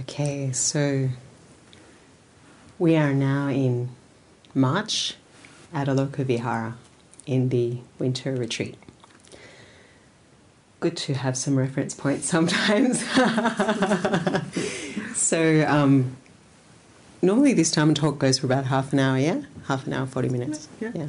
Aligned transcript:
Okay, 0.00 0.52
so 0.52 1.08
we 2.78 2.96
are 2.96 3.14
now 3.14 3.48
in 3.48 3.88
March 4.54 5.14
at 5.72 5.88
Aloka 5.88 6.22
Vihara 6.22 6.76
in 7.24 7.48
the 7.48 7.78
winter 7.98 8.34
retreat. 8.34 8.76
Good 10.80 10.98
to 10.98 11.14
have 11.14 11.34
some 11.36 11.56
reference 11.56 11.94
points 11.94 12.26
sometimes. 12.26 13.00
so, 15.16 15.64
um, 15.66 16.16
normally 17.22 17.54
this 17.54 17.70
time 17.70 17.94
talk 17.94 18.18
goes 18.18 18.40
for 18.40 18.46
about 18.46 18.66
half 18.66 18.92
an 18.92 18.98
hour, 18.98 19.18
yeah? 19.18 19.42
Half 19.66 19.86
an 19.86 19.94
hour, 19.94 20.06
40 20.06 20.28
minutes. 20.28 20.68
Yeah. 20.78 20.92
yeah. 20.94 21.08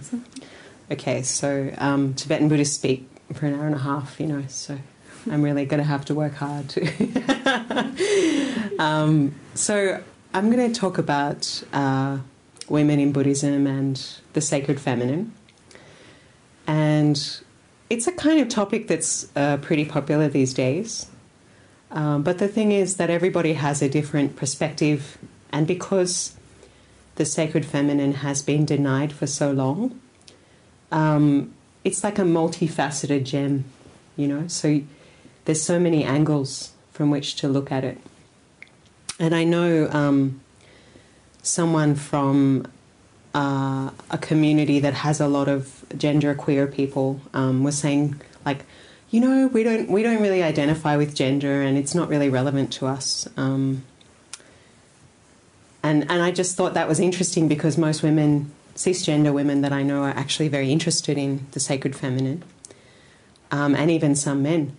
Okay, 0.91 1.23
so 1.23 1.73
um, 1.77 2.13
Tibetan 2.13 2.47
Buddhists 2.47 2.75
speak 2.75 3.05
for 3.33 3.47
an 3.47 3.55
hour 3.55 3.65
and 3.65 3.75
a 3.75 3.79
half, 3.79 4.17
you 4.17 4.27
know, 4.27 4.45
so 4.47 4.77
I'm 5.29 5.41
really 5.41 5.65
going 5.65 5.79
to 5.79 5.87
have 5.87 6.05
to 6.05 6.15
work 6.15 6.35
hard 6.35 6.69
to. 6.69 6.85
um, 8.79 9.35
so 9.53 10.01
I'm 10.33 10.51
going 10.51 10.71
to 10.71 10.79
talk 10.79 10.97
about 10.97 11.63
uh, 11.73 12.19
women 12.69 12.99
in 12.99 13.11
Buddhism 13.11 13.67
and 13.67 14.01
the 14.33 14.41
sacred 14.41 14.79
feminine. 14.79 15.33
And 16.65 17.41
it's 17.89 18.07
a 18.07 18.11
kind 18.11 18.39
of 18.41 18.49
topic 18.49 18.87
that's 18.87 19.27
uh, 19.35 19.57
pretty 19.57 19.85
popular 19.85 20.27
these 20.27 20.53
days. 20.53 21.07
Um, 21.91 22.23
but 22.23 22.37
the 22.37 22.47
thing 22.47 22.71
is 22.71 22.97
that 22.97 23.09
everybody 23.09 23.53
has 23.53 23.81
a 23.81 23.89
different 23.89 24.35
perspective, 24.35 25.17
and 25.53 25.65
because 25.65 26.35
the 27.15 27.23
sacred 27.25 27.65
feminine 27.65 28.15
has 28.15 28.41
been 28.41 28.65
denied 28.65 29.13
for 29.13 29.25
so 29.25 29.51
long, 29.51 29.99
um, 30.91 31.53
it's 31.85 32.03
like 32.03 32.19
a 32.19 32.23
multifaceted 32.23 33.23
gem, 33.23 33.63
you 34.17 34.27
know. 34.27 34.47
So 34.47 34.81
there's 35.45 35.63
so 35.63 35.79
many 35.79 36.03
angles 36.03 36.73
from 36.91 37.09
which 37.09 37.35
to 37.37 37.47
look 37.47 37.71
at 37.71 37.85
it. 37.85 37.99
And 39.19 39.33
I 39.33 39.43
know 39.43 39.89
um, 39.91 40.41
someone 41.41 41.95
from 41.95 42.67
uh, 43.33 43.91
a 44.09 44.17
community 44.17 44.79
that 44.79 44.93
has 44.93 45.19
a 45.19 45.27
lot 45.27 45.47
of 45.47 45.85
gender 45.97 46.33
queer 46.35 46.67
people 46.67 47.21
um, 47.33 47.63
was 47.63 47.77
saying 47.77 48.19
like, 48.45 48.65
you 49.09 49.19
know, 49.19 49.47
we 49.47 49.63
don't 49.63 49.89
we 49.89 50.03
don't 50.03 50.21
really 50.21 50.43
identify 50.43 50.97
with 50.97 51.15
gender, 51.15 51.61
and 51.61 51.77
it's 51.77 51.95
not 51.95 52.09
really 52.09 52.29
relevant 52.29 52.73
to 52.73 52.87
us. 52.87 53.27
Um, 53.37 53.83
and 55.81 56.03
and 56.11 56.21
I 56.21 56.31
just 56.31 56.57
thought 56.57 56.73
that 56.73 56.87
was 56.87 56.99
interesting 56.99 57.47
because 57.47 57.77
most 57.77 58.03
women, 58.03 58.51
cisgender 58.75 59.33
women 59.33 59.61
that 59.61 59.71
I 59.71 59.81
know, 59.83 60.03
are 60.03 60.09
actually 60.09 60.49
very 60.49 60.71
interested 60.71 61.17
in 61.17 61.47
the 61.51 61.59
sacred 61.59 61.95
feminine, 61.95 62.43
um, 63.49 63.75
and 63.75 63.89
even 63.89 64.13
some 64.13 64.43
men. 64.43 64.75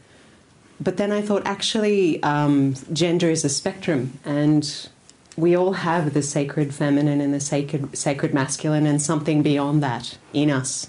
But 0.80 0.96
then 0.96 1.10
I 1.10 1.22
thought 1.22 1.42
actually, 1.44 2.22
um, 2.22 2.74
gender 2.92 3.28
is 3.30 3.44
a 3.44 3.48
spectrum, 3.48 4.18
and 4.24 4.88
we 5.36 5.56
all 5.56 5.72
have 5.72 6.14
the 6.14 6.22
sacred 6.22 6.74
feminine 6.74 7.20
and 7.20 7.34
the 7.34 7.40
sacred 7.40 7.96
sacred 7.96 8.32
masculine, 8.32 8.86
and 8.86 9.02
something 9.02 9.42
beyond 9.42 9.82
that 9.82 10.18
in 10.32 10.50
us. 10.50 10.88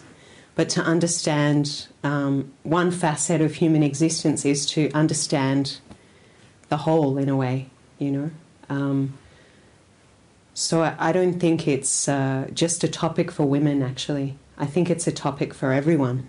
But 0.55 0.69
to 0.69 0.81
understand 0.81 1.87
um, 2.03 2.51
one 2.63 2.91
facet 2.91 3.41
of 3.41 3.55
human 3.55 3.81
existence 3.81 4.45
is 4.45 4.65
to 4.67 4.91
understand 4.91 5.79
the 6.67 6.77
whole 6.77 7.17
in 7.17 7.29
a 7.29 7.35
way, 7.35 7.69
you 7.97 8.11
know. 8.11 8.31
Um, 8.69 9.17
so 10.53 10.83
I, 10.83 10.95
I 10.99 11.11
don't 11.11 11.39
think 11.39 11.67
it's 11.67 12.07
uh, 12.07 12.47
just 12.53 12.83
a 12.83 12.87
topic 12.87 13.31
for 13.31 13.45
women, 13.45 13.81
actually. 13.81 14.35
I 14.57 14.65
think 14.65 14.89
it's 14.89 15.07
a 15.07 15.11
topic 15.11 15.53
for 15.53 15.71
everyone. 15.71 16.27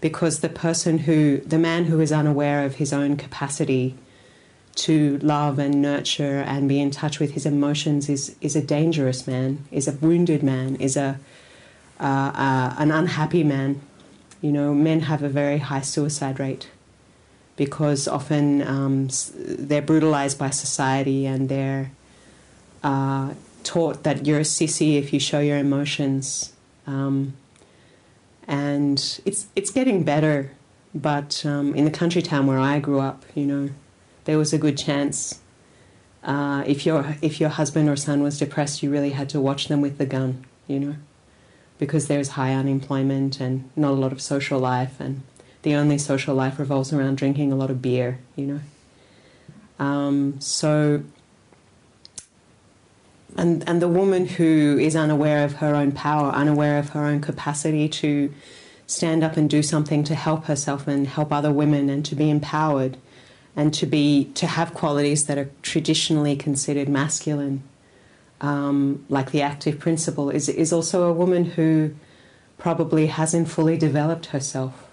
Because 0.00 0.40
the 0.40 0.48
person 0.48 0.98
who, 0.98 1.38
the 1.38 1.58
man 1.58 1.84
who 1.84 2.00
is 2.00 2.10
unaware 2.10 2.64
of 2.64 2.76
his 2.76 2.92
own 2.92 3.16
capacity 3.16 3.96
to 4.76 5.18
love 5.18 5.58
and 5.58 5.82
nurture 5.82 6.38
and 6.46 6.68
be 6.68 6.80
in 6.80 6.90
touch 6.90 7.20
with 7.20 7.32
his 7.32 7.44
emotions 7.44 8.08
is, 8.08 8.34
is 8.40 8.56
a 8.56 8.62
dangerous 8.62 9.26
man, 9.26 9.64
is 9.70 9.86
a 9.86 9.92
wounded 9.92 10.42
man, 10.42 10.76
is 10.76 10.96
a, 10.96 11.18
uh, 11.98 12.02
uh, 12.02 12.74
an 12.78 12.90
unhappy 12.90 13.44
man. 13.44 13.80
You 14.40 14.52
know, 14.52 14.72
men 14.72 15.00
have 15.00 15.22
a 15.22 15.28
very 15.28 15.58
high 15.58 15.82
suicide 15.82 16.40
rate 16.40 16.70
because 17.56 18.08
often 18.08 18.66
um, 18.66 19.08
they're 19.36 19.82
brutalized 19.82 20.38
by 20.38 20.48
society 20.48 21.26
and 21.26 21.50
they're 21.50 21.90
uh, 22.82 23.34
taught 23.64 24.02
that 24.04 24.26
you're 24.26 24.38
a 24.38 24.42
sissy 24.42 24.98
if 24.98 25.12
you 25.12 25.20
show 25.20 25.40
your 25.40 25.58
emotions. 25.58 26.54
Um, 26.86 27.34
and 28.50 29.20
it's 29.24 29.46
it's 29.54 29.70
getting 29.70 30.02
better, 30.02 30.50
but 30.92 31.46
um, 31.46 31.74
in 31.74 31.84
the 31.84 31.90
country 31.90 32.20
town 32.20 32.46
where 32.48 32.58
I 32.58 32.80
grew 32.80 32.98
up, 32.98 33.24
you 33.34 33.46
know, 33.46 33.70
there 34.24 34.36
was 34.36 34.52
a 34.52 34.58
good 34.58 34.76
chance 34.76 35.40
uh, 36.24 36.64
if 36.66 36.84
your 36.84 37.16
if 37.22 37.40
your 37.40 37.48
husband 37.48 37.88
or 37.88 37.96
son 37.96 38.22
was 38.22 38.38
depressed, 38.38 38.82
you 38.82 38.90
really 38.90 39.10
had 39.10 39.28
to 39.30 39.40
watch 39.40 39.68
them 39.68 39.80
with 39.80 39.98
the 39.98 40.04
gun, 40.04 40.44
you 40.66 40.80
know, 40.80 40.96
because 41.78 42.08
there's 42.08 42.30
high 42.30 42.52
unemployment 42.52 43.40
and 43.40 43.70
not 43.76 43.92
a 43.92 43.94
lot 43.94 44.12
of 44.12 44.20
social 44.20 44.58
life, 44.58 44.98
and 44.98 45.22
the 45.62 45.76
only 45.76 45.96
social 45.96 46.34
life 46.34 46.58
revolves 46.58 46.92
around 46.92 47.16
drinking 47.16 47.52
a 47.52 47.56
lot 47.56 47.70
of 47.70 47.80
beer, 47.80 48.18
you 48.34 48.46
know. 48.46 48.60
Um, 49.78 50.40
so 50.40 51.04
and 53.36 53.68
and 53.68 53.80
the 53.80 53.88
woman 53.88 54.26
who 54.26 54.78
is 54.80 54.96
unaware 54.96 55.44
of 55.44 55.54
her 55.54 55.74
own 55.74 55.92
power, 55.92 56.30
unaware 56.30 56.78
of 56.78 56.90
her 56.90 57.04
own 57.04 57.20
capacity 57.20 57.88
to 57.88 58.32
stand 58.86 59.22
up 59.22 59.36
and 59.36 59.48
do 59.48 59.62
something 59.62 60.02
to 60.04 60.14
help 60.14 60.46
herself 60.46 60.88
and 60.88 61.06
help 61.06 61.32
other 61.32 61.52
women 61.52 61.88
and 61.88 62.04
to 62.04 62.14
be 62.16 62.28
empowered 62.28 62.96
and 63.56 63.72
to 63.74 63.86
be 63.86 64.24
to 64.34 64.46
have 64.46 64.74
qualities 64.74 65.26
that 65.26 65.38
are 65.38 65.50
traditionally 65.62 66.36
considered 66.36 66.88
masculine, 66.88 67.62
um, 68.40 69.04
like 69.08 69.32
the 69.32 69.42
active 69.42 69.78
principle, 69.78 70.30
is 70.30 70.48
is 70.48 70.72
also 70.72 71.04
a 71.04 71.12
woman 71.12 71.44
who 71.44 71.94
probably 72.58 73.06
hasn't 73.06 73.48
fully 73.48 73.76
developed 73.76 74.26
herself. 74.26 74.86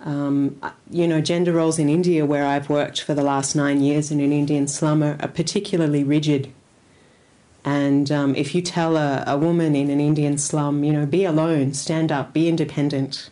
Um, 0.00 0.60
you 0.90 1.08
know, 1.08 1.20
gender 1.20 1.52
roles 1.52 1.78
in 1.78 1.88
India, 1.88 2.24
where 2.24 2.46
I've 2.46 2.70
worked 2.70 3.02
for 3.02 3.14
the 3.14 3.22
last 3.22 3.56
nine 3.56 3.80
years 3.80 4.12
in 4.12 4.20
an 4.20 4.32
Indian 4.32 4.68
slum, 4.68 5.02
are, 5.02 5.16
are 5.20 5.28
particularly 5.28 6.04
rigid 6.04 6.52
and 7.68 8.10
um, 8.10 8.34
if 8.34 8.54
you 8.54 8.62
tell 8.62 8.96
a, 8.96 9.22
a 9.26 9.36
woman 9.36 9.76
in 9.76 9.90
an 9.90 10.00
Indian 10.00 10.38
slum, 10.38 10.84
you 10.84 10.90
know, 10.90 11.04
be 11.04 11.26
alone, 11.26 11.74
stand 11.74 12.10
up, 12.10 12.32
be 12.32 12.48
independent, 12.48 13.28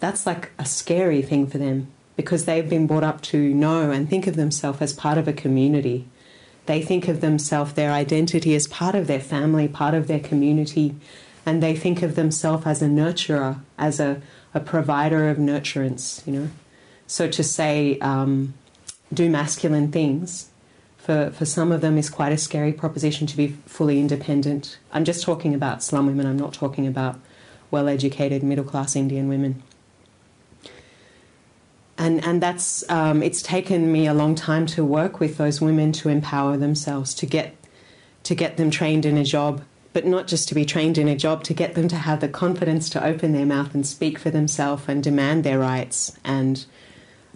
that's 0.00 0.26
like 0.26 0.50
a 0.58 0.64
scary 0.64 1.22
thing 1.22 1.46
for 1.46 1.58
them 1.58 1.86
because 2.16 2.46
they've 2.46 2.68
been 2.68 2.88
brought 2.88 3.04
up 3.04 3.20
to 3.20 3.54
know 3.54 3.92
and 3.92 4.10
think 4.10 4.26
of 4.26 4.34
themselves 4.34 4.82
as 4.82 4.92
part 4.92 5.18
of 5.18 5.28
a 5.28 5.32
community. 5.32 6.08
They 6.66 6.82
think 6.82 7.06
of 7.06 7.20
themselves, 7.20 7.74
their 7.74 7.92
identity 7.92 8.56
as 8.56 8.66
part 8.66 8.96
of 8.96 9.06
their 9.06 9.20
family, 9.20 9.68
part 9.68 9.94
of 9.94 10.08
their 10.08 10.18
community, 10.18 10.96
and 11.46 11.62
they 11.62 11.76
think 11.76 12.02
of 12.02 12.16
themselves 12.16 12.66
as 12.66 12.82
a 12.82 12.86
nurturer, 12.86 13.60
as 13.78 14.00
a, 14.00 14.20
a 14.52 14.58
provider 14.58 15.28
of 15.28 15.36
nurturance, 15.36 16.26
you 16.26 16.32
know. 16.32 16.48
So 17.06 17.28
to 17.28 17.44
say, 17.44 18.00
um, 18.00 18.54
do 19.14 19.30
masculine 19.30 19.92
things 19.92 20.49
for, 21.10 21.32
for 21.32 21.44
some 21.44 21.72
of 21.72 21.80
them 21.80 21.98
is 21.98 22.08
quite 22.08 22.30
a 22.30 22.38
scary 22.38 22.72
proposition 22.72 23.26
to 23.26 23.36
be 23.36 23.48
fully 23.66 23.98
independent. 23.98 24.78
I'm 24.92 25.04
just 25.04 25.24
talking 25.24 25.56
about 25.56 25.82
slum 25.82 26.06
women, 26.06 26.24
I'm 26.24 26.38
not 26.38 26.52
talking 26.52 26.86
about 26.86 27.18
well 27.72 27.88
educated 27.88 28.44
middle 28.44 28.64
class 28.64 28.94
Indian 28.94 29.28
women. 29.28 29.60
And, 31.98 32.24
and 32.24 32.40
that's 32.40 32.88
um, 32.88 33.24
it's 33.24 33.42
taken 33.42 33.90
me 33.90 34.06
a 34.06 34.14
long 34.14 34.36
time 34.36 34.66
to 34.66 34.84
work 34.84 35.18
with 35.18 35.36
those 35.36 35.60
women 35.60 35.90
to 35.94 36.08
empower 36.10 36.56
themselves 36.56 37.12
to 37.14 37.26
get 37.26 37.56
to 38.22 38.36
get 38.36 38.56
them 38.56 38.70
trained 38.70 39.04
in 39.04 39.16
a 39.16 39.24
job 39.24 39.62
but 39.92 40.06
not 40.06 40.28
just 40.28 40.46
to 40.48 40.54
be 40.54 40.64
trained 40.64 40.96
in 40.96 41.08
a 41.08 41.16
job 41.16 41.42
to 41.42 41.54
get 41.54 41.74
them 41.74 41.88
to 41.88 41.96
have 41.96 42.20
the 42.20 42.28
confidence 42.28 42.88
to 42.90 43.04
open 43.04 43.32
their 43.32 43.46
mouth 43.46 43.74
and 43.74 43.84
speak 43.84 44.18
for 44.18 44.30
themselves 44.30 44.84
and 44.86 45.02
demand 45.02 45.42
their 45.42 45.58
rights 45.58 46.16
and 46.22 46.66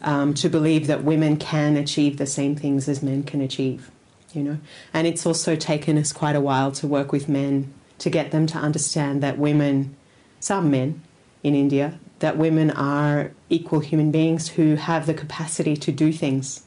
um, 0.04 0.34
to 0.34 0.48
believe 0.48 0.86
that 0.86 1.02
women 1.02 1.36
can 1.36 1.76
achieve 1.76 2.18
the 2.18 2.26
same 2.26 2.54
things 2.54 2.88
as 2.88 3.02
men 3.02 3.22
can 3.22 3.40
achieve, 3.40 3.90
you 4.32 4.42
know. 4.42 4.58
And 4.92 5.06
it's 5.06 5.26
also 5.26 5.56
taken 5.56 5.98
us 5.98 6.12
quite 6.12 6.36
a 6.36 6.40
while 6.40 6.70
to 6.72 6.86
work 6.86 7.10
with 7.10 7.28
men 7.28 7.72
to 7.98 8.10
get 8.10 8.30
them 8.30 8.46
to 8.48 8.58
understand 8.58 9.22
that 9.22 9.38
women, 9.38 9.96
some 10.40 10.70
men 10.70 11.02
in 11.42 11.54
India, 11.54 11.98
that 12.18 12.36
women 12.36 12.70
are 12.70 13.32
equal 13.48 13.80
human 13.80 14.10
beings 14.10 14.48
who 14.50 14.76
have 14.76 15.06
the 15.06 15.14
capacity 15.14 15.76
to 15.76 15.90
do 15.90 16.12
things. 16.12 16.64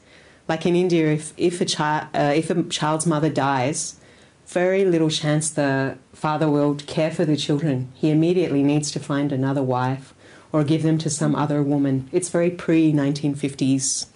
Like 0.48 0.66
in 0.66 0.74
India, 0.74 1.12
if, 1.12 1.32
if, 1.36 1.60
a, 1.60 1.64
child, 1.64 2.08
uh, 2.14 2.32
if 2.34 2.50
a 2.50 2.62
child's 2.64 3.06
mother 3.06 3.28
dies, 3.28 4.00
very 4.46 4.84
little 4.84 5.10
chance 5.10 5.50
the 5.50 5.98
father 6.12 6.50
will 6.50 6.74
care 6.74 7.10
for 7.10 7.24
the 7.24 7.36
children. 7.36 7.92
He 7.94 8.10
immediately 8.10 8.62
needs 8.62 8.90
to 8.92 9.00
find 9.00 9.30
another 9.30 9.62
wife 9.62 10.14
or 10.52 10.64
give 10.64 10.82
them 10.82 10.98
to 10.98 11.10
some 11.10 11.34
other 11.34 11.62
woman. 11.62 12.08
It's 12.12 12.28
very 12.28 12.50
pre 12.50 12.92
1950s 12.92 14.06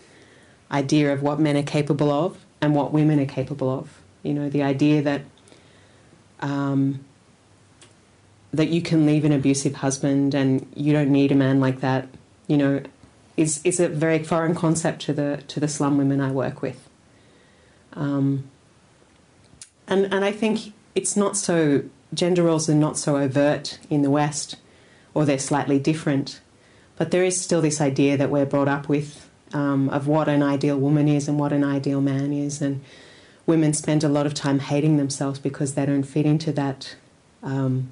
idea 0.70 1.12
of 1.12 1.23
what 1.23 1.38
men 1.38 1.56
are 1.56 1.62
capable 1.62 2.11
of 2.11 2.38
and 2.61 2.75
what 2.75 2.93
women 2.93 3.20
are 3.20 3.26
capable 3.26 3.70
of. 3.70 4.00
You 4.23 4.34
know, 4.34 4.49
the 4.49 4.62
idea 4.62 5.02
that 5.02 5.23
um, 6.40 7.05
that 8.52 8.69
you 8.69 8.82
can 8.82 9.06
leave 9.06 9.25
an 9.25 9.32
abusive 9.32 9.76
husband 9.76 10.34
and 10.34 10.67
you 10.75 10.93
don't 10.93 11.11
need 11.11 11.32
a 11.32 11.34
man 11.34 11.61
like 11.61 11.81
that. 11.81 12.08
You 12.46 12.56
know, 12.56 12.82
is 13.37 13.61
is 13.64 13.81
a 13.81 13.88
very 13.88 14.23
foreign 14.23 14.55
concept 14.55 15.02
to 15.02 15.12
the 15.12 15.43
to 15.49 15.61
the 15.61 15.69
slum 15.69 15.99
women 15.99 16.20
I 16.20 16.31
work 16.31 16.62
with. 16.62 16.88
Um, 17.94 18.50
and, 19.87 20.12
and 20.12 20.25
I 20.25 20.32
think 20.32 20.73
it's 20.94 21.17
not 21.17 21.37
so, 21.37 21.84
gender 22.14 22.43
roles 22.43 22.69
are 22.69 22.75
not 22.75 22.96
so 22.96 23.17
overt 23.17 23.79
in 23.90 24.02
the 24.02 24.11
West, 24.11 24.56
or 25.14 25.25
they're 25.25 25.38
slightly 25.38 25.79
different. 25.79 26.41
But 26.97 27.11
there 27.11 27.25
is 27.25 27.41
still 27.41 27.61
this 27.61 27.81
idea 27.81 28.17
that 28.17 28.31
we're 28.31 28.47
brought 28.47 28.69
up 28.69 28.88
with 28.88 29.29
um, 29.53 29.88
of 29.91 30.06
what 30.06 30.29
an 30.29 30.43
ideal 30.43 30.79
woman 30.79 31.09
is 31.09 31.29
and 31.29 31.38
what 31.38 31.53
an 31.53 31.64
ideal 31.64 32.00
man 32.00 32.32
is. 32.32 32.62
And 32.62 32.82
women 33.47 33.73
spend 33.73 34.05
a 34.05 34.09
lot 34.09 34.26
of 34.26 34.35
time 34.35 34.61
hating 34.61 34.97
themselves 34.97 35.38
because 35.38 35.75
they 35.75 35.87
don't 35.87 36.05
fit 36.05 36.26
into 36.26 36.53
that 36.53 36.97
um, 37.43 37.88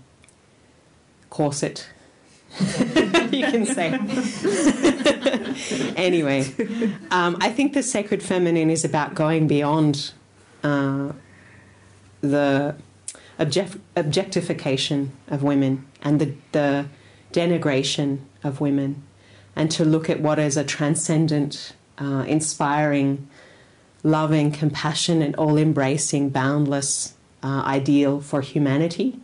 corset. 1.28 1.88
you 3.30 3.46
can 3.46 3.64
say. 3.64 3.90
anyway, 5.96 6.44
um, 7.10 7.36
I 7.40 7.50
think 7.50 7.74
the 7.74 7.82
sacred 7.82 8.22
feminine 8.22 8.70
is 8.70 8.84
about 8.84 9.14
going 9.14 9.46
beyond 9.46 10.12
uh, 10.64 11.12
the 12.20 12.74
object- 13.38 13.78
objectification 13.94 15.12
of 15.28 15.42
women 15.42 15.86
and 16.02 16.20
the, 16.20 16.34
the 16.52 16.86
denigration 17.32 18.18
of 18.42 18.60
women, 18.60 19.02
and 19.56 19.70
to 19.70 19.84
look 19.84 20.08
at 20.08 20.20
what 20.20 20.38
is 20.38 20.56
a 20.56 20.64
transcendent, 20.64 21.72
uh, 21.98 22.24
inspiring, 22.26 23.28
loving, 24.02 24.50
compassionate, 24.50 25.34
all 25.36 25.56
embracing, 25.56 26.30
boundless 26.30 27.14
uh, 27.42 27.62
ideal 27.64 28.20
for 28.20 28.40
humanity, 28.40 29.18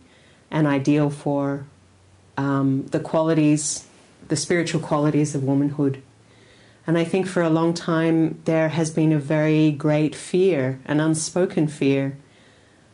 an 0.51 0.65
ideal 0.65 1.09
for 1.09 1.65
um, 2.37 2.85
the 2.87 2.99
qualities, 2.99 3.87
the 4.27 4.35
spiritual 4.35 4.81
qualities 4.81 5.33
of 5.35 5.43
womanhood. 5.43 6.01
And 6.85 6.97
I 6.97 7.03
think 7.03 7.27
for 7.27 7.41
a 7.41 7.49
long 7.49 7.73
time 7.73 8.39
there 8.45 8.69
has 8.69 8.89
been 8.89 9.11
a 9.11 9.19
very 9.19 9.71
great 9.71 10.15
fear, 10.15 10.79
an 10.85 10.99
unspoken 10.99 11.67
fear 11.67 12.17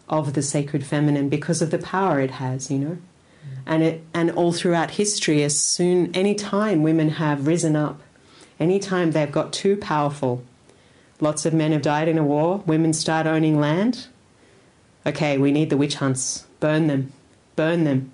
of 0.10 0.34
the 0.34 0.42
sacred 0.42 0.86
feminine 0.86 1.30
because 1.30 1.62
of 1.62 1.72
the 1.72 1.78
power 1.78 2.20
it 2.20 2.32
has, 2.32 2.72
you 2.72 2.80
know. 2.80 2.98
And 3.66 3.84
it 3.84 4.04
and 4.14 4.32
all 4.32 4.52
throughout 4.52 4.92
history, 4.92 5.44
as 5.44 5.60
soon 5.60 6.14
any 6.16 6.36
time 6.36 6.84
women 6.84 7.10
have 7.10 7.48
risen 7.48 7.76
up, 7.76 8.02
any 8.60 8.80
time 8.80 9.12
they've 9.12 9.32
got 9.32 9.54
too 9.54 9.78
powerful, 9.78 10.44
lots 11.20 11.46
of 11.46 11.54
men 11.54 11.72
have 11.72 11.82
died 11.82 12.08
in 12.08 12.18
a 12.18 12.24
war, 12.24 12.64
women 12.66 12.94
start 12.94 13.26
owning 13.26 13.60
land. 13.60 14.08
Okay, 15.06 15.38
we 15.38 15.52
need 15.52 15.70
the 15.70 15.78
witch 15.78 15.96
hunts. 15.96 16.46
Burn 16.60 16.88
them. 16.88 17.12
Burn 17.56 17.84
them 17.84 18.12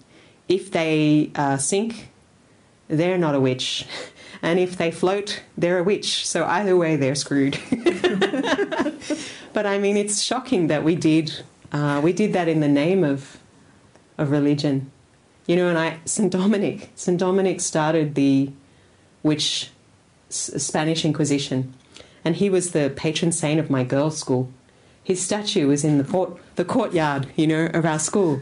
if 0.50 0.72
they 0.72 1.32
uh, 1.36 1.56
sink, 1.58 2.10
they're 2.90 3.18
not 3.18 3.36
a 3.36 3.40
witch. 3.40 3.86
And 4.42 4.58
if 4.58 4.78
they 4.78 4.90
float, 4.90 5.42
they're 5.58 5.80
a 5.80 5.84
witch. 5.84 6.26
So 6.26 6.46
either 6.46 6.78
way, 6.78 6.96
they're 6.96 7.14
screwed. 7.14 7.60
but 9.52 9.66
I 9.66 9.78
mean, 9.80 9.98
it's 9.98 10.22
shocking 10.22 10.68
that 10.68 10.86
we 10.86 10.96
did 10.96 11.44
uh, 11.74 12.00
we 12.02 12.14
did 12.14 12.32
that 12.32 12.48
in 12.48 12.62
the 12.62 12.70
name 12.70 13.04
of 13.04 13.38
of 14.18 14.32
religion. 14.32 14.92
You 15.50 15.56
know, 15.56 15.68
and 15.68 15.80
I 15.80 15.98
Saint 16.06 16.32
Dominic 16.32 16.92
Saint 16.94 17.18
Dominic 17.18 17.60
started 17.60 18.14
the 18.14 18.52
witch 19.24 19.72
Spanish 20.30 21.04
Inquisition, 21.04 21.74
and 22.24 22.36
he 22.36 22.52
was 22.52 22.70
the 22.70 22.94
patron 22.96 23.32
saint 23.32 23.60
of 23.60 23.68
my 23.68 23.84
girls' 23.84 24.20
school. 24.20 24.52
His 25.04 25.20
statue 25.20 25.68
was 25.68 25.84
in 25.84 25.98
the 25.98 26.04
port, 26.04 26.38
the 26.56 26.64
courtyard, 26.64 27.32
you 27.36 27.48
know, 27.48 27.66
of 27.74 27.84
our 27.84 27.98
school. 27.98 28.42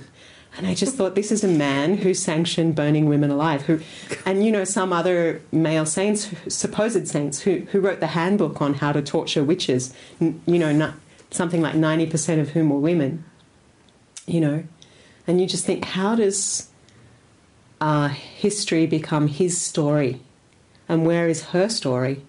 And 0.57 0.67
I 0.67 0.73
just 0.73 0.95
thought, 0.95 1.15
this 1.15 1.31
is 1.31 1.45
a 1.45 1.47
man 1.47 1.95
who 1.99 2.13
sanctioned 2.13 2.75
burning 2.75 3.05
women 3.05 3.31
alive. 3.31 3.61
Who, 3.61 3.79
and 4.25 4.45
you 4.45 4.51
know, 4.51 4.65
some 4.65 4.91
other 4.91 5.41
male 5.49 5.85
saints, 5.85 6.29
supposed 6.49 7.07
saints, 7.07 7.39
who, 7.39 7.59
who 7.71 7.79
wrote 7.79 8.01
the 8.01 8.07
handbook 8.07 8.61
on 8.61 8.73
how 8.73 8.91
to 8.91 9.01
torture 9.01 9.45
witches. 9.45 9.93
You 10.19 10.41
know, 10.45 10.73
not, 10.73 10.95
something 11.31 11.61
like 11.61 11.75
ninety 11.75 12.05
percent 12.05 12.41
of 12.41 12.49
whom 12.49 12.69
were 12.69 12.79
women. 12.79 13.23
You 14.25 14.41
know, 14.41 14.63
and 15.25 15.39
you 15.39 15.47
just 15.47 15.65
think, 15.65 15.85
how 15.85 16.13
does 16.13 16.67
history 17.79 18.85
become 18.85 19.27
his 19.27 19.59
story, 19.59 20.21
and 20.89 21.05
where 21.05 21.27
is 21.27 21.45
her 21.45 21.69
story? 21.69 22.23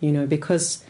You 0.00 0.12
know, 0.12 0.26
because 0.26 0.84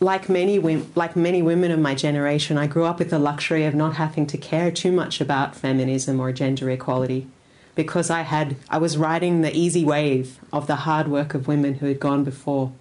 like 0.00 0.28
many 0.28 0.58
like 0.94 1.14
many 1.14 1.42
women 1.42 1.70
of 1.70 1.78
my 1.78 1.94
generation, 1.94 2.58
I 2.58 2.66
grew 2.66 2.84
up 2.84 2.98
with 2.98 3.10
the 3.10 3.18
luxury 3.18 3.64
of 3.64 3.74
not 3.74 3.96
having 3.96 4.26
to 4.26 4.38
care 4.38 4.70
too 4.70 4.92
much 4.92 5.20
about 5.20 5.54
feminism 5.54 6.20
or 6.20 6.32
gender 6.32 6.68
equality, 6.70 7.28
because 7.74 8.10
I 8.10 8.22
had 8.22 8.56
I 8.68 8.78
was 8.78 8.96
riding 8.96 9.40
the 9.40 9.56
easy 9.56 9.84
wave 9.84 10.38
of 10.52 10.66
the 10.66 10.76
hard 10.76 11.08
work 11.08 11.34
of 11.34 11.48
women 11.48 11.74
who 11.74 11.86
had 11.86 12.00
gone 12.00 12.24
before, 12.24 12.72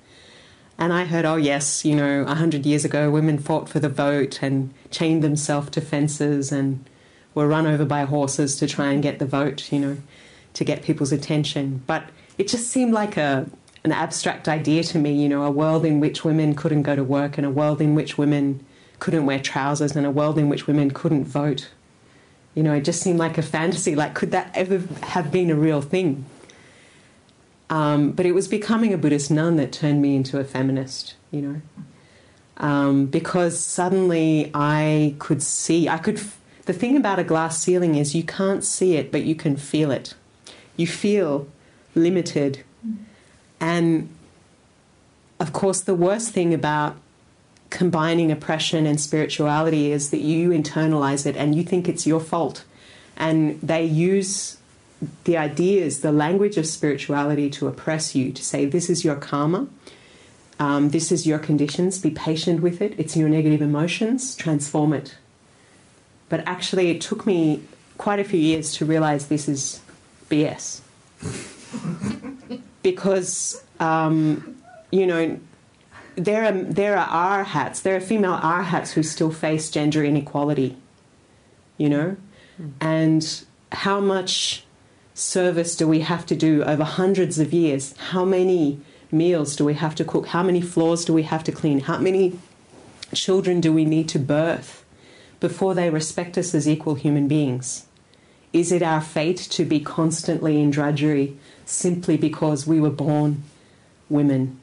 and 0.78 0.92
I 0.92 1.06
heard, 1.06 1.26
oh 1.26 1.36
yes, 1.36 1.86
you 1.86 1.96
know, 1.96 2.24
a 2.28 2.36
hundred 2.36 2.66
years 2.66 2.86
ago, 2.86 3.12
women 3.12 3.38
fought 3.38 3.70
for 3.70 3.80
the 3.80 3.90
vote 3.90 4.42
and 4.42 4.74
chained 4.90 5.24
themselves 5.24 5.70
to 5.72 5.82
fences 5.82 6.52
and 6.52 6.84
were 7.34 7.48
run 7.48 7.66
over 7.66 7.86
by 7.86 8.04
horses 8.04 8.56
to 8.58 8.68
try 8.68 8.92
and 8.92 9.02
get 9.02 9.20
the 9.20 9.26
vote, 9.26 9.72
you 9.72 9.80
know, 9.80 9.98
to 10.54 10.64
get 10.64 10.84
people's 10.84 11.12
attention. 11.12 11.84
But 11.88 12.10
it 12.38 12.48
just 12.48 12.68
seemed 12.68 12.94
like 12.94 13.18
a 13.18 13.48
an 13.84 13.92
abstract 13.92 14.48
idea 14.48 14.84
to 14.84 15.00
me, 15.00 15.12
you 15.12 15.28
know, 15.28 15.44
a 15.44 15.50
world 15.52 15.86
in 15.86 16.00
which 16.00 16.24
women 16.24 16.54
couldn't 16.54 16.84
go 16.84 16.96
to 16.96 17.04
work 17.04 17.38
and 17.38 17.48
a 17.48 17.50
world 17.50 17.82
in 17.82 17.96
which 17.96 18.18
women 18.18 18.64
couldn't 19.00 19.26
wear 19.26 19.40
trousers 19.40 19.96
and 19.96 20.06
a 20.06 20.12
world 20.12 20.38
in 20.38 20.50
which 20.50 20.68
women 20.68 20.92
couldn't 20.92 21.26
vote. 21.26 21.70
You 22.54 22.62
know, 22.62 22.74
it 22.74 22.82
just 22.82 23.02
seemed 23.02 23.18
like 23.18 23.38
a 23.38 23.42
fantasy. 23.42 23.96
Like, 23.96 24.14
could 24.14 24.32
that 24.32 24.52
ever 24.54 24.84
have 25.04 25.32
been 25.32 25.50
a 25.50 25.56
real 25.56 25.82
thing? 25.82 26.26
Um, 27.72 28.12
but 28.12 28.26
it 28.26 28.34
was 28.34 28.48
becoming 28.48 28.94
a 28.94 28.98
Buddhist 28.98 29.32
nun 29.32 29.56
that 29.56 29.72
turned 29.72 30.02
me 30.02 30.16
into 30.16 30.38
a 30.38 30.44
feminist, 30.44 31.16
you 31.32 31.42
know, 31.42 31.62
um, 32.58 33.06
because 33.06 33.58
suddenly 33.58 34.52
I 34.54 35.16
could 35.20 35.42
see, 35.42 35.90
I 35.90 35.98
could. 35.98 36.22
The 36.66 36.74
thing 36.74 36.96
about 36.96 37.20
a 37.20 37.24
glass 37.24 37.60
ceiling 37.60 37.96
is 37.96 38.16
you 38.16 38.24
can't 38.24 38.64
see 38.64 38.96
it, 38.96 39.12
but 39.12 39.24
you 39.24 39.36
can 39.36 39.56
feel 39.58 39.92
it. 39.92 40.14
You 40.78 40.88
feel 40.88 41.48
limited 41.96 42.64
and 43.60 44.10
of 45.42 45.54
course, 45.54 45.82
the 45.82 45.96
worst 45.96 46.32
thing 46.32 46.54
about 46.54 46.98
combining 47.72 48.32
oppression 48.32 48.86
and 48.86 49.02
spirituality 49.02 49.92
is 49.92 50.12
that 50.12 50.20
you 50.20 50.50
internalize 50.50 51.26
it 51.26 51.36
and 51.36 51.56
you 51.56 51.64
think 51.64 51.90
it's 51.90 52.06
your 52.06 52.20
fault. 52.20 52.64
And 53.18 53.60
they 53.62 53.84
use 53.84 54.58
the 55.24 55.38
ideas, 55.38 56.02
the 56.02 56.12
language 56.12 56.58
of 56.58 56.68
spirituality 56.68 57.50
to 57.52 57.68
oppress 57.68 58.14
you, 58.14 58.32
to 58.34 58.44
say, 58.44 58.66
this 58.66 58.88
is 58.88 59.04
your 59.04 59.16
karma, 59.16 59.68
um, 60.60 60.90
this 60.90 61.12
is 61.12 61.26
your 61.26 61.40
conditions, 61.40 61.98
be 61.98 62.12
patient 62.12 62.62
with 62.62 62.80
it, 62.80 62.94
it's 63.00 63.18
your 63.18 63.28
negative 63.28 63.64
emotions, 63.64 64.36
transform 64.36 64.94
it. 64.94 65.16
But 66.32 66.48
actually, 66.48 66.90
it 66.90 67.02
took 67.02 67.28
me 67.28 67.62
quite 67.98 68.22
a 68.22 68.24
few 68.24 68.40
years 68.40 68.74
to 68.76 68.86
realize 68.86 69.28
this 69.28 69.50
is 69.50 69.82
BS 70.30 70.80
because 72.84 73.62
um, 73.82 74.56
you 74.92 75.06
know 75.06 75.38
there 76.16 76.46
are 76.46 76.54
there 76.54 76.98
are 76.98 77.06
arhats, 77.44 77.82
there 77.82 77.98
are 77.98 78.00
female 78.00 78.40
arhats 78.42 78.94
who 78.94 79.04
still 79.04 79.30
face 79.30 79.70
gender 79.70 80.06
inequality. 80.06 80.78
You 81.78 81.90
know, 81.90 82.18
mm. 82.58 82.72
and 82.80 83.44
how 83.74 84.00
much 84.00 84.64
service 85.14 85.76
do 85.76 85.86
we 85.86 86.00
have 86.00 86.26
to 86.28 86.36
do 86.38 86.64
over 86.64 86.86
hundreds 86.86 87.40
of 87.40 87.52
years? 87.52 87.94
How 88.12 88.24
many 88.24 88.80
meals 89.12 89.58
do 89.58 89.66
we 89.66 89.74
have 89.74 89.96
to 89.96 90.06
cook? 90.06 90.28
How 90.28 90.44
many 90.44 90.62
floors 90.62 91.04
do 91.04 91.12
we 91.12 91.24
have 91.24 91.44
to 91.44 91.52
clean? 91.52 91.82
How 91.82 91.98
many 91.98 92.40
children 93.14 93.60
do 93.60 93.74
we 93.74 93.84
need 93.84 94.08
to 94.08 94.20
birth 94.20 94.81
before 95.42 95.74
they 95.74 95.90
respect 95.90 96.38
us 96.38 96.56
as 96.56 96.70
equal 96.70 96.96
human 96.96 97.28
beings? 97.28 97.86
Is 98.54 98.72
it 98.72 98.82
our 98.82 99.02
fate 99.02 99.38
to 99.52 99.66
be 99.66 99.82
constantly 99.82 100.62
in 100.62 100.72
drudgery 100.72 101.38
simply 101.66 102.16
because 102.16 102.66
we 102.66 102.80
were 102.80 102.90
born 102.90 103.44
women? 104.10 104.60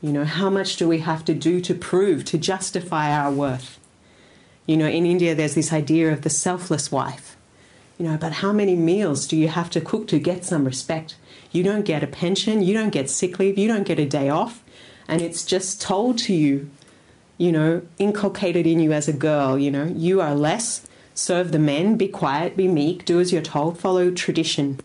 You 0.00 0.12
know, 0.12 0.24
how 0.24 0.48
much 0.48 0.76
do 0.76 0.88
we 0.88 0.98
have 0.98 1.24
to 1.26 1.34
do 1.34 1.60
to 1.60 1.74
prove, 1.74 2.24
to 2.26 2.38
justify 2.38 3.10
our 3.10 3.30
worth? 3.30 3.78
You 4.66 4.76
know, 4.76 4.86
in 4.86 5.06
India, 5.06 5.34
there's 5.34 5.54
this 5.54 5.72
idea 5.72 6.12
of 6.12 6.22
the 6.22 6.30
selfless 6.30 6.90
wife. 6.92 7.36
You 7.98 8.08
know, 8.08 8.16
but 8.16 8.32
how 8.34 8.52
many 8.52 8.76
meals 8.76 9.26
do 9.26 9.36
you 9.36 9.48
have 9.48 9.70
to 9.70 9.80
cook 9.80 10.08
to 10.08 10.18
get 10.18 10.44
some 10.44 10.64
respect? 10.64 11.16
You 11.50 11.62
don't 11.62 11.84
get 11.84 12.02
a 12.02 12.06
pension, 12.06 12.62
you 12.62 12.74
don't 12.74 12.90
get 12.90 13.10
sick 13.10 13.38
leave, 13.38 13.58
you 13.58 13.68
don't 13.68 13.86
get 13.86 13.98
a 13.98 14.06
day 14.06 14.28
off, 14.28 14.62
and 15.08 15.20
it's 15.20 15.44
just 15.44 15.80
told 15.80 16.18
to 16.18 16.34
you, 16.34 16.70
you 17.42 17.50
know, 17.50 17.82
inculcated 17.98 18.68
in 18.68 18.78
you 18.78 18.92
as 18.92 19.08
a 19.08 19.12
girl, 19.12 19.58
you 19.58 19.68
know, 19.68 19.92
you 19.96 20.20
are 20.20 20.32
less, 20.32 20.86
serve 21.12 21.50
the 21.50 21.58
men, 21.58 21.96
be 21.96 22.06
quiet, 22.06 22.56
be 22.56 22.68
meek, 22.68 23.04
do 23.04 23.18
as 23.18 23.32
you're 23.32 23.42
told, 23.42 23.76
follow 23.76 24.12
tradition. 24.12 24.78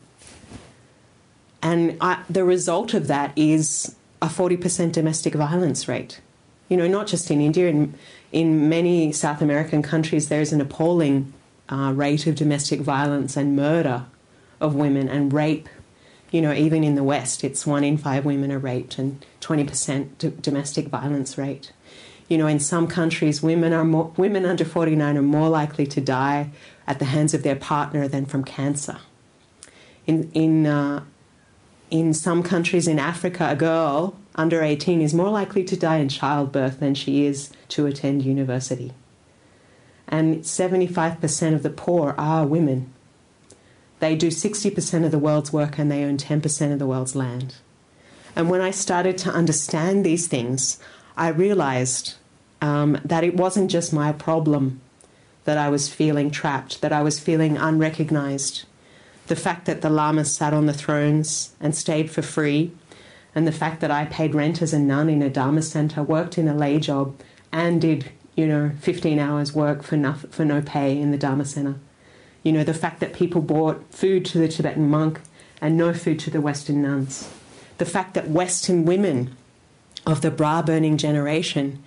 And 1.62 1.98
I, 2.02 2.24
the 2.28 2.44
result 2.44 2.96
of 2.96 3.06
that 3.10 3.32
is 3.36 3.96
a 4.24 4.26
40% 4.26 4.92
domestic 4.92 5.36
violence 5.36 5.88
rate. 5.88 6.20
You 6.68 6.78
know, 6.78 6.88
not 6.88 7.06
just 7.06 7.30
in 7.30 7.42
India, 7.42 7.70
in, 7.70 7.94
in 8.32 8.68
many 8.68 9.12
South 9.12 9.44
American 9.44 9.84
countries, 9.84 10.28
there's 10.28 10.52
an 10.52 10.60
appalling 10.60 11.34
uh, 11.70 11.94
rate 11.96 12.26
of 12.26 12.34
domestic 12.34 12.80
violence 12.80 13.38
and 13.38 13.56
murder 13.56 14.08
of 14.60 14.74
women 14.74 15.08
and 15.08 15.32
rape. 15.32 15.70
You 16.32 16.42
know, 16.42 16.54
even 16.54 16.84
in 16.84 16.96
the 16.96 17.04
West, 17.04 17.44
it's 17.44 17.68
one 17.68 17.84
in 17.84 18.00
five 18.00 18.26
women 18.26 18.52
are 18.52 18.58
raped 18.58 18.98
and 18.98 19.24
20% 19.42 20.42
domestic 20.42 20.88
violence 20.88 21.38
rate. 21.38 21.72
You 22.28 22.38
know, 22.38 22.48
in 22.48 22.60
some 22.60 22.88
countries, 22.88 23.42
women 23.42 23.72
are 23.74 23.86
more, 23.86 24.12
women 24.18 24.46
under 24.46 24.66
49 24.66 25.18
are 25.18 25.22
more 25.22 25.50
likely 25.50 25.88
to 25.88 26.02
die 26.02 26.52
at 26.86 27.00
the 27.00 27.06
hands 27.06 27.34
of 27.34 27.44
their 27.44 27.56
partner 27.56 28.08
than 28.08 28.26
from 28.26 28.44
cancer. 28.44 28.98
In 30.06 30.30
in 30.34 30.66
uh, 30.66 31.04
in 31.90 32.14
some 32.14 32.44
countries 32.44 32.88
in 32.88 33.00
Africa, 33.00 33.48
a 33.50 33.56
girl 33.56 34.16
under 34.36 34.62
18 34.62 35.02
is 35.02 35.14
more 35.14 35.30
likely 35.30 35.64
to 35.64 35.78
die 35.78 35.98
in 35.98 36.10
childbirth 36.10 36.80
than 36.80 36.94
she 36.94 37.26
is 37.26 37.50
to 37.70 37.86
attend 37.86 38.24
university. 38.24 38.94
And 40.08 40.42
75% 40.44 41.54
of 41.54 41.64
the 41.64 41.70
poor 41.70 42.14
are 42.18 42.46
women. 42.46 42.94
They 44.00 44.16
do 44.16 44.28
60% 44.28 45.06
of 45.06 45.12
the 45.12 45.20
world's 45.20 45.52
work 45.52 45.78
and 45.80 45.92
they 45.92 46.04
own 46.04 46.18
10% 46.18 46.72
of 46.72 46.80
the 46.80 46.86
world's 46.86 47.16
land. 47.16 47.56
And 48.36 48.50
when 48.50 48.62
I 48.62 48.72
started 48.72 49.18
to 49.20 49.32
understand 49.32 50.06
these 50.06 50.28
things, 50.28 50.78
I 51.18 51.30
realized 51.30 52.16
um, 52.62 53.00
that 53.04 53.24
it 53.24 53.36
wasn't 53.36 53.72
just 53.72 53.92
my 53.92 54.12
problem 54.12 54.82
that 55.46 55.58
I 55.58 55.70
was 55.70 55.90
feeling 55.90 56.30
trapped, 56.30 56.82
that 56.82 56.94
I 56.94 57.02
was 57.02 57.20
feeling 57.20 57.58
unrecognized. 57.58 58.66
The 59.28 59.36
fact 59.36 59.66
that 59.66 59.82
the 59.82 59.90
lamas 59.90 60.34
sat 60.34 60.54
on 60.54 60.66
the 60.66 60.74
thrones 60.74 61.54
and 61.60 61.76
stayed 61.76 62.12
for 62.12 62.22
free, 62.22 62.72
and 63.34 63.48
the 63.48 63.52
fact 63.52 63.82
that 63.82 63.92
I 63.92 64.06
paid 64.06 64.36
rent 64.36 64.62
as 64.62 64.74
a 64.74 64.80
nun 64.80 65.10
in 65.10 65.22
a 65.22 65.30
Dharma 65.30 65.62
center, 65.62 66.04
worked 66.04 66.38
in 66.38 66.48
a 66.48 66.56
lay 66.56 66.80
job, 66.80 67.20
and 67.52 67.82
did, 67.82 68.12
you 68.36 68.48
know, 68.48 68.72
15 68.80 69.20
hours 69.20 69.54
work 69.54 69.84
for 69.84 69.98
no, 69.98 70.14
for 70.14 70.46
no 70.46 70.62
pay 70.62 71.00
in 71.00 71.12
the 71.12 71.18
Dharma 71.18 71.46
center. 71.46 71.76
You 72.44 72.52
know, 72.52 72.64
the 72.64 72.74
fact 72.74 73.00
that 73.00 73.14
people 73.14 73.42
bought 73.42 73.84
food 73.94 74.24
to 74.26 74.38
the 74.38 74.48
Tibetan 74.48 74.90
monk 74.90 75.22
and 75.60 75.76
no 75.76 75.94
food 75.94 76.20
to 76.20 76.30
the 76.30 76.42
Western 76.42 76.82
nuns 76.82 77.30
the 77.78 77.86
fact 77.86 78.14
that 78.16 78.30
Western 78.30 78.86
women 78.86 79.36
of 80.08 80.22
the 80.22 80.32
bra 80.32 80.62
burning 80.64 80.98
generation 80.98 81.84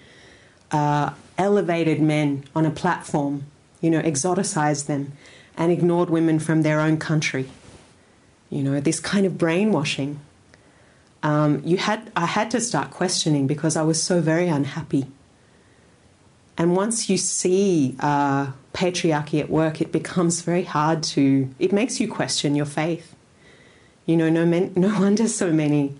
uh, 0.70 1.10
elevated 1.38 2.00
men 2.00 2.44
on 2.54 2.66
a 2.66 2.70
platform, 2.70 3.44
you 3.80 3.90
know, 3.90 4.00
exoticized 4.02 4.86
them, 4.86 5.12
and 5.56 5.72
ignored 5.72 6.10
women 6.10 6.38
from 6.38 6.62
their 6.62 6.80
own 6.80 6.98
country. 6.98 7.48
You 8.50 8.62
know, 8.62 8.78
this 8.78 9.00
kind 9.00 9.26
of 9.26 9.38
brainwashing. 9.38 10.20
Um, 11.22 11.62
you 11.64 11.78
had, 11.78 12.10
I 12.14 12.26
had 12.26 12.50
to 12.52 12.60
start 12.60 12.90
questioning 12.90 13.46
because 13.46 13.76
I 13.76 13.82
was 13.82 14.02
so 14.02 14.20
very 14.20 14.48
unhappy. 14.48 15.06
And 16.56 16.76
once 16.76 17.08
you 17.08 17.16
see 17.16 17.96
uh, 18.00 18.52
patriarchy 18.74 19.40
at 19.40 19.48
work, 19.48 19.80
it 19.80 19.92
becomes 19.92 20.42
very 20.42 20.64
hard 20.64 21.02
to, 21.04 21.48
it 21.58 21.72
makes 21.72 22.00
you 22.00 22.08
question 22.08 22.54
your 22.54 22.66
faith. 22.66 23.14
You 24.04 24.16
know, 24.16 24.28
no, 24.28 24.44
men, 24.44 24.72
no 24.76 24.88
wonder 25.00 25.26
so 25.26 25.52
many 25.52 25.96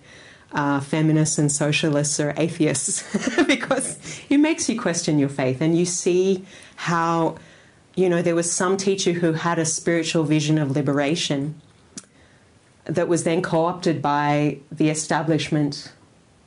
uh, 0.53 0.79
feminists 0.79 1.37
and 1.37 1.51
socialists 1.51 2.19
are 2.19 2.33
atheists 2.37 3.03
because 3.47 3.97
it 4.29 4.37
makes 4.37 4.69
you 4.69 4.79
question 4.79 5.17
your 5.17 5.29
faith 5.29 5.61
and 5.61 5.77
you 5.77 5.85
see 5.85 6.45
how, 6.75 7.37
you 7.95 8.09
know, 8.09 8.21
there 8.21 8.35
was 8.35 8.51
some 8.51 8.77
teacher 8.77 9.13
who 9.13 9.33
had 9.33 9.57
a 9.57 9.65
spiritual 9.65 10.23
vision 10.23 10.57
of 10.57 10.71
liberation 10.71 11.59
that 12.85 13.07
was 13.07 13.23
then 13.23 13.41
co 13.41 13.65
opted 13.65 14.01
by 14.01 14.59
the 14.71 14.89
establishment 14.89 15.91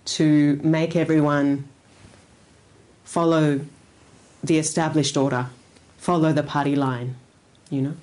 to 0.05 0.61
make 0.63 0.95
everyone 0.95 1.67
follow 3.05 3.61
the 4.43 4.59
established 4.59 5.17
order, 5.17 5.47
follow 5.97 6.33
the 6.33 6.43
party 6.43 6.77
line, 6.77 7.17
you 7.71 7.81
know. 7.81 7.95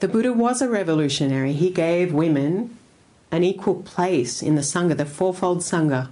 The 0.00 0.06
Buddha 0.06 0.32
was 0.32 0.62
a 0.62 0.68
revolutionary. 0.68 1.54
He 1.54 1.70
gave 1.70 2.12
women 2.12 2.77
an 3.30 3.44
equal 3.44 3.82
place 3.82 4.42
in 4.42 4.54
the 4.54 4.62
Sangha, 4.62 4.96
the 4.96 5.04
fourfold 5.04 5.58
Sangha. 5.58 6.10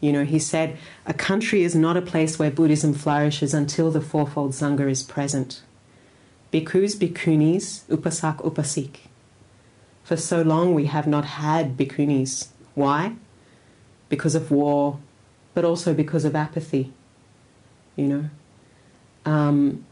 You 0.00 0.12
know, 0.12 0.24
he 0.24 0.38
said, 0.38 0.76
a 1.06 1.14
country 1.14 1.62
is 1.62 1.76
not 1.76 1.96
a 1.96 2.02
place 2.02 2.38
where 2.38 2.50
Buddhism 2.50 2.92
flourishes 2.92 3.54
until 3.54 3.90
the 3.90 4.00
fourfold 4.00 4.50
Sangha 4.50 4.90
is 4.90 5.02
present. 5.02 5.62
Bhikkhus, 6.52 6.96
bhikkhunis, 6.96 7.84
upasak, 7.84 8.38
upasik. 8.38 8.96
For 10.02 10.16
so 10.16 10.42
long 10.42 10.74
we 10.74 10.86
have 10.86 11.06
not 11.06 11.24
had 11.24 11.76
bhikkhunis. 11.76 12.48
Why? 12.74 13.14
Because 14.08 14.34
of 14.34 14.50
war, 14.50 14.98
but 15.54 15.64
also 15.64 15.94
because 15.94 16.24
of 16.24 16.34
apathy. 16.34 16.92
You 17.94 18.06
know? 18.06 18.30
Um, 19.24 19.86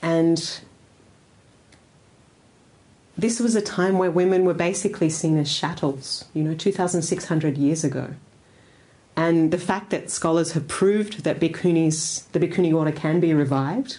and 0.00 0.60
this 3.18 3.40
was 3.40 3.56
a 3.56 3.60
time 3.60 3.98
where 3.98 4.12
women 4.12 4.44
were 4.44 4.54
basically 4.54 5.10
seen 5.10 5.36
as 5.38 5.52
chattels, 5.52 6.24
you 6.32 6.44
know, 6.44 6.54
2,600 6.54 7.58
years 7.58 7.82
ago. 7.82 8.14
And 9.16 9.50
the 9.50 9.58
fact 9.58 9.90
that 9.90 10.08
scholars 10.08 10.52
have 10.52 10.68
proved 10.68 11.24
that 11.24 11.40
bhikkhunis, 11.40 12.30
the 12.30 12.38
Bhikkhuni 12.38 12.72
order 12.72 12.92
can 12.92 13.18
be 13.18 13.34
revived, 13.34 13.98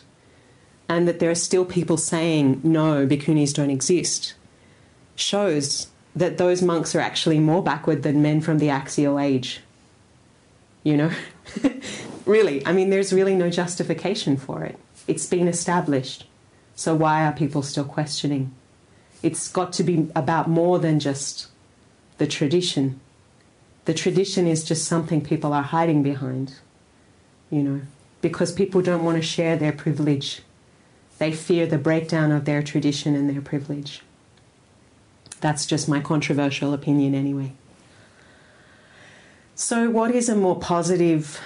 and 0.88 1.06
that 1.06 1.20
there 1.20 1.30
are 1.30 1.36
still 1.36 1.66
people 1.66 1.98
saying, 1.98 2.62
no, 2.64 3.06
Bhikkhunis 3.06 3.54
don't 3.54 3.70
exist, 3.70 4.36
shows 5.16 5.90
that 6.16 6.38
those 6.38 6.62
monks 6.62 6.96
are 6.96 7.02
actually 7.02 7.40
more 7.40 7.62
backward 7.62 8.04
than 8.04 8.22
men 8.22 8.40
from 8.40 8.60
the 8.60 8.70
axial 8.70 9.20
age. 9.20 9.60
You 10.84 10.96
know? 10.96 11.12
really, 12.26 12.66
I 12.66 12.72
mean, 12.72 12.90
there's 12.90 13.12
really 13.12 13.36
no 13.36 13.50
justification 13.50 14.38
for 14.38 14.64
it. 14.64 14.80
It's 15.08 15.26
been 15.26 15.50
established. 15.50 16.26
So 16.76 16.96
why 16.96 17.26
are 17.26 17.34
people 17.34 17.62
still 17.64 17.84
questioning? 17.84 18.54
It's 19.22 19.50
got 19.50 19.74
to 19.74 19.84
be 19.84 20.10
about 20.16 20.50
more 20.50 20.80
than 20.80 21.00
just 21.00 21.48
the 22.18 22.28
tradition. 22.28 23.00
The 23.86 23.94
tradition 23.94 24.48
is 24.48 24.64
just 24.64 24.86
something 24.86 25.22
people 25.22 25.54
are 25.54 25.64
hiding 25.64 26.04
behind, 26.04 26.56
you 27.50 27.64
know, 27.64 27.82
because 28.22 28.52
people 28.52 28.82
don't 28.82 29.04
want 29.04 29.18
to 29.18 29.22
share 29.22 29.58
their 29.58 29.72
privilege. 29.72 30.42
They 31.18 31.32
fear 31.34 31.66
the 31.66 31.78
breakdown 31.78 32.32
of 32.32 32.46
their 32.46 32.62
tradition 32.64 33.16
and 33.16 33.30
their 33.30 33.42
privilege. 33.42 34.02
That's 35.42 35.66
just 35.66 35.90
my 35.90 36.00
controversial 36.00 36.74
opinion, 36.74 37.16
anyway. 37.16 37.54
So, 39.56 39.90
what 39.90 40.12
is 40.12 40.30
a 40.30 40.36
more 40.36 40.58
positive 40.58 41.42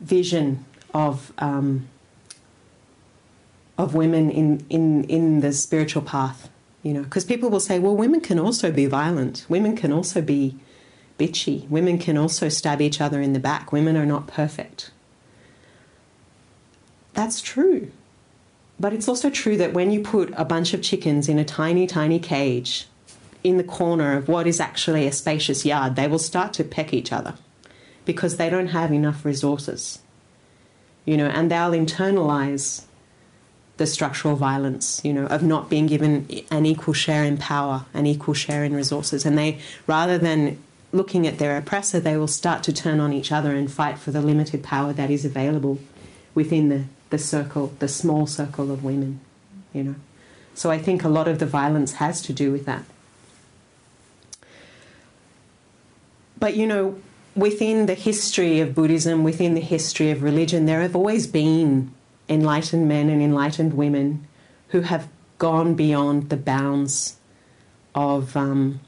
vision 0.00 0.64
of 0.92 1.32
um, 1.38 1.88
of 3.78 3.94
women 3.94 4.30
in, 4.30 4.64
in, 4.70 5.04
in 5.04 5.40
the 5.40 5.52
spiritual 5.52 6.02
path? 6.02 6.48
You 6.86 6.92
know, 6.92 7.02
because 7.02 7.24
people 7.24 7.50
will 7.50 7.58
say, 7.58 7.80
well, 7.80 7.96
women 7.96 8.20
can 8.20 8.38
also 8.38 8.70
be 8.70 8.86
violent. 8.86 9.44
Women 9.48 9.74
can 9.74 9.92
also 9.92 10.22
be 10.22 10.56
bitchy. 11.18 11.68
Women 11.68 11.98
can 11.98 12.16
also 12.16 12.48
stab 12.48 12.80
each 12.80 13.00
other 13.00 13.20
in 13.20 13.32
the 13.32 13.40
back. 13.40 13.72
Women 13.72 13.96
are 13.96 14.06
not 14.06 14.28
perfect. 14.28 14.92
That's 17.12 17.40
true. 17.40 17.90
But 18.78 18.92
it's 18.92 19.08
also 19.08 19.30
true 19.30 19.56
that 19.56 19.72
when 19.72 19.90
you 19.90 20.00
put 20.00 20.32
a 20.36 20.44
bunch 20.44 20.74
of 20.74 20.80
chickens 20.80 21.28
in 21.28 21.40
a 21.40 21.44
tiny, 21.44 21.88
tiny 21.88 22.20
cage 22.20 22.86
in 23.42 23.56
the 23.56 23.64
corner 23.64 24.16
of 24.16 24.28
what 24.28 24.46
is 24.46 24.60
actually 24.60 25.08
a 25.08 25.12
spacious 25.12 25.66
yard, 25.66 25.96
they 25.96 26.06
will 26.06 26.20
start 26.20 26.52
to 26.52 26.62
peck 26.62 26.94
each 26.94 27.10
other 27.10 27.34
because 28.04 28.36
they 28.36 28.48
don't 28.48 28.68
have 28.68 28.92
enough 28.92 29.24
resources. 29.24 29.98
You 31.04 31.16
know, 31.16 31.26
and 31.26 31.50
they'll 31.50 31.72
internalize 31.72 32.85
the 33.76 33.86
structural 33.86 34.36
violence, 34.36 35.02
you 35.04 35.12
know, 35.12 35.26
of 35.26 35.42
not 35.42 35.68
being 35.68 35.86
given 35.86 36.26
an 36.50 36.64
equal 36.64 36.94
share 36.94 37.24
in 37.24 37.36
power, 37.36 37.84
an 37.92 38.06
equal 38.06 38.34
share 38.34 38.64
in 38.64 38.74
resources. 38.74 39.26
And 39.26 39.36
they, 39.36 39.58
rather 39.86 40.16
than 40.16 40.58
looking 40.92 41.26
at 41.26 41.38
their 41.38 41.56
oppressor, 41.58 42.00
they 42.00 42.16
will 42.16 42.26
start 42.26 42.62
to 42.64 42.72
turn 42.72 43.00
on 43.00 43.12
each 43.12 43.30
other 43.30 43.52
and 43.52 43.70
fight 43.70 43.98
for 43.98 44.10
the 44.10 44.22
limited 44.22 44.62
power 44.62 44.92
that 44.94 45.10
is 45.10 45.24
available 45.24 45.78
within 46.34 46.68
the, 46.70 46.84
the 47.10 47.18
circle, 47.18 47.74
the 47.78 47.88
small 47.88 48.26
circle 48.26 48.70
of 48.70 48.82
women, 48.82 49.20
you 49.74 49.82
know. 49.82 49.94
So 50.54 50.70
I 50.70 50.78
think 50.78 51.04
a 51.04 51.08
lot 51.10 51.28
of 51.28 51.38
the 51.38 51.46
violence 51.46 51.94
has 51.94 52.22
to 52.22 52.32
do 52.32 52.50
with 52.50 52.64
that. 52.64 52.84
But, 56.38 56.56
you 56.56 56.66
know, 56.66 56.98
within 57.34 57.84
the 57.84 57.94
history 57.94 58.60
of 58.60 58.74
Buddhism, 58.74 59.22
within 59.22 59.52
the 59.52 59.60
history 59.60 60.10
of 60.10 60.22
religion, 60.22 60.64
there 60.64 60.80
have 60.80 60.96
always 60.96 61.26
been 61.26 61.92
enlightened 62.28 62.88
men 62.88 63.08
and 63.08 63.22
enlightened 63.22 63.74
women 63.74 64.26
who 64.68 64.82
have 64.82 65.08
gone 65.38 65.74
beyond 65.74 66.28
the 66.28 66.36
bounds 66.36 67.16
of 67.94 68.36
um, 68.36 68.80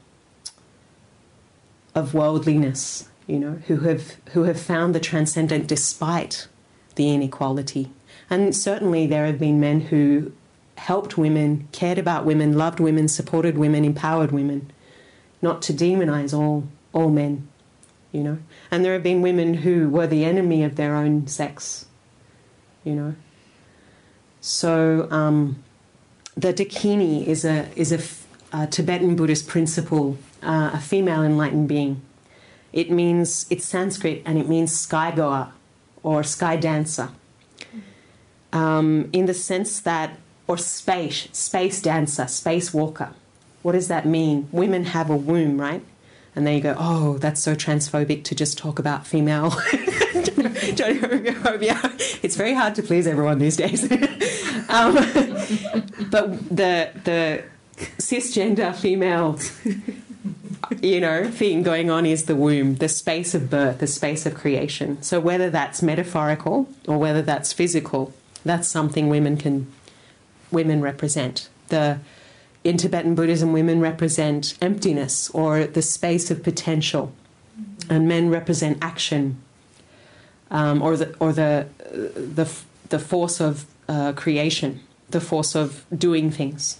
of 1.95 2.13
worldliness, 2.13 3.09
you 3.27 3.39
know, 3.39 3.53
who 3.67 3.79
have 3.81 4.15
who 4.33 4.43
have 4.43 4.59
found 4.59 4.93
the 4.93 4.99
transcendent 4.99 5.67
despite 5.67 6.47
the 6.95 7.13
inequality. 7.13 7.91
And 8.29 8.55
certainly 8.55 9.07
there 9.07 9.25
have 9.25 9.39
been 9.39 9.59
men 9.59 9.81
who 9.81 10.31
helped 10.77 11.17
women, 11.17 11.67
cared 11.71 11.97
about 11.97 12.25
women, 12.25 12.57
loved 12.57 12.79
women, 12.79 13.07
supported 13.07 13.57
women, 13.57 13.83
empowered 13.83 14.31
women, 14.31 14.71
not 15.41 15.61
to 15.63 15.73
demonize 15.73 16.37
all 16.37 16.67
all 16.93 17.09
men, 17.09 17.47
you 18.11 18.23
know. 18.23 18.37
And 18.71 18.83
there 18.83 18.93
have 18.93 19.03
been 19.03 19.21
women 19.21 19.55
who 19.55 19.89
were 19.89 20.07
the 20.07 20.25
enemy 20.25 20.63
of 20.63 20.75
their 20.75 20.95
own 20.95 21.27
sex, 21.27 21.85
you 22.83 22.93
know, 22.93 23.15
so 24.41 25.07
um, 25.11 25.63
the 26.35 26.53
Dakini 26.53 27.25
is 27.25 27.45
a 27.45 27.67
is 27.75 27.91
a, 27.91 27.99
a 28.57 28.67
Tibetan 28.67 29.15
Buddhist 29.15 29.47
principle, 29.47 30.17
uh, 30.41 30.71
a 30.73 30.79
female 30.79 31.23
enlightened 31.23 31.67
being, 31.67 32.01
It 32.71 32.91
means, 32.91 33.45
it's 33.49 33.65
Sanskrit 33.65 34.21
and 34.25 34.37
it 34.37 34.47
means 34.47 34.77
sky 34.77 35.11
goer 35.11 35.49
or 36.03 36.23
sky 36.23 36.55
dancer. 36.55 37.09
Um, 38.51 39.09
in 39.13 39.25
the 39.25 39.33
sense 39.33 39.79
that, 39.81 40.17
or 40.47 40.57
space, 40.57 41.27
space 41.31 41.81
dancer, 41.81 42.27
space 42.27 42.73
walker. 42.73 43.13
What 43.61 43.73
does 43.73 43.87
that 43.89 44.05
mean? 44.05 44.47
Women 44.51 44.85
have 44.85 45.09
a 45.09 45.15
womb, 45.15 45.59
right? 45.59 45.83
And 46.35 46.47
then 46.47 46.55
you 46.55 46.61
go, 46.61 46.75
oh, 46.77 47.17
that's 47.17 47.41
so 47.41 47.55
transphobic 47.55 48.23
to 48.25 48.35
just 48.35 48.57
talk 48.57 48.79
about 48.79 49.05
female 49.05 49.51
homophobia. 50.39 52.23
It's 52.23 52.35
very 52.35 52.53
hard 52.53 52.75
to 52.75 52.83
please 52.83 53.07
everyone 53.07 53.39
these 53.39 53.57
days. 53.57 53.83
um, 54.69 54.95
but 56.09 56.49
the 56.49 56.91
the 57.03 57.43
cisgender 57.97 58.75
female, 58.75 59.39
you 60.81 60.99
know, 60.99 61.29
thing 61.29 61.63
going 61.63 61.89
on 61.89 62.05
is 62.05 62.25
the 62.25 62.35
womb, 62.35 62.75
the 62.75 62.89
space 62.89 63.33
of 63.33 63.49
birth, 63.49 63.79
the 63.79 63.87
space 63.87 64.25
of 64.25 64.35
creation. 64.35 65.01
So 65.01 65.19
whether 65.19 65.49
that's 65.49 65.81
metaphorical 65.81 66.67
or 66.87 66.97
whether 66.97 67.21
that's 67.21 67.53
physical, 67.53 68.13
that's 68.43 68.67
something 68.67 69.09
women 69.09 69.37
can 69.37 69.71
women 70.51 70.81
represent. 70.81 71.49
The 71.67 71.99
in 72.63 72.77
Tibetan 72.77 73.15
Buddhism, 73.15 73.53
women 73.53 73.79
represent 73.79 74.57
emptiness 74.61 75.29
or 75.29 75.63
the 75.63 75.81
space 75.81 76.29
of 76.29 76.43
potential, 76.43 77.13
and 77.89 78.07
men 78.07 78.29
represent 78.29 78.77
action 78.81 79.41
um, 80.51 80.81
or 80.81 80.97
the 80.97 81.15
or 81.19 81.33
the 81.33 81.67
the 81.91 82.51
the 82.89 82.99
force 82.99 83.39
of 83.39 83.65
uh, 83.87 84.13
creation, 84.13 84.81
the 85.09 85.21
force 85.21 85.55
of 85.55 85.85
doing 85.95 86.31
things. 86.31 86.79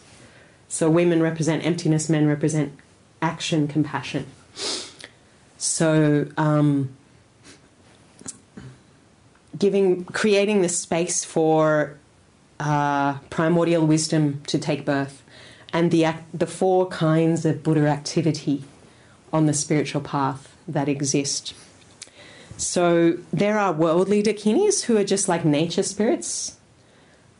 So 0.67 0.89
women 0.89 1.21
represent 1.21 1.65
emptiness, 1.65 2.09
men 2.09 2.27
represent 2.27 2.73
action, 3.21 3.67
compassion. 3.67 4.27
So 5.57 6.27
um, 6.37 6.89
giving, 9.57 10.05
creating 10.05 10.61
the 10.61 10.69
space 10.69 11.25
for 11.25 11.97
uh, 12.59 13.17
primordial 13.29 13.85
wisdom 13.85 14.41
to 14.47 14.57
take 14.57 14.85
birth, 14.85 15.23
and 15.73 15.91
the 15.91 16.13
the 16.33 16.47
four 16.47 16.87
kinds 16.87 17.45
of 17.45 17.63
Buddha 17.63 17.87
activity 17.87 18.63
on 19.33 19.45
the 19.45 19.53
spiritual 19.53 20.01
path 20.01 20.55
that 20.67 20.87
exist. 20.87 21.53
So 22.59 23.17
there 23.31 23.57
are 23.57 23.71
worldly 23.71 24.21
dakinis 24.21 24.83
who 24.83 24.97
are 24.97 25.05
just 25.05 25.29
like 25.29 25.45
nature 25.45 25.83
spirits. 25.83 26.57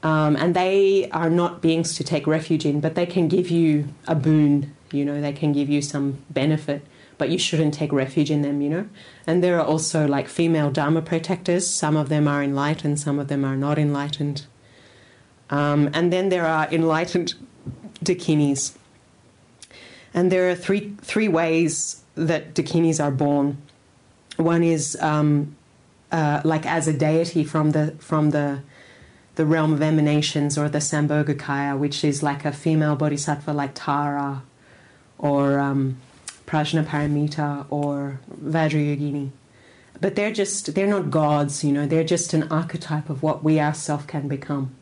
Um, 0.02 0.38
and 0.38 0.56
they 0.56 1.10
are 1.12 1.30
not 1.30 1.62
beings 1.62 1.94
to 1.96 2.06
take 2.06 2.26
refuge 2.26 2.66
in, 2.66 2.80
but 2.80 2.96
they 2.96 3.06
can 3.06 3.28
give 3.28 3.50
you 3.50 3.90
a 4.08 4.16
boon, 4.16 4.74
you 4.94 5.04
know, 5.04 5.20
they 5.20 5.34
can 5.34 5.52
give 5.52 5.70
you 5.70 5.82
some 5.82 6.20
benefit, 6.30 6.86
but 7.18 7.30
you 7.30 7.38
shouldn't 7.38 7.74
take 7.74 7.92
refuge 7.92 8.32
in 8.32 8.42
them, 8.42 8.62
you 8.62 8.70
know. 8.70 8.88
And 9.28 9.44
there 9.44 9.60
are 9.60 9.66
also 9.66 10.08
like 10.08 10.30
female 10.30 10.72
Dharma 10.72 11.02
protectors, 11.02 11.68
some 11.70 11.98
of 11.98 12.08
them 12.08 12.30
are 12.30 12.42
enlightened, 12.42 12.98
some 12.98 13.20
of 13.20 13.28
them 13.28 13.44
are 13.44 13.58
not 13.58 13.78
enlightened. 13.78 14.46
Um, 15.50 15.90
and 15.94 16.14
then 16.14 16.30
there 16.30 16.46
are 16.46 16.70
enlightened 16.72 17.34
dakinis. 18.02 18.78
And 20.14 20.32
there 20.32 20.50
are 20.50 20.56
three, 20.56 20.96
three 21.02 21.28
ways 21.28 22.04
that 22.16 22.54
dakinis 22.54 23.04
are 23.04 23.12
born. 23.12 23.62
One 24.40 24.64
is 24.64 24.98
um, 25.02 25.56
uh, 26.12 26.42
like 26.46 26.66
as 26.66 26.88
a 26.88 26.94
deity 26.94 27.44
from 27.44 27.72
the 27.72 27.92
from 28.00 28.30
the 28.30 28.62
the 29.36 29.46
realm 29.46 29.74
of 29.74 29.82
emanations 29.82 30.58
or 30.58 30.70
the 30.70 30.80
Sambhogakaya, 30.80 31.78
which 31.78 32.04
is 32.04 32.24
like 32.24 32.46
a 32.46 32.52
female 32.52 32.96
bodhisattva 32.96 33.54
like 33.54 33.72
Tara 33.74 34.44
or 35.18 35.60
um, 35.60 35.98
Prajnaparamita 36.46 37.66
or 37.70 38.20
Vajrayogini. 38.42 39.30
But 40.02 40.16
they're 40.16 40.32
just, 40.32 40.74
they're 40.76 40.88
not 40.88 41.10
gods, 41.10 41.64
you 41.64 41.72
know, 41.72 41.86
they're 41.86 42.04
just 42.04 42.34
an 42.34 42.52
archetype 42.52 43.10
of 43.10 43.22
what 43.22 43.44
we 43.44 43.60
ourselves 43.60 44.06
can 44.06 44.28
become. 44.28 44.74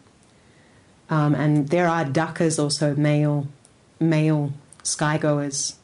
Um, 1.09 1.33
and 1.35 1.69
there 1.69 1.87
are 1.87 2.05
dakas 2.05 2.61
also, 2.61 2.95
male, 2.95 3.47
male 3.99 4.53
skygoers. 4.83 5.75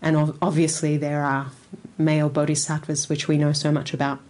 And 0.00 0.36
obviously 0.42 0.96
there 0.96 1.22
are 1.22 1.50
male 2.04 2.28
bodhisattvas, 2.28 3.08
which 3.08 3.28
we 3.28 3.38
know 3.38 3.52
so 3.52 3.72
much 3.72 3.94
about. 3.94 4.20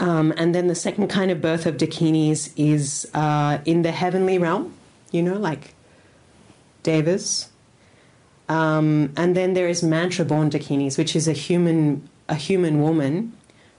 Um, 0.00 0.32
and 0.36 0.54
then 0.54 0.66
the 0.66 0.74
second 0.74 1.08
kind 1.08 1.30
of 1.30 1.40
birth 1.40 1.66
of 1.66 1.76
dakinis 1.76 2.52
is 2.56 3.08
uh, 3.14 3.58
in 3.64 3.82
the 3.82 3.92
heavenly 3.92 4.38
realm, 4.38 4.74
you 5.12 5.22
know, 5.22 5.38
like 5.38 5.74
devas. 6.82 7.48
Um, 8.48 9.12
and 9.16 9.36
then 9.36 9.54
there 9.54 9.68
is 9.68 9.82
mantra-born 9.82 10.50
dakinis, 10.50 10.98
which 10.98 11.16
is 11.16 11.28
a 11.28 11.32
human 11.32 12.08
a 12.28 12.34
human 12.34 12.80
woman 12.80 13.34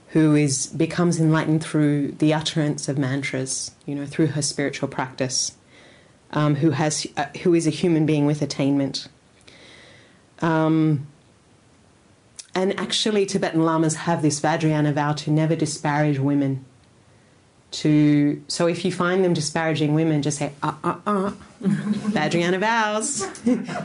who 0.08 0.34
is 0.34 0.66
becomes 0.68 1.20
enlightened 1.20 1.62
through 1.62 2.12
the 2.12 2.32
utterance 2.32 2.88
of 2.88 2.96
mantras, 2.96 3.72
you 3.84 3.94
know, 3.94 4.06
through 4.06 4.28
her 4.28 4.42
spiritual 4.42 4.88
practice. 4.88 5.52
Um, 6.32 6.56
who 6.56 6.70
has 6.72 7.06
uh, 7.16 7.26
who 7.42 7.54
is 7.54 7.68
a 7.68 7.70
human 7.70 8.04
being 8.04 8.26
with 8.26 8.42
attainment. 8.42 9.06
Um, 10.42 11.06
and 12.56 12.80
actually, 12.80 13.26
Tibetan 13.26 13.66
lamas 13.66 13.94
have 13.96 14.22
this 14.22 14.40
Vajrayana 14.40 14.94
vow 14.94 15.12
to 15.12 15.30
never 15.30 15.54
disparage 15.54 16.18
women. 16.18 16.64
To 17.72 18.42
so 18.48 18.66
if 18.66 18.82
you 18.82 18.90
find 18.90 19.22
them 19.22 19.34
disparaging 19.34 19.92
women, 19.92 20.22
just 20.22 20.38
say 20.38 20.52
uh 20.62 20.72
uh 20.82 20.96
uh. 21.06 21.32
Vajrayana 21.62 22.58
vows. 22.58 23.28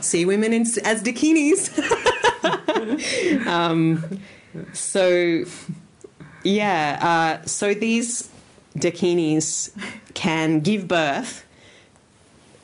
See 0.06 0.24
women 0.24 0.54
in, 0.54 0.62
as 0.62 1.02
dakinis. 1.02 1.68
um, 3.46 4.20
so 4.72 5.44
yeah, 6.42 7.40
uh, 7.42 7.46
so 7.46 7.74
these 7.74 8.30
dakinis 8.74 9.70
can 10.14 10.60
give 10.60 10.88
birth, 10.88 11.44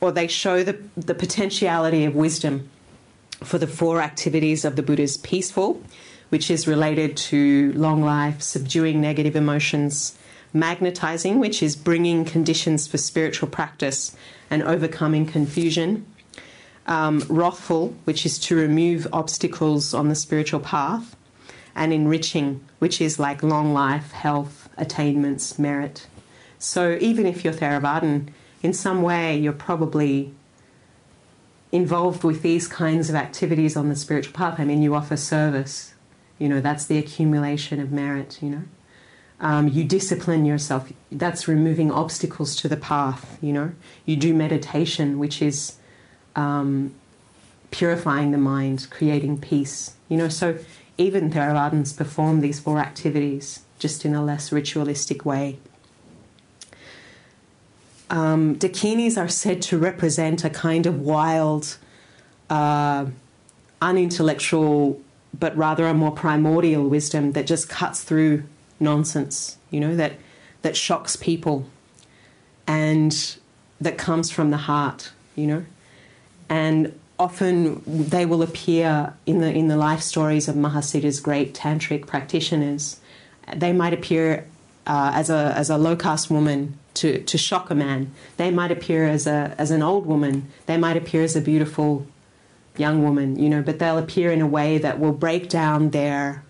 or 0.00 0.10
they 0.10 0.26
show 0.26 0.64
the 0.64 0.78
the 0.96 1.14
potentiality 1.14 2.06
of 2.06 2.14
wisdom 2.14 2.70
for 3.42 3.58
the 3.58 3.66
four 3.66 4.00
activities 4.00 4.64
of 4.64 4.76
the 4.76 4.82
Buddha's 4.82 5.16
peaceful, 5.16 5.82
which 6.28 6.50
is 6.50 6.66
related 6.66 7.16
to 7.16 7.72
long 7.74 8.02
life, 8.02 8.42
subduing 8.42 9.00
negative 9.00 9.36
emotions, 9.36 10.18
magnetizing, 10.52 11.38
which 11.38 11.62
is 11.62 11.76
bringing 11.76 12.24
conditions 12.24 12.86
for 12.86 12.98
spiritual 12.98 13.48
practice 13.48 14.16
and 14.50 14.62
overcoming 14.62 15.26
confusion, 15.26 16.06
um, 16.86 17.22
wrathful, 17.28 17.94
which 18.04 18.24
is 18.24 18.38
to 18.38 18.56
remove 18.56 19.06
obstacles 19.12 19.94
on 19.94 20.08
the 20.08 20.14
spiritual 20.14 20.60
path, 20.60 21.14
and 21.74 21.92
enriching, 21.92 22.60
which 22.78 23.00
is 23.00 23.18
like 23.18 23.42
long 23.42 23.72
life, 23.72 24.12
health, 24.12 24.68
attainments, 24.76 25.58
merit. 25.58 26.06
So 26.58 26.98
even 27.00 27.26
if 27.26 27.44
you're 27.44 27.54
Theravadan, 27.54 28.30
in 28.62 28.72
some 28.72 29.02
way 29.02 29.38
you're 29.38 29.52
probably 29.52 30.34
involved 31.70 32.24
with 32.24 32.42
these 32.42 32.66
kinds 32.66 33.10
of 33.10 33.14
activities 33.14 33.76
on 33.76 33.88
the 33.88 33.96
spiritual 33.96 34.32
path. 34.32 34.58
I 34.58 34.64
mean, 34.64 34.82
you 34.82 34.94
offer 34.94 35.16
service, 35.16 35.94
you 36.38 36.48
know, 36.48 36.60
that's 36.60 36.86
the 36.86 36.98
accumulation 36.98 37.80
of 37.80 37.92
merit, 37.92 38.38
you 38.42 38.50
know. 38.50 38.62
Um, 39.40 39.68
you 39.68 39.84
discipline 39.84 40.44
yourself, 40.44 40.92
that's 41.12 41.46
removing 41.46 41.92
obstacles 41.92 42.56
to 42.56 42.68
the 42.68 42.76
path, 42.76 43.38
you 43.40 43.52
know. 43.52 43.72
You 44.04 44.16
do 44.16 44.34
meditation, 44.34 45.18
which 45.18 45.40
is 45.40 45.76
um, 46.34 46.94
purifying 47.70 48.32
the 48.32 48.38
mind, 48.38 48.88
creating 48.90 49.40
peace, 49.40 49.94
you 50.08 50.16
know. 50.16 50.28
So 50.28 50.58
even 50.96 51.30
Theravadins 51.30 51.96
perform 51.96 52.40
these 52.40 52.58
four 52.58 52.78
activities 52.78 53.62
just 53.78 54.04
in 54.04 54.14
a 54.14 54.24
less 54.24 54.50
ritualistic 54.50 55.24
way. 55.24 55.58
Um, 58.10 58.56
dakinis 58.56 59.18
are 59.18 59.28
said 59.28 59.60
to 59.62 59.78
represent 59.78 60.44
a 60.44 60.50
kind 60.50 60.86
of 60.86 61.00
wild, 61.00 61.76
uh, 62.48 63.06
unintellectual, 63.82 65.00
but 65.38 65.56
rather 65.56 65.86
a 65.86 65.94
more 65.94 66.12
primordial 66.12 66.88
wisdom 66.88 67.32
that 67.32 67.46
just 67.46 67.68
cuts 67.68 68.02
through 68.02 68.44
nonsense, 68.80 69.58
you 69.70 69.80
know, 69.80 69.94
that, 69.96 70.14
that 70.62 70.76
shocks 70.76 71.16
people 71.16 71.68
and 72.66 73.36
that 73.80 73.98
comes 73.98 74.30
from 74.30 74.50
the 74.50 74.56
heart, 74.56 75.12
you 75.36 75.46
know. 75.46 75.64
And 76.48 76.98
often 77.18 77.82
they 77.86 78.24
will 78.24 78.42
appear 78.42 79.14
in 79.26 79.40
the, 79.40 79.52
in 79.52 79.68
the 79.68 79.76
life 79.76 80.00
stories 80.00 80.48
of 80.48 80.54
Mahasiddha's 80.54 81.20
great 81.20 81.54
tantric 81.54 82.06
practitioners. 82.06 83.00
They 83.54 83.72
might 83.72 83.92
appear 83.92 84.46
uh, 84.86 85.12
as, 85.14 85.28
a, 85.28 85.52
as 85.56 85.68
a 85.68 85.76
low 85.76 85.96
caste 85.96 86.30
woman 86.30 86.78
to, 86.98 87.22
to 87.22 87.38
shock 87.38 87.70
a 87.70 87.74
man. 87.74 88.12
They 88.36 88.50
might 88.50 88.70
appear 88.70 89.06
as, 89.06 89.26
a, 89.26 89.54
as 89.58 89.70
an 89.70 89.82
old 89.82 90.06
woman, 90.06 90.48
they 90.66 90.76
might 90.76 90.96
appear 90.96 91.22
as 91.22 91.36
a 91.36 91.40
beautiful 91.40 92.06
young 92.76 93.02
woman, 93.02 93.38
you 93.38 93.48
know, 93.48 93.62
but 93.62 93.78
they'll 93.78 93.98
appear 93.98 94.30
in 94.30 94.40
a 94.40 94.46
way 94.46 94.78
that 94.78 94.98
will 95.00 95.12
break 95.12 95.48
down 95.48 95.90
their 95.90 96.44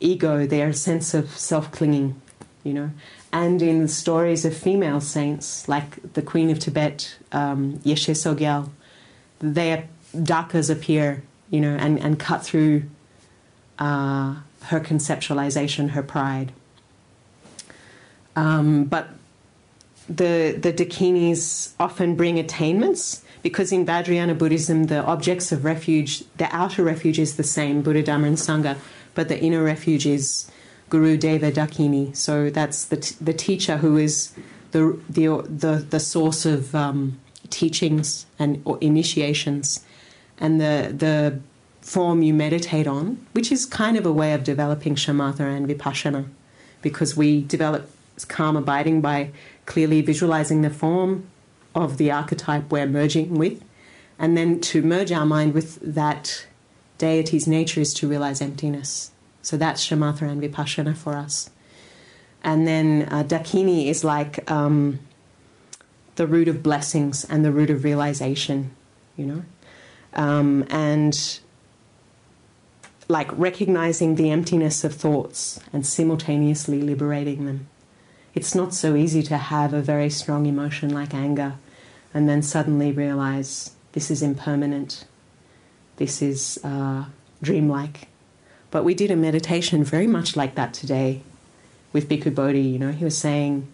ego, 0.00 0.46
their 0.46 0.72
sense 0.72 1.14
of 1.14 1.36
self 1.36 1.70
clinging, 1.70 2.20
you 2.64 2.74
know. 2.74 2.90
And 3.32 3.62
in 3.62 3.82
the 3.82 3.88
stories 3.88 4.44
of 4.44 4.54
female 4.54 5.00
saints, 5.00 5.68
like 5.68 6.12
the 6.12 6.22
Queen 6.22 6.50
of 6.50 6.58
Tibet, 6.58 7.16
um, 7.32 7.78
Yeshe 7.78 8.10
Tsogyal, 8.10 8.68
their 9.38 9.88
dakas 10.14 10.70
appear, 10.70 11.22
you 11.50 11.60
know, 11.60 11.74
and, 11.76 11.98
and 11.98 12.18
cut 12.18 12.42
through 12.44 12.84
uh, 13.78 14.36
her 14.64 14.80
conceptualization, 14.80 15.90
her 15.90 16.02
pride. 16.02 16.52
Um, 18.36 18.84
but 18.84 19.08
the 20.08 20.56
the 20.60 20.72
dakinis 20.72 21.72
often 21.78 22.16
bring 22.16 22.38
attainments 22.38 23.22
because 23.42 23.72
in 23.72 23.84
Vajrayana 23.84 24.38
Buddhism, 24.38 24.84
the 24.84 25.02
objects 25.04 25.52
of 25.52 25.64
refuge, 25.64 26.24
the 26.36 26.48
outer 26.54 26.84
refuge 26.84 27.18
is 27.18 27.36
the 27.36 27.42
same, 27.42 27.82
Buddha, 27.82 28.02
Dhamma, 28.02 28.28
and 28.28 28.36
Sangha, 28.36 28.78
but 29.14 29.28
the 29.28 29.38
inner 29.40 29.62
refuge 29.62 30.06
is 30.06 30.50
Guru 30.90 31.16
Deva 31.16 31.50
Dakini. 31.50 32.14
So 32.14 32.50
that's 32.50 32.84
the, 32.84 32.98
t- 32.98 33.16
the 33.20 33.32
teacher 33.32 33.78
who 33.78 33.96
is 33.96 34.32
the, 34.70 34.98
the, 35.10 35.44
the, 35.48 35.84
the 35.90 36.00
source 36.00 36.46
of 36.46 36.74
um, 36.74 37.18
teachings 37.50 38.26
and 38.38 38.64
initiations, 38.80 39.84
and 40.38 40.60
the, 40.60 40.94
the 40.96 41.40
form 41.80 42.22
you 42.22 42.32
meditate 42.32 42.86
on, 42.86 43.26
which 43.32 43.50
is 43.50 43.66
kind 43.66 43.96
of 43.96 44.06
a 44.06 44.12
way 44.12 44.32
of 44.32 44.44
developing 44.44 44.94
shamatha 44.94 45.40
and 45.40 45.68
vipassana, 45.68 46.26
because 46.80 47.16
we 47.16 47.42
develop 47.42 47.90
calm 48.28 48.56
abiding 48.56 49.00
by 49.00 49.30
clearly 49.66 50.00
visualizing 50.00 50.62
the 50.62 50.70
form 50.70 51.26
of 51.74 51.96
the 51.96 52.10
archetype 52.10 52.70
we're 52.70 52.86
merging 52.86 53.34
with. 53.34 53.62
And 54.18 54.36
then 54.36 54.60
to 54.60 54.82
merge 54.82 55.10
our 55.10 55.26
mind 55.26 55.54
with 55.54 55.80
that 55.80 56.46
deity's 56.98 57.46
nature 57.46 57.80
is 57.80 57.92
to 57.94 58.08
realize 58.08 58.40
emptiness. 58.40 59.10
So 59.40 59.56
that's 59.56 59.86
shamatha 59.86 60.22
and 60.22 60.42
vipassana 60.42 60.96
for 60.96 61.16
us. 61.16 61.50
And 62.44 62.66
then 62.66 63.08
uh, 63.10 63.24
dakini 63.24 63.86
is 63.86 64.04
like 64.04 64.50
um, 64.50 65.00
the 66.16 66.26
root 66.26 66.48
of 66.48 66.62
blessings 66.62 67.24
and 67.24 67.44
the 67.44 67.52
root 67.52 67.70
of 67.70 67.84
realization, 67.84 68.70
you 69.16 69.26
know? 69.26 69.42
Um, 70.14 70.66
and 70.68 71.40
like 73.08 73.30
recognizing 73.38 74.14
the 74.16 74.30
emptiness 74.30 74.84
of 74.84 74.94
thoughts 74.94 75.60
and 75.72 75.86
simultaneously 75.86 76.80
liberating 76.82 77.46
them. 77.46 77.68
It's 78.34 78.54
not 78.54 78.72
so 78.72 78.94
easy 78.96 79.22
to 79.24 79.36
have 79.36 79.74
a 79.74 79.82
very 79.82 80.08
strong 80.08 80.46
emotion 80.46 80.90
like 80.90 81.14
anger 81.14 81.54
and 82.14 82.28
then 82.28 82.42
suddenly 82.42 82.92
realize 82.92 83.72
this 83.92 84.10
is 84.10 84.22
impermanent, 84.22 85.04
this 85.96 86.22
is 86.22 86.58
uh, 86.64 87.04
dreamlike. 87.42 88.08
But 88.70 88.84
we 88.84 88.94
did 88.94 89.10
a 89.10 89.16
meditation 89.16 89.84
very 89.84 90.06
much 90.06 90.34
like 90.34 90.54
that 90.54 90.72
today 90.72 91.22
with 91.92 92.08
Bhikkhu 92.08 92.34
Bodhi. 92.34 92.62
You 92.62 92.78
know, 92.78 92.92
he 92.92 93.04
was 93.04 93.18
saying, 93.18 93.68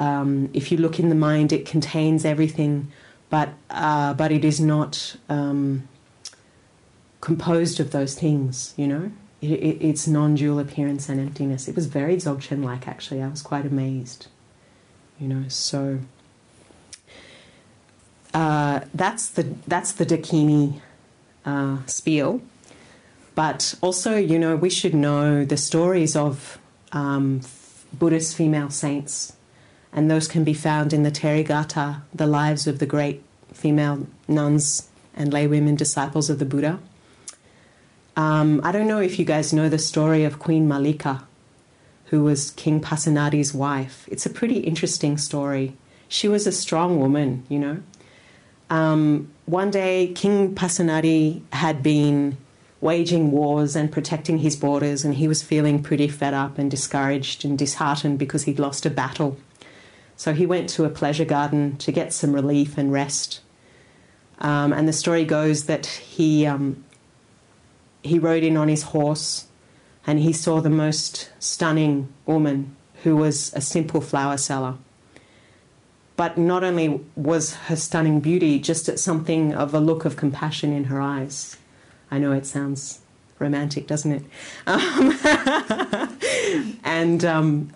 um, 0.00 0.50
if 0.52 0.72
you 0.72 0.78
look 0.78 0.98
in 0.98 1.08
the 1.08 1.14
mind, 1.14 1.52
it 1.52 1.64
contains 1.64 2.24
everything, 2.24 2.90
but 3.30 3.50
uh, 3.70 4.14
but 4.14 4.32
it 4.32 4.44
is 4.44 4.60
not 4.60 5.16
um, 5.28 5.88
composed 7.20 7.78
of 7.78 7.92
those 7.92 8.16
things. 8.16 8.74
You 8.76 8.88
know, 8.88 9.12
it, 9.42 9.50
it, 9.50 9.84
it's 9.84 10.06
non-dual 10.06 10.58
appearance 10.58 11.08
and 11.08 11.20
emptiness. 11.20 11.68
It 11.68 11.74
was 11.74 11.86
very 11.86 12.16
Dzogchen-like, 12.16 12.86
actually. 12.86 13.20
I 13.20 13.28
was 13.28 13.42
quite 13.42 13.66
amazed. 13.66 14.28
You 15.18 15.28
know, 15.28 15.44
so 15.48 16.00
uh, 18.34 18.80
that's 18.94 19.28
the 19.28 19.54
that's 19.66 19.92
the 19.92 20.06
Dakini 20.06 20.80
uh, 21.44 21.78
spiel. 21.86 22.40
But 23.34 23.74
also, 23.80 24.16
you 24.16 24.38
know, 24.38 24.56
we 24.56 24.68
should 24.70 24.94
know 24.94 25.44
the 25.44 25.56
stories 25.56 26.16
of 26.16 26.58
um, 26.92 27.40
Buddhist 27.92 28.36
female 28.36 28.70
saints, 28.70 29.34
and 29.92 30.10
those 30.10 30.28
can 30.28 30.44
be 30.44 30.54
found 30.54 30.92
in 30.92 31.02
the 31.02 31.10
Therigatha, 31.10 32.02
the 32.14 32.26
lives 32.26 32.66
of 32.66 32.78
the 32.78 32.86
great 32.86 33.22
female 33.52 34.06
nuns 34.28 34.88
and 35.14 35.32
laywomen 35.32 35.76
disciples 35.76 36.30
of 36.30 36.38
the 36.38 36.44
Buddha. 36.44 36.78
Um, 38.16 38.60
I 38.62 38.72
don't 38.72 38.86
know 38.86 39.00
if 39.00 39.18
you 39.18 39.24
guys 39.24 39.52
know 39.52 39.68
the 39.68 39.78
story 39.78 40.24
of 40.24 40.38
Queen 40.38 40.68
Malika, 40.68 41.26
who 42.06 42.22
was 42.22 42.50
King 42.50 42.80
Pasenadi's 42.80 43.54
wife. 43.54 44.06
It's 44.10 44.26
a 44.26 44.30
pretty 44.30 44.58
interesting 44.58 45.16
story. 45.16 45.76
She 46.08 46.28
was 46.28 46.46
a 46.46 46.52
strong 46.52 47.00
woman, 47.00 47.44
you 47.48 47.58
know. 47.58 47.82
Um, 48.68 49.30
one 49.46 49.70
day, 49.70 50.12
King 50.14 50.54
Pasenadi 50.54 51.42
had 51.52 51.82
been 51.82 52.36
waging 52.82 53.30
wars 53.30 53.76
and 53.76 53.90
protecting 53.90 54.38
his 54.38 54.56
borders, 54.56 55.04
and 55.04 55.14
he 55.14 55.28
was 55.28 55.42
feeling 55.42 55.82
pretty 55.82 56.08
fed 56.08 56.34
up 56.34 56.58
and 56.58 56.70
discouraged 56.70 57.44
and 57.44 57.58
disheartened 57.58 58.18
because 58.18 58.42
he'd 58.42 58.58
lost 58.58 58.84
a 58.84 58.90
battle. 58.90 59.38
So 60.16 60.34
he 60.34 60.44
went 60.44 60.68
to 60.70 60.84
a 60.84 60.90
pleasure 60.90 61.24
garden 61.24 61.76
to 61.78 61.92
get 61.92 62.12
some 62.12 62.32
relief 62.32 62.76
and 62.76 62.92
rest. 62.92 63.40
Um, 64.38 64.72
and 64.72 64.86
the 64.86 64.92
story 64.92 65.24
goes 65.24 65.64
that 65.64 65.86
he 65.86 66.44
um, 66.44 66.84
he 68.02 68.18
rode 68.18 68.42
in 68.42 68.56
on 68.56 68.68
his 68.68 68.82
horse, 68.82 69.46
and 70.06 70.18
he 70.18 70.32
saw 70.32 70.60
the 70.60 70.70
most 70.70 71.30
stunning 71.38 72.12
woman 72.26 72.76
who 73.02 73.16
was 73.16 73.52
a 73.54 73.60
simple 73.60 74.00
flower 74.00 74.36
seller. 74.36 74.76
But 76.16 76.38
not 76.38 76.62
only 76.62 77.00
was 77.16 77.54
her 77.54 77.76
stunning 77.76 78.20
beauty, 78.20 78.58
just 78.58 78.88
at 78.88 78.98
something 78.98 79.54
of 79.54 79.74
a 79.74 79.80
look 79.80 80.04
of 80.04 80.16
compassion 80.16 80.72
in 80.72 80.84
her 80.84 81.00
eyes. 81.00 81.56
I 82.10 82.18
know 82.18 82.32
it 82.32 82.46
sounds 82.46 83.00
romantic, 83.38 83.86
doesn't 83.86 84.12
it? 84.12 84.22
Um, 84.66 85.18
and 86.84 87.24
um, 87.24 87.70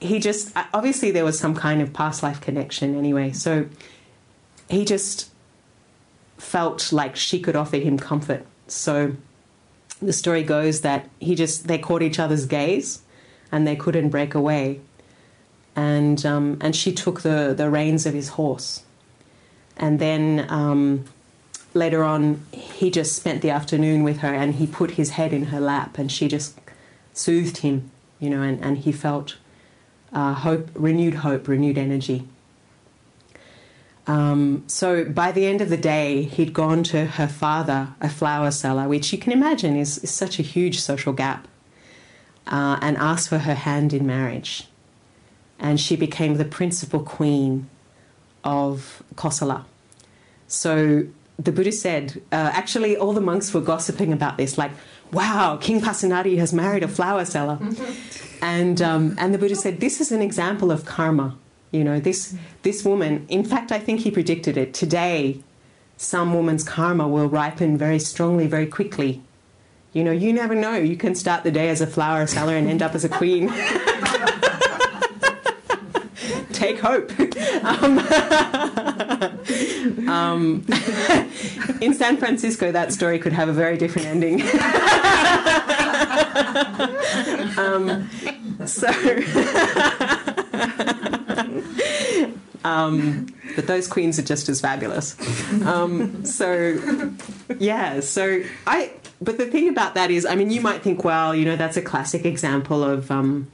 he 0.00 0.18
just, 0.20 0.52
obviously, 0.74 1.10
there 1.10 1.24
was 1.24 1.38
some 1.38 1.54
kind 1.54 1.80
of 1.80 1.92
past 1.92 2.22
life 2.22 2.40
connection 2.40 2.96
anyway. 2.96 3.32
So 3.32 3.66
he 4.68 4.84
just 4.84 5.30
felt 6.36 6.92
like 6.92 7.16
she 7.16 7.40
could 7.40 7.56
offer 7.56 7.78
him 7.78 7.98
comfort. 7.98 8.46
So 8.68 9.16
the 10.00 10.12
story 10.12 10.42
goes 10.42 10.82
that 10.82 11.08
he 11.18 11.34
just, 11.34 11.66
they 11.66 11.78
caught 11.78 12.02
each 12.02 12.18
other's 12.18 12.46
gaze 12.46 13.02
and 13.50 13.66
they 13.66 13.76
couldn't 13.76 14.10
break 14.10 14.34
away. 14.34 14.80
And, 15.74 16.24
um, 16.26 16.58
and 16.60 16.74
she 16.74 16.92
took 16.92 17.22
the, 17.22 17.54
the 17.56 17.70
reins 17.70 18.06
of 18.06 18.14
his 18.14 18.30
horse. 18.30 18.82
And 19.76 19.98
then 19.98 20.46
um, 20.48 21.04
later 21.74 22.02
on, 22.02 22.44
he 22.52 22.90
just 22.90 23.14
spent 23.14 23.42
the 23.42 23.50
afternoon 23.50 24.02
with 24.02 24.18
her 24.18 24.34
and 24.34 24.56
he 24.56 24.66
put 24.66 24.92
his 24.92 25.10
head 25.10 25.32
in 25.32 25.46
her 25.46 25.60
lap 25.60 25.98
and 25.98 26.10
she 26.10 26.28
just 26.28 26.58
soothed 27.12 27.58
him, 27.58 27.90
you 28.18 28.30
know, 28.30 28.42
and, 28.42 28.62
and 28.64 28.78
he 28.78 28.92
felt 28.92 29.36
uh, 30.12 30.34
hope, 30.34 30.68
renewed 30.74 31.14
hope, 31.14 31.46
renewed 31.48 31.78
energy. 31.78 32.26
Um, 34.08 34.64
so 34.66 35.04
by 35.04 35.32
the 35.32 35.46
end 35.46 35.60
of 35.60 35.68
the 35.68 35.76
day, 35.76 36.22
he'd 36.22 36.54
gone 36.54 36.82
to 36.84 37.04
her 37.04 37.28
father, 37.28 37.88
a 38.00 38.08
flower 38.08 38.50
seller, 38.50 38.88
which 38.88 39.12
you 39.12 39.18
can 39.18 39.32
imagine 39.32 39.76
is, 39.76 39.98
is 39.98 40.10
such 40.10 40.38
a 40.38 40.42
huge 40.42 40.80
social 40.80 41.12
gap, 41.12 41.46
uh, 42.46 42.78
and 42.80 42.96
asked 42.96 43.28
for 43.28 43.38
her 43.38 43.54
hand 43.54 43.92
in 43.92 44.06
marriage. 44.06 44.66
And 45.58 45.78
she 45.78 45.94
became 45.94 46.36
the 46.36 46.46
principal 46.46 47.00
queen 47.00 47.68
of 48.42 49.02
Kosala. 49.14 49.66
So 50.46 51.06
the 51.38 51.52
Buddha 51.52 51.72
said, 51.72 52.22
uh, 52.32 52.50
actually, 52.54 52.96
all 52.96 53.12
the 53.12 53.20
monks 53.20 53.52
were 53.52 53.60
gossiping 53.60 54.14
about 54.14 54.38
this, 54.38 54.56
like, 54.56 54.70
wow, 55.12 55.58
King 55.60 55.82
Pasenadi 55.82 56.38
has 56.38 56.54
married 56.54 56.82
a 56.82 56.88
flower 56.88 57.26
seller. 57.26 57.58
and, 58.42 58.80
um, 58.80 59.16
and 59.18 59.34
the 59.34 59.38
Buddha 59.38 59.54
said, 59.54 59.80
this 59.80 60.00
is 60.00 60.12
an 60.12 60.22
example 60.22 60.70
of 60.70 60.86
karma. 60.86 61.36
You 61.70 61.84
know, 61.84 62.00
this, 62.00 62.34
this 62.62 62.84
woman, 62.84 63.26
in 63.28 63.44
fact, 63.44 63.72
I 63.72 63.78
think 63.78 64.00
he 64.00 64.10
predicted 64.10 64.56
it. 64.56 64.72
Today, 64.72 65.42
some 65.96 66.32
woman's 66.32 66.64
karma 66.64 67.06
will 67.06 67.28
ripen 67.28 67.76
very 67.76 67.98
strongly, 67.98 68.46
very 68.46 68.66
quickly. 68.66 69.22
You 69.92 70.04
know, 70.04 70.12
you 70.12 70.32
never 70.32 70.54
know. 70.54 70.76
You 70.76 70.96
can 70.96 71.14
start 71.14 71.44
the 71.44 71.50
day 71.50 71.70
as 71.70 71.80
a 71.80 71.86
flower 71.86 72.26
seller 72.26 72.54
and 72.54 72.68
end 72.68 72.82
up 72.82 72.94
as 72.94 73.04
a 73.04 73.08
queen. 73.08 73.48
Take 76.52 76.80
hope. 76.80 77.10
Um, 77.64 77.98
um, 80.08 80.64
in 81.80 81.94
San 81.94 82.16
Francisco, 82.16 82.72
that 82.72 82.92
story 82.92 83.18
could 83.18 83.32
have 83.32 83.48
a 83.48 83.52
very 83.52 83.76
different 83.76 84.08
ending. 84.08 84.42
um, 87.58 88.08
so, 88.66 88.88
um, 92.64 93.34
but 93.56 93.66
those 93.66 93.86
queens 93.88 94.18
are 94.18 94.22
just 94.22 94.48
as 94.48 94.60
fabulous. 94.60 95.16
Um, 95.64 96.24
so, 96.24 97.12
yeah. 97.58 98.00
So 98.00 98.42
I. 98.66 98.92
But 99.20 99.36
the 99.36 99.46
thing 99.46 99.68
about 99.68 99.94
that 99.94 100.12
is, 100.12 100.24
I 100.24 100.36
mean, 100.36 100.50
you 100.50 100.60
might 100.60 100.82
think, 100.82 101.02
well, 101.02 101.34
you 101.34 101.44
know, 101.44 101.56
that's 101.56 101.76
a 101.76 101.82
classic 101.82 102.24
example 102.24 102.84
of 102.84 103.10
um, 103.10 103.50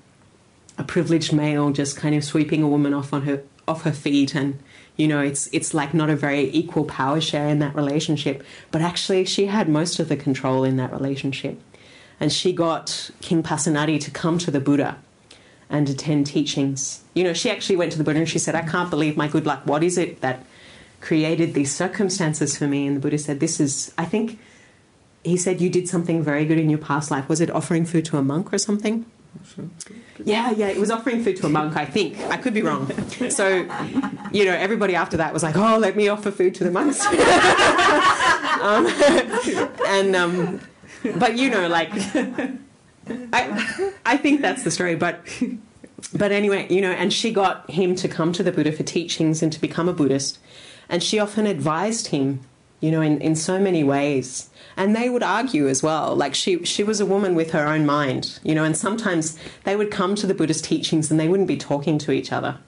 a 0.79 0.85
privileged 0.85 1.33
male 1.33 1.71
just 1.71 1.97
kind 1.97 2.15
of 2.15 2.25
sweeping 2.25 2.63
a 2.63 2.69
woman 2.69 2.95
off 2.95 3.13
on 3.13 3.23
her 3.23 3.43
off 3.67 3.83
her 3.83 3.93
feet 3.93 4.35
and 4.35 4.59
you 4.97 5.09
know 5.09 5.21
it's 5.21 5.49
it's 5.53 5.73
like 5.73 5.95
not 5.95 6.11
a 6.11 6.17
very 6.17 6.51
equal 6.51 6.85
power 6.85 7.21
share 7.21 7.49
in 7.49 7.59
that 7.61 7.75
relationship 7.75 8.43
but 8.71 8.83
actually 8.83 9.25
she 9.25 9.47
had 9.47 9.69
most 9.69 9.99
of 9.99 10.09
the 10.09 10.17
control 10.17 10.65
in 10.65 10.77
that 10.77 10.93
relationship 10.93 11.61
and 12.21 12.33
she 12.33 12.53
got 12.53 13.11
king 13.21 13.43
pasenadi 13.43 14.01
to 14.01 14.11
come 14.11 14.39
to 14.39 14.51
the 14.51 14.61
buddha 14.61 14.99
and 15.75 15.89
attend 15.89 16.27
teachings 16.27 17.03
you 17.15 17.25
know 17.25 17.33
she 17.33 17.51
actually 17.51 17.77
went 17.77 17.91
to 17.93 17.99
the 17.99 18.05
buddha 18.05 18.21
and 18.21 18.29
she 18.29 18.39
said 18.39 18.55
i 18.55 18.63
can't 18.63 18.91
believe 18.91 19.17
my 19.17 19.29
good 19.29 19.47
luck 19.47 19.61
what 19.65 19.83
is 19.83 19.99
it 19.99 20.21
that 20.21 20.45
created 21.01 21.53
these 21.55 21.75
circumstances 21.75 22.57
for 22.57 22.67
me 22.67 22.87
and 22.87 22.97
the 22.97 23.01
buddha 23.01 23.19
said 23.19 23.41
this 23.41 23.61
is 23.61 23.93
i 23.99 24.05
think 24.05 24.39
he 25.25 25.37
said 25.37 25.61
you 25.61 25.71
did 25.71 25.89
something 25.89 26.23
very 26.23 26.45
good 26.45 26.59
in 26.59 26.69
your 26.71 26.79
past 26.79 27.11
life. 27.11 27.29
Was 27.29 27.41
it 27.41 27.51
offering 27.51 27.85
food 27.87 28.05
to 28.07 28.19
a 28.19 28.23
monk 28.23 28.53
or 28.53 28.59
something? 28.59 29.07
Yeah, 30.23 30.53
yeah, 30.53 30.69
it 30.69 30.79
was 30.79 30.91
offering 30.91 31.25
food 31.25 31.37
to 31.39 31.47
a 31.47 31.49
monk, 31.49 31.77
I 31.77 31.87
think. 31.87 32.19
I 32.31 32.37
could 32.37 32.55
be 32.55 32.63
wrong. 32.63 32.89
So, 33.31 33.69
you 34.31 34.45
know, 34.45 34.53
everybody 34.53 34.95
after 34.95 35.17
that 35.17 35.33
was 35.33 35.43
like, 35.43 35.57
oh, 35.57 35.79
let 35.79 35.97
me 35.97 36.09
offer 36.09 36.31
food 36.31 36.55
to 36.57 36.65
the 36.65 36.71
monks. 36.71 37.05
um, 38.61 38.87
and, 39.89 40.15
um, 40.15 40.61
but 41.19 41.37
you 41.37 41.51
know, 41.51 41.67
like, 41.69 41.91
I, 43.33 43.93
I 44.07 44.17
think 44.17 44.41
that's 44.41 44.63
the 44.65 44.71
story. 44.71 44.95
But, 44.95 45.21
but 46.15 46.33
anyway, 46.33 46.67
you 46.71 46.81
know, 46.81 46.91
and 46.93 47.13
she 47.13 47.33
got 47.33 47.71
him 47.71 47.95
to 47.97 48.09
come 48.09 48.33
to 48.33 48.43
the 48.43 48.53
Buddha 48.53 48.73
for 48.73 48.83
teachings 48.83 49.43
and 49.43 49.53
to 49.53 49.61
become 49.61 49.89
a 49.89 49.93
Buddhist. 49.93 50.39
And 50.89 51.03
she 51.03 51.19
often 51.19 51.47
advised 51.47 52.09
him, 52.09 52.41
you 52.81 52.91
know, 52.91 53.01
in, 53.01 53.21
in 53.21 53.37
so 53.37 53.59
many 53.59 53.83
ways 53.85 54.51
and 54.77 54.95
they 54.95 55.09
would 55.09 55.23
argue 55.23 55.69
as 55.69 55.83
well 55.83 56.15
like 56.15 56.35
she 56.35 56.65
she 56.65 56.83
was 56.83 57.01
a 57.01 57.07
woman 57.07 57.35
with 57.35 57.51
her 57.53 57.67
own 57.67 57.87
mind 57.87 58.39
you 58.43 58.55
know 58.55 58.65
and 58.65 58.77
sometimes 58.77 59.39
they 59.65 59.77
would 59.77 59.91
come 59.91 60.15
to 60.15 60.27
the 60.27 60.35
buddhist 60.35 60.65
teachings 60.65 61.11
and 61.11 61.19
they 61.19 61.29
wouldn't 61.29 61.49
be 61.49 61.57
talking 61.57 61.99
to 61.99 62.13
each 62.13 62.33
other 62.33 62.59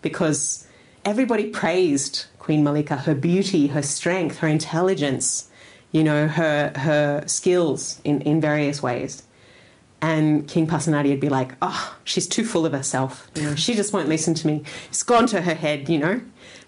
because 0.00 0.66
everybody 1.04 1.48
praised 1.48 2.26
queen 2.38 2.64
malika 2.64 2.96
her 2.96 3.14
beauty 3.14 3.68
her 3.68 3.82
strength 3.82 4.38
her 4.38 4.48
intelligence 4.48 5.48
you 5.90 6.02
know 6.02 6.26
her 6.26 6.72
her 6.76 7.22
skills 7.26 8.00
in 8.04 8.20
in 8.22 8.40
various 8.40 8.82
ways 8.82 9.22
and 10.02 10.46
King 10.46 10.66
Pasenadi 10.66 11.08
would 11.08 11.20
be 11.20 11.30
like, 11.30 11.54
"Oh, 11.62 11.96
she's 12.04 12.26
too 12.26 12.44
full 12.44 12.66
of 12.66 12.72
herself. 12.72 13.30
You 13.34 13.44
know, 13.44 13.54
she 13.54 13.74
just 13.74 13.94
won't 13.94 14.08
listen 14.08 14.34
to 14.34 14.46
me. 14.46 14.62
It's 14.88 15.02
gone 15.02 15.26
to 15.28 15.40
her 15.40 15.54
head, 15.54 15.88
you 15.88 15.98
know." 15.98 16.20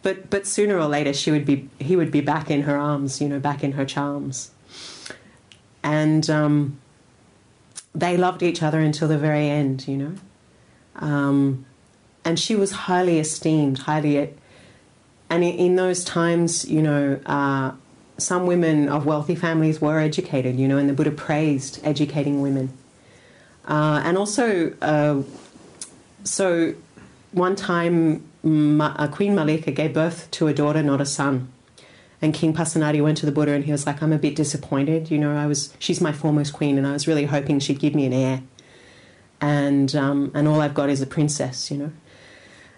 But 0.02 0.30
but 0.30 0.46
sooner 0.46 0.78
or 0.78 0.86
later, 0.86 1.12
she 1.12 1.30
would 1.30 1.44
be 1.44 1.68
he 1.78 1.96
would 1.96 2.10
be 2.10 2.22
back 2.22 2.50
in 2.50 2.62
her 2.62 2.78
arms, 2.78 3.20
you 3.20 3.28
know, 3.28 3.38
back 3.38 3.62
in 3.62 3.72
her 3.72 3.84
charms 3.84 4.50
and 5.84 6.28
um, 6.30 6.78
they 7.94 8.16
loved 8.16 8.42
each 8.42 8.62
other 8.62 8.80
until 8.80 9.06
the 9.06 9.18
very 9.18 9.48
end, 9.48 9.86
you 9.86 9.96
know. 9.96 10.14
Um, 10.96 11.66
and 12.24 12.40
she 12.40 12.56
was 12.56 12.72
highly 12.72 13.18
esteemed, 13.20 13.80
highly. 13.80 14.34
And 15.28 15.44
in, 15.44 15.54
in 15.54 15.76
those 15.76 16.02
times, 16.02 16.64
you 16.68 16.80
know, 16.82 17.20
uh, 17.26 17.72
some 18.16 18.46
women 18.46 18.88
of 18.88 19.04
wealthy 19.04 19.34
families 19.34 19.80
were 19.80 20.00
educated, 20.00 20.58
you 20.58 20.66
know, 20.66 20.78
and 20.78 20.88
the 20.88 20.94
Buddha 20.94 21.10
praised 21.10 21.80
educating 21.84 22.40
women. 22.40 22.72
Uh, 23.66 24.02
and 24.04 24.18
also, 24.18 24.74
uh, 24.82 25.22
so 26.22 26.74
one 27.32 27.56
time, 27.56 28.24
Ma- 28.42 29.06
Queen 29.08 29.34
Malika 29.34 29.70
gave 29.70 29.94
birth 29.94 30.30
to 30.32 30.48
a 30.48 30.54
daughter, 30.54 30.82
not 30.82 31.00
a 31.00 31.06
son. 31.06 31.50
And 32.20 32.32
King 32.32 32.54
Pasenadi 32.54 33.02
went 33.02 33.18
to 33.18 33.26
the 33.26 33.32
Buddha 33.32 33.52
and 33.52 33.64
he 33.64 33.72
was 33.72 33.86
like, 33.86 34.02
I'm 34.02 34.12
a 34.12 34.18
bit 34.18 34.36
disappointed. 34.36 35.10
You 35.10 35.18
know, 35.18 35.36
I 35.36 35.46
was, 35.46 35.74
she's 35.78 36.00
my 36.00 36.12
foremost 36.12 36.52
queen 36.52 36.78
and 36.78 36.86
I 36.86 36.92
was 36.92 37.06
really 37.06 37.24
hoping 37.26 37.58
she'd 37.58 37.78
give 37.78 37.94
me 37.94 38.06
an 38.06 38.12
heir. 38.12 38.42
And, 39.40 39.94
um, 39.94 40.30
and 40.34 40.48
all 40.48 40.60
I've 40.60 40.74
got 40.74 40.88
is 40.88 41.02
a 41.02 41.06
princess, 41.06 41.70
you 41.70 41.76
know. 41.76 41.92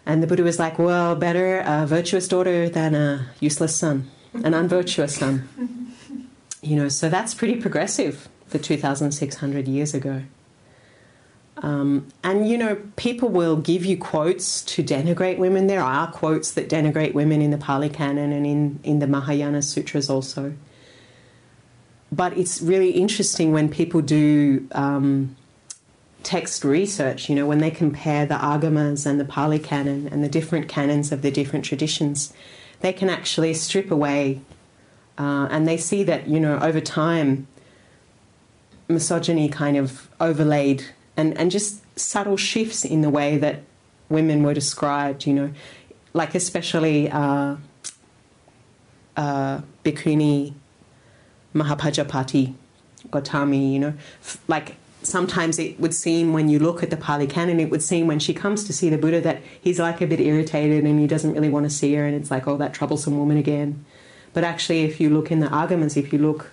And 0.04 0.22
the 0.22 0.26
Buddha 0.26 0.42
was 0.42 0.58
like, 0.58 0.78
well, 0.78 1.14
better 1.14 1.62
a 1.66 1.86
virtuous 1.86 2.26
daughter 2.28 2.68
than 2.68 2.94
a 2.94 3.28
useless 3.40 3.74
son, 3.76 4.10
an 4.34 4.54
unvirtuous 4.54 5.16
son. 5.16 5.48
You 6.62 6.74
know, 6.74 6.88
so 6.88 7.08
that's 7.08 7.32
pretty 7.32 7.60
progressive 7.60 8.28
for 8.48 8.58
2,600 8.58 9.68
years 9.68 9.94
ago. 9.94 10.22
Um, 11.66 12.06
and 12.22 12.48
you 12.48 12.56
know, 12.56 12.76
people 12.94 13.28
will 13.28 13.56
give 13.56 13.84
you 13.84 13.98
quotes 13.98 14.62
to 14.62 14.84
denigrate 14.84 15.38
women. 15.38 15.66
There 15.66 15.82
are 15.82 16.06
quotes 16.12 16.52
that 16.52 16.68
denigrate 16.68 17.12
women 17.12 17.42
in 17.42 17.50
the 17.50 17.58
Pali 17.58 17.88
Canon 17.88 18.30
and 18.30 18.46
in, 18.46 18.78
in 18.84 19.00
the 19.00 19.08
Mahayana 19.08 19.62
Sutras 19.62 20.08
also. 20.08 20.54
But 22.12 22.38
it's 22.38 22.62
really 22.62 22.90
interesting 22.90 23.50
when 23.52 23.68
people 23.68 24.00
do 24.00 24.68
um, 24.70 25.34
text 26.22 26.62
research, 26.62 27.28
you 27.28 27.34
know, 27.34 27.46
when 27.46 27.58
they 27.58 27.72
compare 27.72 28.26
the 28.26 28.36
Agamas 28.36 29.04
and 29.04 29.18
the 29.18 29.24
Pali 29.24 29.58
Canon 29.58 30.06
and 30.06 30.22
the 30.22 30.28
different 30.28 30.68
canons 30.68 31.10
of 31.10 31.22
the 31.22 31.32
different 31.32 31.64
traditions, 31.64 32.32
they 32.78 32.92
can 32.92 33.10
actually 33.10 33.54
strip 33.54 33.90
away 33.90 34.40
uh, 35.18 35.48
and 35.50 35.66
they 35.66 35.76
see 35.76 36.04
that, 36.04 36.28
you 36.28 36.38
know, 36.38 36.60
over 36.60 36.80
time, 36.80 37.48
misogyny 38.86 39.48
kind 39.48 39.76
of 39.76 40.08
overlaid 40.20 40.84
and, 41.16 41.36
and 41.38 41.50
just 41.50 41.82
subtle 41.98 42.36
shifts 42.36 42.84
in 42.84 43.00
the 43.00 43.10
way 43.10 43.38
that 43.38 43.62
women 44.08 44.42
were 44.42 44.54
described, 44.54 45.26
you 45.26 45.34
know, 45.34 45.50
like 46.12 46.34
especially 46.34 47.10
uh, 47.10 47.56
uh, 49.16 49.60
Bhikkhuni 49.84 50.54
Mahapajapati 51.54 52.54
Gotami, 53.10 53.72
you 53.72 53.78
know, 53.78 53.94
F- 54.20 54.40
like 54.48 54.76
sometimes 55.02 55.58
it 55.58 55.78
would 55.78 55.94
seem 55.94 56.32
when 56.32 56.48
you 56.48 56.58
look 56.58 56.82
at 56.82 56.90
the 56.90 56.96
Pali 56.96 57.26
Canon, 57.26 57.60
it 57.60 57.70
would 57.70 57.82
seem 57.82 58.06
when 58.06 58.18
she 58.18 58.34
comes 58.34 58.64
to 58.64 58.72
see 58.72 58.88
the 58.90 58.98
Buddha 58.98 59.20
that 59.20 59.40
he's 59.60 59.78
like 59.78 60.00
a 60.00 60.06
bit 60.06 60.20
irritated 60.20 60.84
and 60.84 60.98
he 60.98 61.06
doesn't 61.06 61.32
really 61.32 61.48
want 61.48 61.64
to 61.64 61.70
see 61.70 61.94
her, 61.94 62.04
and 62.04 62.14
it's 62.14 62.30
like, 62.30 62.46
oh, 62.46 62.56
that 62.56 62.74
troublesome 62.74 63.16
woman 63.16 63.36
again. 63.36 63.84
But 64.32 64.44
actually, 64.44 64.82
if 64.82 65.00
you 65.00 65.08
look 65.10 65.30
in 65.30 65.40
the 65.40 65.48
arguments, 65.48 65.96
if 65.96 66.12
you 66.12 66.18
look 66.18 66.50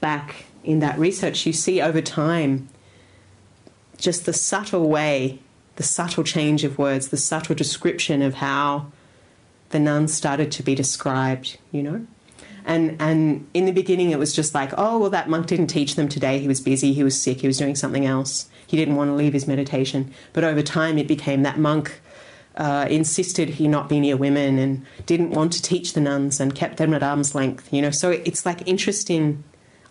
back 0.00 0.46
in 0.64 0.80
that 0.80 0.98
research, 0.98 1.46
you 1.46 1.52
see 1.52 1.80
over 1.80 2.00
time 2.00 2.68
just 4.00 4.26
the 4.26 4.32
subtle 4.32 4.88
way, 4.88 5.38
the 5.76 5.82
subtle 5.82 6.24
change 6.24 6.64
of 6.64 6.78
words, 6.78 7.08
the 7.08 7.16
subtle 7.16 7.54
description 7.54 8.22
of 8.22 8.34
how 8.34 8.90
the 9.70 9.78
nuns 9.78 10.12
started 10.12 10.50
to 10.52 10.62
be 10.62 10.74
described, 10.74 11.58
you 11.70 11.82
know? 11.82 12.06
And, 12.64 13.00
and 13.00 13.48
in 13.54 13.64
the 13.64 13.72
beginning, 13.72 14.10
it 14.10 14.18
was 14.18 14.34
just 14.34 14.54
like, 14.54 14.72
oh, 14.76 14.98
well, 14.98 15.10
that 15.10 15.28
monk 15.28 15.46
didn't 15.46 15.68
teach 15.68 15.94
them 15.94 16.08
today. 16.08 16.38
He 16.38 16.48
was 16.48 16.60
busy, 16.60 16.92
he 16.92 17.02
was 17.02 17.20
sick, 17.20 17.40
he 17.40 17.46
was 17.46 17.58
doing 17.58 17.74
something 17.74 18.04
else. 18.04 18.48
He 18.66 18.76
didn't 18.76 18.96
want 18.96 19.08
to 19.08 19.14
leave 19.14 19.32
his 19.32 19.46
meditation. 19.46 20.12
But 20.32 20.44
over 20.44 20.62
time, 20.62 20.98
it 20.98 21.08
became 21.08 21.42
that 21.42 21.58
monk 21.58 22.00
uh, 22.56 22.86
insisted 22.90 23.48
he 23.48 23.66
not 23.66 23.88
be 23.88 24.00
near 24.00 24.16
women 24.16 24.58
and 24.58 24.84
didn't 25.06 25.30
want 25.30 25.52
to 25.54 25.62
teach 25.62 25.94
the 25.94 26.00
nuns 26.00 26.40
and 26.40 26.54
kept 26.54 26.76
them 26.76 26.92
at 26.92 27.02
arm's 27.02 27.34
length, 27.34 27.72
you 27.72 27.80
know? 27.80 27.90
So 27.90 28.10
it's 28.10 28.44
like 28.44 28.66
interesting 28.68 29.42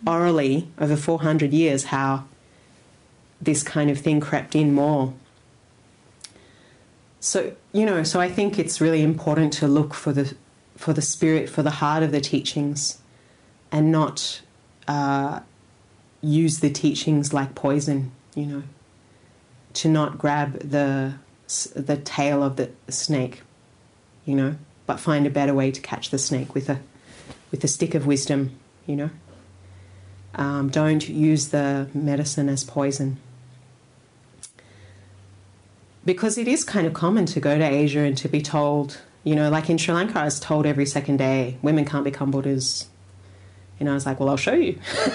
orally 0.05 0.69
over 0.79 0.95
400 0.95 1.51
years 1.51 1.85
how 1.85 2.25
this 3.41 3.63
kind 3.63 3.89
of 3.89 3.99
thing 3.99 4.19
crept 4.19 4.55
in 4.55 4.73
more. 4.73 5.13
So, 7.19 7.53
you 7.73 7.85
know, 7.85 8.03
so 8.03 8.19
I 8.19 8.29
think 8.29 8.57
it's 8.57 8.79
really 8.79 9.01
important 9.01 9.53
to 9.53 9.67
look 9.67 9.93
for 9.93 10.13
the 10.13 10.35
for 10.77 10.93
the 10.93 11.01
spirit, 11.01 11.49
for 11.49 11.61
the 11.61 11.71
heart 11.71 12.03
of 12.03 12.11
the 12.11 12.21
teachings, 12.21 12.99
and 13.71 13.91
not 13.91 14.41
uh, 14.87 15.41
use 16.21 16.59
the 16.59 16.69
teachings 16.69 17.33
like 17.33 17.55
poison. 17.55 18.11
You 18.35 18.45
know, 18.45 18.63
to 19.73 19.89
not 19.89 20.17
grab 20.17 20.59
the 20.59 21.15
the 21.75 21.97
tail 21.97 22.41
of 22.43 22.55
the 22.55 22.71
snake. 22.89 23.41
You 24.25 24.35
know, 24.35 24.55
but 24.85 24.99
find 24.99 25.25
a 25.27 25.29
better 25.29 25.53
way 25.53 25.71
to 25.71 25.81
catch 25.81 26.11
the 26.11 26.19
snake 26.19 26.55
with 26.55 26.69
a 26.69 26.79
with 27.51 27.63
a 27.63 27.67
stick 27.67 27.95
of 27.95 28.05
wisdom. 28.05 28.57
You 28.85 28.95
know, 28.95 29.09
um, 30.35 30.69
don't 30.69 31.07
use 31.09 31.49
the 31.49 31.89
medicine 31.93 32.47
as 32.47 32.63
poison 32.63 33.17
because 36.09 36.39
it 36.39 36.47
is 36.47 36.63
kind 36.63 36.87
of 36.87 36.93
common 36.93 37.27
to 37.27 37.39
go 37.39 37.55
to 37.55 37.63
Asia 37.63 37.99
and 37.99 38.17
to 38.17 38.27
be 38.27 38.41
told, 38.41 38.99
you 39.23 39.35
know, 39.35 39.51
like 39.51 39.69
in 39.69 39.77
Sri 39.77 39.93
Lanka, 39.93 40.19
I 40.19 40.25
was 40.25 40.39
told 40.39 40.65
every 40.65 40.87
second 40.87 41.17
day, 41.17 41.59
women 41.61 41.85
can't 41.85 42.03
become 42.03 42.31
Buddhas. 42.31 42.87
You 43.79 43.85
know, 43.85 43.91
I 43.91 43.93
was 43.93 44.07
like, 44.07 44.19
well, 44.19 44.29
I'll 44.29 44.35
show 44.35 44.55
you. 44.55 44.79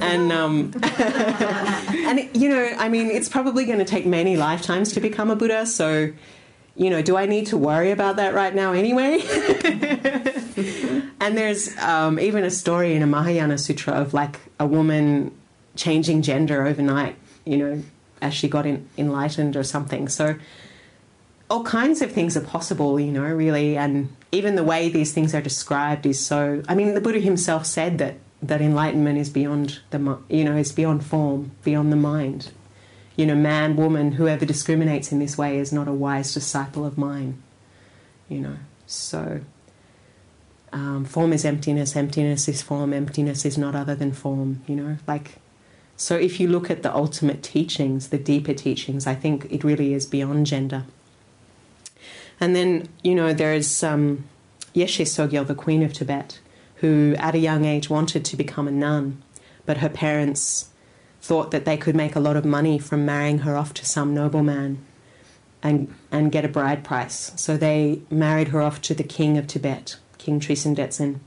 and, 0.00 0.32
um, 0.32 0.72
and, 0.82 2.30
you 2.34 2.48
know, 2.48 2.74
I 2.78 2.88
mean, 2.88 3.10
it's 3.10 3.28
probably 3.28 3.66
going 3.66 3.78
to 3.78 3.84
take 3.84 4.06
many 4.06 4.38
lifetimes 4.38 4.94
to 4.94 5.02
become 5.02 5.30
a 5.30 5.36
Buddha. 5.36 5.66
So, 5.66 6.10
you 6.74 6.88
know, 6.88 7.02
do 7.02 7.18
I 7.18 7.26
need 7.26 7.48
to 7.48 7.58
worry 7.58 7.90
about 7.90 8.16
that 8.16 8.32
right 8.32 8.54
now 8.54 8.72
anyway? 8.72 9.20
and 11.20 11.36
there's 11.36 11.76
um, 11.76 12.18
even 12.18 12.42
a 12.42 12.50
story 12.50 12.94
in 12.94 13.02
a 13.02 13.06
Mahayana 13.06 13.58
Sutra 13.58 13.92
of 13.92 14.14
like 14.14 14.40
a 14.58 14.66
woman 14.66 15.30
changing 15.76 16.22
gender 16.22 16.66
overnight, 16.66 17.16
you 17.44 17.58
know, 17.58 17.82
as 18.20 18.34
she 18.34 18.48
got 18.48 18.66
in, 18.66 18.88
enlightened 18.96 19.56
or 19.56 19.62
something. 19.62 20.08
So 20.08 20.36
all 21.50 21.62
kinds 21.64 22.02
of 22.02 22.10
things 22.10 22.36
are 22.36 22.40
possible, 22.40 22.98
you 22.98 23.12
know, 23.12 23.22
really. 23.22 23.76
And 23.76 24.14
even 24.32 24.56
the 24.56 24.64
way 24.64 24.88
these 24.88 25.12
things 25.12 25.34
are 25.34 25.42
described 25.42 26.06
is 26.06 26.24
so. 26.24 26.62
I 26.68 26.74
mean, 26.74 26.94
the 26.94 27.00
Buddha 27.00 27.20
himself 27.20 27.66
said 27.66 27.98
that 27.98 28.16
that 28.42 28.60
enlightenment 28.60 29.18
is 29.18 29.30
beyond 29.30 29.80
the, 29.90 30.18
you 30.28 30.44
know, 30.44 30.56
is 30.56 30.72
beyond 30.72 31.04
form, 31.04 31.52
beyond 31.62 31.92
the 31.92 31.96
mind. 31.96 32.50
You 33.16 33.26
know, 33.26 33.36
man, 33.36 33.76
woman, 33.76 34.12
whoever 34.12 34.44
discriminates 34.44 35.12
in 35.12 35.20
this 35.20 35.38
way 35.38 35.58
is 35.58 35.72
not 35.72 35.86
a 35.86 35.92
wise 35.92 36.34
disciple 36.34 36.84
of 36.84 36.98
mine. 36.98 37.40
You 38.28 38.40
know, 38.40 38.56
so 38.86 39.40
um, 40.72 41.04
form 41.04 41.32
is 41.32 41.44
emptiness, 41.44 41.94
emptiness 41.94 42.48
is 42.48 42.62
form, 42.62 42.92
emptiness 42.92 43.44
is 43.44 43.56
not 43.56 43.76
other 43.76 43.94
than 43.94 44.12
form. 44.12 44.62
You 44.66 44.76
know, 44.76 44.96
like 45.06 45.36
so 45.96 46.16
if 46.16 46.40
you 46.40 46.48
look 46.48 46.70
at 46.70 46.82
the 46.82 46.94
ultimate 46.94 47.42
teachings, 47.42 48.08
the 48.08 48.18
deeper 48.18 48.52
teachings, 48.54 49.06
I 49.06 49.14
think 49.14 49.46
it 49.50 49.64
really 49.64 49.94
is 49.94 50.06
beyond 50.06 50.46
gender. 50.46 50.84
And 52.40 52.56
then, 52.56 52.88
you 53.02 53.14
know, 53.14 53.32
there's 53.32 53.82
um, 53.82 54.24
Yeshe 54.74 55.02
Tsogyal, 55.02 55.46
the 55.46 55.54
Queen 55.54 55.82
of 55.82 55.92
Tibet, 55.92 56.40
who 56.76 57.14
at 57.18 57.34
a 57.34 57.38
young 57.38 57.64
age 57.64 57.88
wanted 57.88 58.24
to 58.24 58.36
become 58.36 58.66
a 58.66 58.72
nun, 58.72 59.22
but 59.66 59.78
her 59.78 59.88
parents 59.88 60.70
thought 61.22 61.52
that 61.52 61.64
they 61.64 61.76
could 61.76 61.94
make 61.94 62.16
a 62.16 62.20
lot 62.20 62.36
of 62.36 62.44
money 62.44 62.78
from 62.78 63.06
marrying 63.06 63.38
her 63.38 63.56
off 63.56 63.72
to 63.72 63.86
some 63.86 64.12
nobleman 64.12 64.84
and, 65.62 65.94
and 66.10 66.32
get 66.32 66.44
a 66.44 66.48
bride 66.48 66.84
price. 66.84 67.32
So 67.36 67.56
they 67.56 68.02
married 68.10 68.48
her 68.48 68.60
off 68.60 68.82
to 68.82 68.94
the 68.94 69.04
king 69.04 69.38
of 69.38 69.46
Tibet, 69.46 69.96
King 70.18 70.40
Trisong 70.40 70.76
Detsen. 70.76 71.20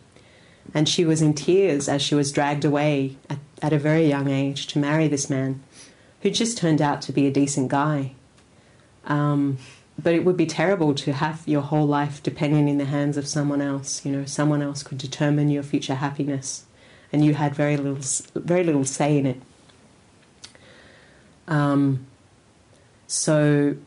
And 0.74 0.88
she 0.88 1.06
was 1.06 1.22
in 1.22 1.34
tears 1.34 1.88
as 1.88 2.02
she 2.02 2.14
was 2.14 2.32
dragged 2.32 2.66
away 2.66 3.18
at, 3.30 3.40
at 3.62 3.74
a 3.74 3.80
very 3.80 4.08
young 4.08 4.30
age 4.30 4.68
to 4.68 4.80
marry 4.80 5.08
this 5.08 5.30
man, 5.30 5.62
who 6.22 6.30
just 6.30 6.58
turned 6.58 6.82
out 6.82 7.02
to 7.04 7.12
be 7.12 7.28
a 7.28 7.32
decent 7.32 7.70
guy. 7.70 8.14
Um, 9.06 9.58
but 10.02 10.14
it 10.14 10.24
would 10.24 10.38
be 10.38 10.46
terrible 10.46 10.94
to 10.94 11.14
have 11.14 11.44
your 11.48 11.62
whole 11.62 11.88
life 11.88 12.22
depending 12.22 12.68
in 12.68 12.78
the 12.78 12.86
hands 12.86 13.18
of 13.18 13.28
someone 13.28 13.62
else. 13.62 14.06
You 14.06 14.12
know, 14.12 14.26
someone 14.26 14.62
else 14.62 14.84
could 14.84 14.98
determine 14.98 15.50
your 15.50 15.64
future 15.64 15.96
happiness, 15.96 16.66
and 17.12 17.26
you 17.26 17.34
had 17.34 17.56
very 17.56 17.78
little, 17.78 18.00
very 18.36 18.64
little 18.64 18.86
say 18.86 19.18
in 19.18 19.26
it. 19.26 19.42
Um, 21.48 22.06
so, 23.08 23.78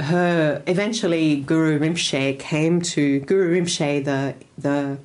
her 0.00 0.62
eventually 0.66 1.40
Guru 1.40 1.78
Rinpoche 1.78 2.38
came 2.38 2.80
to 2.82 3.20
Guru 3.20 3.60
Rinpoche, 3.60 4.04
the 4.04 4.34
the 4.56 4.98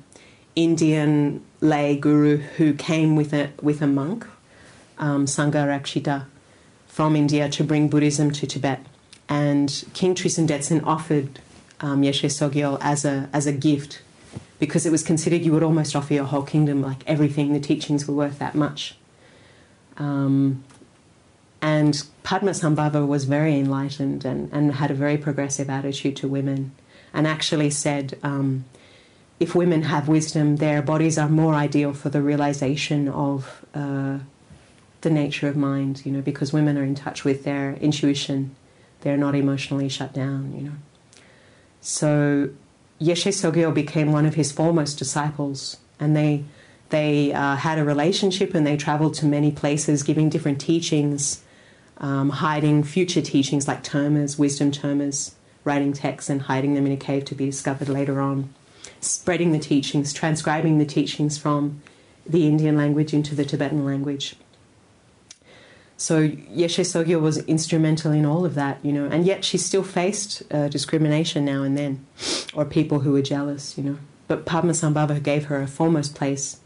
Indian 0.54 1.44
lay 1.62 1.96
guru 1.96 2.36
who 2.36 2.74
came 2.74 3.16
with 3.16 3.32
a 3.32 3.50
with 3.62 3.80
a 3.80 3.86
monk, 3.86 4.26
um, 4.98 5.24
Shantarakshita, 5.24 6.26
from 6.86 7.16
India 7.16 7.48
to 7.48 7.64
bring 7.64 7.88
Buddhism 7.88 8.30
to 8.32 8.46
Tibet 8.46 8.84
and 9.32 9.84
King 9.94 10.14
Trisong 10.14 10.46
Detsen 10.46 10.84
offered 10.86 11.40
um, 11.80 12.02
Yeshe 12.02 12.26
Tsogyal 12.26 12.78
as 12.82 13.06
a 13.06 13.30
as 13.32 13.46
a 13.46 13.52
gift 13.52 14.02
because 14.58 14.84
it 14.84 14.92
was 14.92 15.02
considered 15.02 15.40
you 15.42 15.52
would 15.52 15.62
almost 15.62 15.96
offer 15.96 16.12
your 16.12 16.24
whole 16.24 16.42
kingdom, 16.42 16.82
like 16.82 17.02
everything. 17.06 17.52
The 17.52 17.60
teachings 17.60 18.06
were 18.06 18.14
worth 18.14 18.38
that 18.38 18.54
much. 18.54 18.94
Um, 19.96 20.62
and 21.60 21.94
Padmasambhava 22.24 23.06
was 23.06 23.24
very 23.24 23.58
enlightened 23.58 24.24
and, 24.24 24.52
and 24.52 24.74
had 24.74 24.90
a 24.90 24.94
very 24.94 25.16
progressive 25.16 25.70
attitude 25.70 26.16
to 26.16 26.28
women, 26.28 26.72
and 27.14 27.26
actually 27.26 27.70
said, 27.70 28.18
um, 28.22 28.64
if 29.42 29.54
women 29.54 29.82
have 29.82 30.08
wisdom, 30.08 30.56
their 30.56 30.80
bodies 30.82 31.18
are 31.18 31.28
more 31.28 31.54
ideal 31.54 31.92
for 31.92 32.08
the 32.08 32.22
realization 32.22 33.08
of 33.08 33.64
uh, 33.74 34.18
the 35.02 35.10
nature 35.10 35.48
of 35.48 35.56
mind. 35.56 36.02
You 36.04 36.12
know, 36.12 36.22
because 36.22 36.52
women 36.52 36.78
are 36.78 36.84
in 36.84 36.94
touch 36.94 37.24
with 37.24 37.44
their 37.44 37.74
intuition 37.74 38.54
they're 39.02 39.16
not 39.16 39.34
emotionally 39.34 39.88
shut 39.88 40.12
down, 40.12 40.54
you 40.56 40.62
know. 40.62 40.76
So 41.80 42.50
Yeshe 43.00 43.28
Tsogyal 43.28 43.74
became 43.74 44.12
one 44.12 44.26
of 44.26 44.34
his 44.34 44.50
foremost 44.50 44.98
disciples, 44.98 45.76
and 46.00 46.16
they 46.16 46.44
they 46.88 47.32
uh, 47.32 47.56
had 47.56 47.78
a 47.78 47.84
relationship 47.84 48.54
and 48.54 48.66
they 48.66 48.76
traveled 48.76 49.14
to 49.14 49.26
many 49.26 49.50
places, 49.50 50.02
giving 50.02 50.28
different 50.28 50.60
teachings, 50.60 51.42
um, 51.98 52.30
hiding 52.30 52.84
future 52.84 53.22
teachings 53.22 53.66
like 53.66 53.82
termas, 53.82 54.38
wisdom 54.38 54.70
termas, 54.70 55.32
writing 55.64 55.92
texts 55.92 56.30
and 56.30 56.42
hiding 56.42 56.74
them 56.74 56.86
in 56.86 56.92
a 56.92 56.96
cave 56.96 57.24
to 57.24 57.34
be 57.34 57.46
discovered 57.46 57.88
later 57.88 58.20
on, 58.20 58.52
spreading 59.02 59.52
the 59.52 59.58
teachings, 59.58 60.12
transcribing 60.12 60.78
the 60.78 60.86
teachings 60.86 61.36
from 61.36 61.82
the 62.24 62.46
Indian 62.46 62.76
language 62.76 63.12
into 63.12 63.34
the 63.34 63.44
Tibetan 63.44 63.84
language. 63.84 64.36
So 65.96 66.28
Yeshe 66.28 66.80
Tsogyal 66.80 67.20
was 67.20 67.38
instrumental 67.46 68.10
in 68.12 68.24
all 68.24 68.44
of 68.44 68.54
that, 68.54 68.78
you 68.82 68.92
know, 68.92 69.04
and 69.04 69.24
yet 69.24 69.44
she 69.44 69.58
still 69.58 69.84
faced 69.84 70.42
uh, 70.50 70.68
discrimination 70.68 71.44
now 71.44 71.62
and 71.62 71.76
then, 71.76 72.04
or 72.54 72.64
people 72.64 73.00
who 73.00 73.12
were 73.12 73.22
jealous, 73.22 73.76
you 73.76 73.84
know. 73.84 73.98
But 74.26 74.46
Padmasambhava 74.46 75.22
gave 75.22 75.44
her 75.44 75.60
a 75.60 75.66
foremost 75.66 76.14
place 76.14 76.58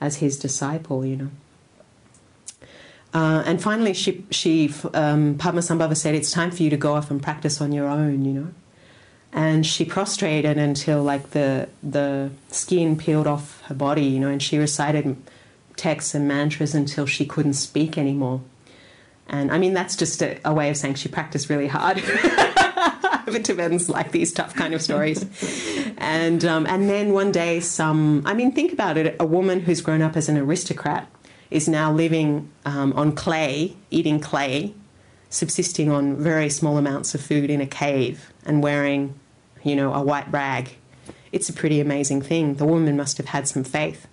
as 0.00 0.16
his 0.16 0.38
disciple, 0.38 1.04
you 1.04 1.16
know. 1.16 1.30
Uh, 3.12 3.42
and 3.44 3.60
finally, 3.62 3.92
she, 3.92 4.24
she 4.30 4.72
um, 4.94 5.36
Padmasambhava 5.36 5.96
said, 5.96 6.14
"It's 6.14 6.30
time 6.30 6.50
for 6.50 6.62
you 6.62 6.70
to 6.70 6.76
go 6.76 6.94
off 6.94 7.10
and 7.10 7.22
practice 7.22 7.60
on 7.60 7.72
your 7.72 7.86
own," 7.86 8.24
you 8.24 8.32
know. 8.32 8.48
And 9.32 9.64
she 9.64 9.84
prostrated 9.84 10.58
until 10.58 11.02
like 11.02 11.30
the 11.30 11.68
the 11.82 12.30
skin 12.50 12.96
peeled 12.96 13.26
off 13.26 13.62
her 13.62 13.74
body, 13.74 14.04
you 14.04 14.18
know, 14.18 14.28
and 14.28 14.42
she 14.42 14.58
recited 14.58 15.16
texts 15.76 16.14
and 16.14 16.26
mantras 16.26 16.74
until 16.74 17.06
she 17.06 17.24
couldn't 17.24 17.54
speak 17.54 17.96
anymore. 17.96 18.40
And 19.28 19.52
I 19.52 19.58
mean, 19.58 19.72
that's 19.72 19.94
just 19.94 20.20
a, 20.22 20.38
a 20.44 20.52
way 20.52 20.68
of 20.70 20.76
saying 20.76 20.94
she 20.94 21.08
practiced 21.08 21.48
really 21.48 21.68
hard. 21.68 22.02
but 23.26 23.44
Tibetans 23.44 23.88
like 23.88 24.10
these 24.10 24.32
tough 24.32 24.54
kind 24.54 24.74
of 24.74 24.82
stories. 24.82 25.24
And, 25.98 26.44
um, 26.44 26.66
and 26.66 26.88
then 26.88 27.12
one 27.12 27.30
day, 27.30 27.60
some, 27.60 28.22
I 28.26 28.34
mean, 28.34 28.52
think 28.52 28.72
about 28.72 28.96
it 28.96 29.16
a 29.20 29.24
woman 29.24 29.60
who's 29.60 29.80
grown 29.80 30.02
up 30.02 30.16
as 30.16 30.28
an 30.28 30.36
aristocrat 30.36 31.08
is 31.50 31.68
now 31.68 31.92
living 31.92 32.50
um, 32.64 32.92
on 32.94 33.12
clay, 33.12 33.76
eating 33.90 34.20
clay, 34.20 34.74
subsisting 35.28 35.90
on 35.90 36.16
very 36.16 36.50
small 36.50 36.76
amounts 36.76 37.14
of 37.14 37.20
food 37.20 37.50
in 37.50 37.60
a 37.60 37.66
cave 37.66 38.32
and 38.44 38.62
wearing, 38.62 39.14
you 39.62 39.76
know, 39.76 39.92
a 39.92 40.02
white 40.02 40.30
rag. 40.30 40.76
It's 41.32 41.48
a 41.48 41.52
pretty 41.52 41.80
amazing 41.80 42.22
thing. 42.22 42.54
The 42.54 42.64
woman 42.64 42.96
must 42.96 43.16
have 43.18 43.26
had 43.26 43.46
some 43.46 43.64
faith. 43.64 44.06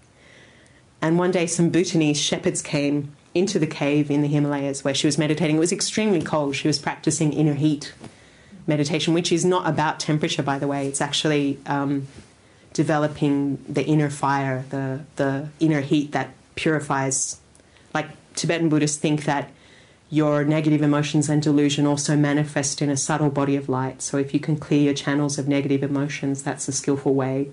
And 1.02 1.18
one 1.18 1.32
day, 1.32 1.46
some 1.48 1.70
Bhutanese 1.70 2.20
shepherds 2.20 2.62
came 2.62 3.16
into 3.34 3.60
the 3.60 3.68
cave 3.68 4.10
in 4.10 4.22
the 4.22 4.28
Himalayas 4.28 4.84
where 4.84 4.94
she 4.94 5.08
was 5.08 5.18
meditating. 5.18 5.58
It 5.58 5.60
was 5.60 5.72
extremely 5.72 6.22
cold. 6.22 6.56
She 6.56 6.68
was 6.68 6.80
practicing 6.80 7.34
inner 7.34 7.54
heat 7.54 7.94
meditation, 8.66 9.14
which 9.14 9.32
is 9.32 9.46
not 9.46 9.68
about 9.68 10.00
temperature, 10.00 10.44
by 10.44 10.60
the 10.60 10.68
way. 10.68 10.88
It's 10.88 11.02
actually 11.02 11.60
um, 11.66 12.08
developing 12.74 13.64
the 13.70 13.86
inner 13.86 14.10
fire, 14.10 14.66
the, 14.70 15.02
the 15.16 15.50
inner 15.60 15.82
heat 15.82 16.12
that 16.12 16.32
purifies. 16.56 17.40
Like 17.94 18.08
Tibetan 18.36 18.70
Buddhists 18.70 18.98
think 18.98 19.26
that 19.26 19.52
your 20.10 20.44
negative 20.46 20.82
emotions 20.82 21.30
and 21.30 21.42
delusion 21.42 21.86
also 21.86 22.16
manifest 22.16 22.82
in 22.82 22.90
a 22.90 22.98
subtle 22.98 23.30
body 23.30 23.56
of 23.56 23.68
light. 23.68 24.02
So 24.02 24.18
if 24.18 24.34
you 24.34 24.40
can 24.40 24.58
clear 24.58 24.82
your 24.82 24.94
channels 24.94 25.38
of 25.38 25.48
negative 25.48 25.84
emotions, 25.84 26.44
that's 26.44 26.68
a 26.68 26.72
skillful 26.72 27.14
way 27.14 27.50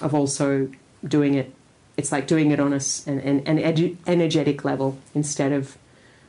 of 0.00 0.14
also 0.14 0.70
doing 1.06 1.34
it 1.34 1.52
it's 1.96 2.10
like 2.10 2.26
doing 2.26 2.50
it 2.50 2.60
on 2.60 2.72
a, 2.72 2.80
an, 3.06 3.40
an 3.46 3.58
edu- 3.58 3.96
energetic 4.06 4.64
level 4.64 4.98
instead 5.14 5.52
of 5.52 5.78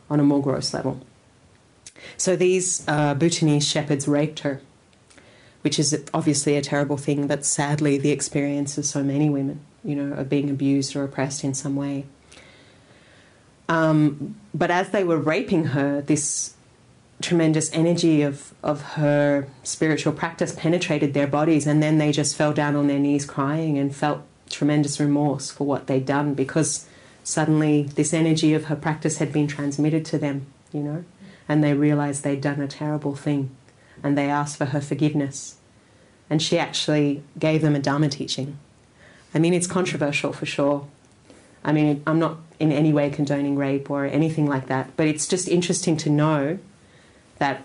on 0.10 0.20
a 0.20 0.24
more 0.24 0.42
gross 0.42 0.74
level. 0.74 1.02
So 2.18 2.36
these 2.36 2.88
uh, 2.88 3.16
Bhutanese 3.16 3.68
shepherds 3.68 4.08
raped 4.08 4.40
her, 4.40 4.62
which 5.62 5.80
is 5.80 6.04
obviously 6.14 6.56
a 6.56 6.62
terrible 6.62 6.98
thing, 6.98 7.26
but 7.28 7.46
sadly 7.46 7.98
the 7.98 8.12
experience 8.12 8.78
of 8.78 8.86
so 8.86 9.04
many 9.04 9.30
women, 9.30 9.62
you 9.84 9.96
know, 9.96 10.16
of 10.16 10.30
being 10.30 10.50
abused 10.50 10.96
or 10.96 11.04
oppressed 11.04 11.44
in 11.44 11.54
some 11.54 11.76
way. 11.76 12.06
Um, 13.68 14.36
but 14.54 14.72
as 14.72 14.90
they 14.90 15.04
were 15.04 15.18
raping 15.18 15.66
her, 15.66 16.02
this 16.02 16.54
tremendous 17.22 17.72
energy 17.74 18.22
of, 18.22 18.54
of 18.62 18.82
her 18.82 19.48
spiritual 19.64 20.14
practice 20.14 20.54
penetrated 20.56 21.14
their 21.14 21.28
bodies, 21.28 21.66
and 21.66 21.82
then 21.82 21.98
they 21.98 22.12
just 22.12 22.36
fell 22.36 22.54
down 22.54 22.76
on 22.76 22.88
their 22.88 23.00
knees 23.00 23.26
crying 23.26 23.78
and 23.78 23.96
felt 23.96 24.22
tremendous 24.50 25.00
remorse 25.00 25.50
for 25.50 25.66
what 25.66 25.88
they'd 25.88 26.06
done 26.06 26.34
because 26.34 26.88
suddenly 27.24 27.84
this 27.84 28.14
energy 28.14 28.54
of 28.54 28.66
her 28.66 28.76
practice 28.76 29.18
had 29.18 29.34
been 29.34 29.48
transmitted 29.48 30.06
to 30.06 30.18
them, 30.18 30.46
you 30.72 30.82
know, 30.82 31.04
and 31.50 31.64
they 31.64 31.74
realized 31.74 32.24
they'd 32.24 32.42
done 32.42 32.62
a 32.62 32.68
terrible 32.68 33.16
thing 33.16 33.50
and 34.04 34.18
they 34.18 34.30
asked 34.30 34.58
for 34.58 34.66
her 34.66 34.82
forgiveness. 34.82 35.56
And 36.30 36.42
she 36.42 36.58
actually 36.58 37.24
gave 37.38 37.62
them 37.62 37.76
a 37.76 37.80
Dharma 37.80 38.10
teaching. 38.10 38.60
I 39.34 39.40
mean, 39.40 39.54
it's 39.54 39.68
controversial 39.68 40.34
for 40.34 40.46
sure. 40.46 40.88
I 41.66 41.74
mean, 41.74 42.04
I'm 42.06 42.20
not 42.20 42.38
in 42.60 42.72
any 42.72 42.94
way 42.94 43.10
condoning 43.10 43.58
rape 43.58 43.90
or 43.90 44.06
anything 44.06 44.46
like 44.46 44.68
that, 44.68 44.96
but 44.96 45.08
it's 45.08 45.28
just 45.28 45.50
interesting 45.50 45.98
to 45.98 46.10
know 46.10 46.60
that 47.40 47.64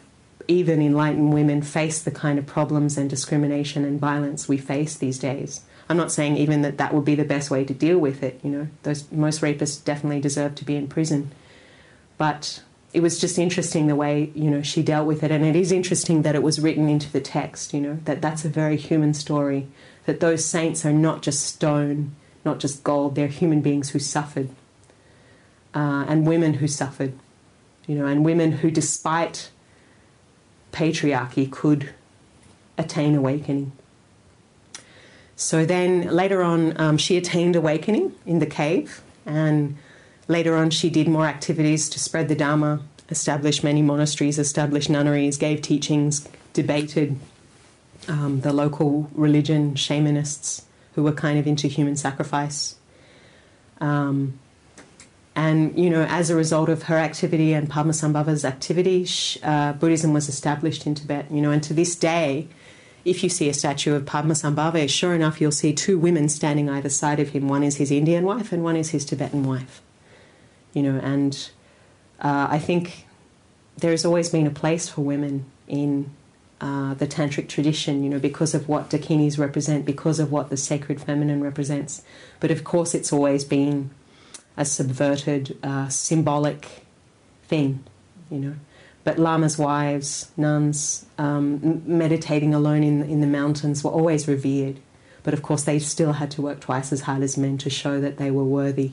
even 0.48 0.82
enlightened 0.82 1.32
women 1.32 1.62
face 1.62 2.02
the 2.02 2.10
kind 2.10 2.38
of 2.38 2.46
problems 2.46 2.98
and 2.98 3.08
discrimination 3.08 3.84
and 3.84 4.00
violence 4.00 4.48
we 4.48 4.56
face 4.56 4.96
these 4.96 5.18
days. 5.18 5.60
I'm 5.88 5.98
not 5.98 6.10
saying 6.10 6.38
even 6.38 6.62
that 6.62 6.78
that 6.78 6.94
would 6.94 7.04
be 7.04 7.14
the 7.14 7.24
best 7.24 7.50
way 7.50 7.64
to 7.64 7.74
deal 7.74 7.98
with 7.98 8.22
it. 8.22 8.40
You 8.42 8.50
know, 8.50 8.68
those 8.84 9.10
most 9.12 9.42
rapists 9.42 9.84
definitely 9.84 10.20
deserve 10.20 10.54
to 10.56 10.64
be 10.64 10.76
in 10.76 10.88
prison, 10.88 11.30
but 12.16 12.62
it 12.92 13.02
was 13.02 13.20
just 13.20 13.38
interesting 13.38 13.86
the 13.86 13.94
way 13.94 14.32
you 14.34 14.50
know 14.50 14.62
she 14.62 14.82
dealt 14.82 15.06
with 15.06 15.22
it, 15.22 15.30
and 15.30 15.44
it 15.44 15.54
is 15.54 15.72
interesting 15.72 16.22
that 16.22 16.34
it 16.34 16.42
was 16.42 16.58
written 16.58 16.88
into 16.88 17.12
the 17.12 17.20
text. 17.20 17.74
You 17.74 17.80
know, 17.80 17.98
that 18.04 18.22
that's 18.22 18.44
a 18.44 18.48
very 18.48 18.76
human 18.76 19.14
story. 19.14 19.66
That 20.06 20.20
those 20.20 20.44
saints 20.44 20.86
are 20.86 20.92
not 20.92 21.22
just 21.22 21.44
stone, 21.44 22.14
not 22.44 22.58
just 22.58 22.82
gold. 22.82 23.14
They're 23.14 23.28
human 23.28 23.60
beings 23.60 23.90
who 23.90 23.98
suffered, 23.98 24.50
uh, 25.74 26.04
and 26.08 26.26
women 26.26 26.54
who 26.54 26.68
suffered. 26.68 27.14
You 27.86 27.96
know, 27.96 28.06
and 28.06 28.24
women 28.24 28.52
who, 28.52 28.70
despite 28.70 29.50
patriarchy, 30.72 31.50
could 31.50 31.90
attain 32.78 33.14
awakening. 33.14 33.72
So 35.34 35.64
then 35.64 36.06
later 36.08 36.42
on, 36.42 36.78
um, 36.78 36.98
she 36.98 37.16
attained 37.16 37.56
awakening 37.56 38.14
in 38.26 38.38
the 38.38 38.46
cave, 38.46 39.02
and 39.26 39.76
later 40.28 40.54
on, 40.54 40.70
she 40.70 40.90
did 40.90 41.08
more 41.08 41.26
activities 41.26 41.88
to 41.88 41.98
spread 41.98 42.28
the 42.28 42.34
Dharma, 42.34 42.82
established 43.08 43.64
many 43.64 43.82
monasteries, 43.82 44.38
established 44.38 44.90
nunneries, 44.90 45.36
gave 45.38 45.62
teachings, 45.62 46.28
debated 46.52 47.16
um, 48.06 48.42
the 48.42 48.52
local 48.52 49.10
religion, 49.14 49.74
shamanists, 49.74 50.62
who 50.94 51.02
were 51.02 51.12
kind 51.12 51.38
of 51.38 51.46
into 51.46 51.68
human 51.68 51.96
sacrifice. 51.96 52.76
Um, 53.80 54.38
and 55.36 55.78
you 55.78 55.88
know, 55.88 56.02
as 56.02 56.30
a 56.30 56.36
result 56.36 56.68
of 56.68 56.84
her 56.84 56.96
activity 56.96 57.52
and 57.52 57.70
Padmasambhava's 57.70 58.44
activity, 58.44 59.06
uh, 59.42 59.72
Buddhism 59.74 60.12
was 60.12 60.28
established 60.28 60.86
in 60.86 60.94
Tibet. 60.94 61.30
You 61.30 61.40
know, 61.40 61.50
and 61.50 61.62
to 61.62 61.72
this 61.72 61.94
day, 61.94 62.48
if 63.04 63.22
you 63.22 63.28
see 63.28 63.48
a 63.48 63.54
statue 63.54 63.94
of 63.94 64.04
Padmasambhava, 64.04 64.88
sure 64.90 65.14
enough, 65.14 65.40
you'll 65.40 65.52
see 65.52 65.72
two 65.72 65.98
women 65.98 66.28
standing 66.28 66.68
either 66.68 66.88
side 66.88 67.20
of 67.20 67.30
him. 67.30 67.48
One 67.48 67.62
is 67.62 67.76
his 67.76 67.90
Indian 67.90 68.24
wife, 68.24 68.52
and 68.52 68.62
one 68.62 68.76
is 68.76 68.90
his 68.90 69.04
Tibetan 69.04 69.44
wife. 69.44 69.80
You 70.74 70.82
know, 70.82 71.00
and 71.02 71.50
uh, 72.20 72.48
I 72.50 72.58
think 72.58 73.06
there 73.78 73.92
has 73.92 74.04
always 74.04 74.28
been 74.28 74.46
a 74.46 74.50
place 74.50 74.88
for 74.88 75.00
women 75.00 75.46
in 75.66 76.10
uh, 76.60 76.94
the 76.94 77.06
tantric 77.06 77.48
tradition, 77.48 78.04
you 78.04 78.10
know, 78.10 78.18
because 78.18 78.54
of 78.54 78.68
what 78.68 78.90
dakinis 78.90 79.38
represent, 79.38 79.84
because 79.84 80.20
of 80.20 80.30
what 80.30 80.50
the 80.50 80.56
sacred 80.56 81.00
feminine 81.00 81.42
represents. 81.42 82.02
But 82.38 82.50
of 82.50 82.64
course, 82.64 82.94
it's 82.94 83.12
always 83.12 83.44
been 83.44 83.90
a 84.56 84.64
subverted, 84.64 85.56
uh, 85.62 85.88
symbolic 85.88 86.84
thing, 87.44 87.84
you 88.30 88.38
know. 88.38 88.54
But 89.04 89.18
lamas' 89.18 89.56
wives, 89.56 90.30
nuns, 90.36 91.06
um, 91.16 91.82
meditating 91.86 92.52
alone 92.52 92.82
in, 92.82 93.02
in 93.02 93.22
the 93.22 93.26
mountains 93.26 93.82
were 93.82 93.90
always 93.90 94.28
revered. 94.28 94.80
But 95.22 95.32
of 95.32 95.42
course, 95.42 95.64
they 95.64 95.78
still 95.78 96.14
had 96.14 96.30
to 96.32 96.42
work 96.42 96.60
twice 96.60 96.92
as 96.92 97.02
hard 97.02 97.22
as 97.22 97.38
men 97.38 97.56
to 97.58 97.70
show 97.70 98.00
that 98.00 98.18
they 98.18 98.30
were 98.30 98.44
worthy. 98.44 98.92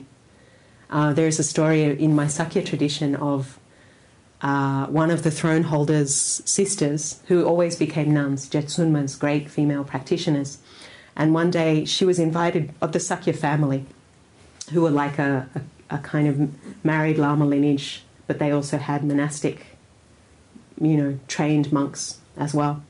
Uh, 0.90 1.12
there 1.12 1.26
is 1.26 1.38
a 1.38 1.42
story 1.42 1.82
in 1.82 2.14
my 2.14 2.26
Sakya 2.26 2.62
tradition 2.62 3.14
of 3.14 3.57
uh, 4.40 4.86
one 4.86 5.10
of 5.10 5.22
the 5.24 5.30
throne 5.30 5.64
holders' 5.64 6.42
sisters 6.44 7.20
who 7.26 7.44
always 7.44 7.76
became 7.76 8.12
nuns, 8.14 8.48
Jetsunma's 8.48 9.16
great 9.16 9.50
female 9.50 9.84
practitioners. 9.84 10.58
And 11.16 11.34
one 11.34 11.50
day 11.50 11.84
she 11.84 12.04
was 12.04 12.18
invited 12.18 12.72
of 12.80 12.92
the 12.92 13.00
Sakya 13.00 13.32
family, 13.32 13.84
who 14.72 14.82
were 14.82 14.90
like 14.90 15.18
a, 15.18 15.48
a, 15.90 15.96
a 15.96 15.98
kind 15.98 16.28
of 16.28 16.84
married 16.84 17.18
Lama 17.18 17.44
lineage, 17.44 18.04
but 18.28 18.38
they 18.38 18.52
also 18.52 18.78
had 18.78 19.04
monastic, 19.04 19.66
you 20.80 20.96
know, 20.96 21.18
trained 21.26 21.72
monks 21.72 22.18
as 22.36 22.54
well. 22.54 22.84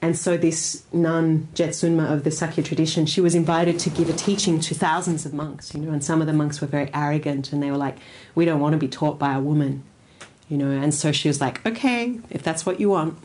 And 0.00 0.18
so 0.18 0.36
this 0.36 0.84
nun, 0.92 1.48
Jetsunma 1.54 2.10
of 2.10 2.24
the 2.24 2.30
Sakya 2.30 2.62
tradition, 2.62 3.06
she 3.06 3.22
was 3.22 3.34
invited 3.34 3.78
to 3.80 3.90
give 3.90 4.10
a 4.10 4.12
teaching 4.12 4.60
to 4.60 4.74
thousands 4.74 5.24
of 5.24 5.32
monks, 5.32 5.74
you 5.74 5.80
know, 5.80 5.92
and 5.92 6.04
some 6.04 6.20
of 6.20 6.26
the 6.26 6.32
monks 6.32 6.60
were 6.60 6.66
very 6.66 6.90
arrogant 6.92 7.52
and 7.52 7.62
they 7.62 7.70
were 7.70 7.78
like, 7.78 7.96
we 8.34 8.44
don't 8.44 8.60
want 8.60 8.74
to 8.74 8.78
be 8.78 8.88
taught 8.88 9.18
by 9.18 9.34
a 9.34 9.40
woman, 9.40 9.82
you 10.54 10.58
know. 10.58 10.70
And 10.70 10.94
so 10.94 11.10
she 11.10 11.26
was 11.26 11.40
like, 11.40 11.66
okay, 11.66 12.20
if 12.30 12.44
that's 12.44 12.64
what 12.64 12.78
you 12.78 12.90
want. 12.90 13.18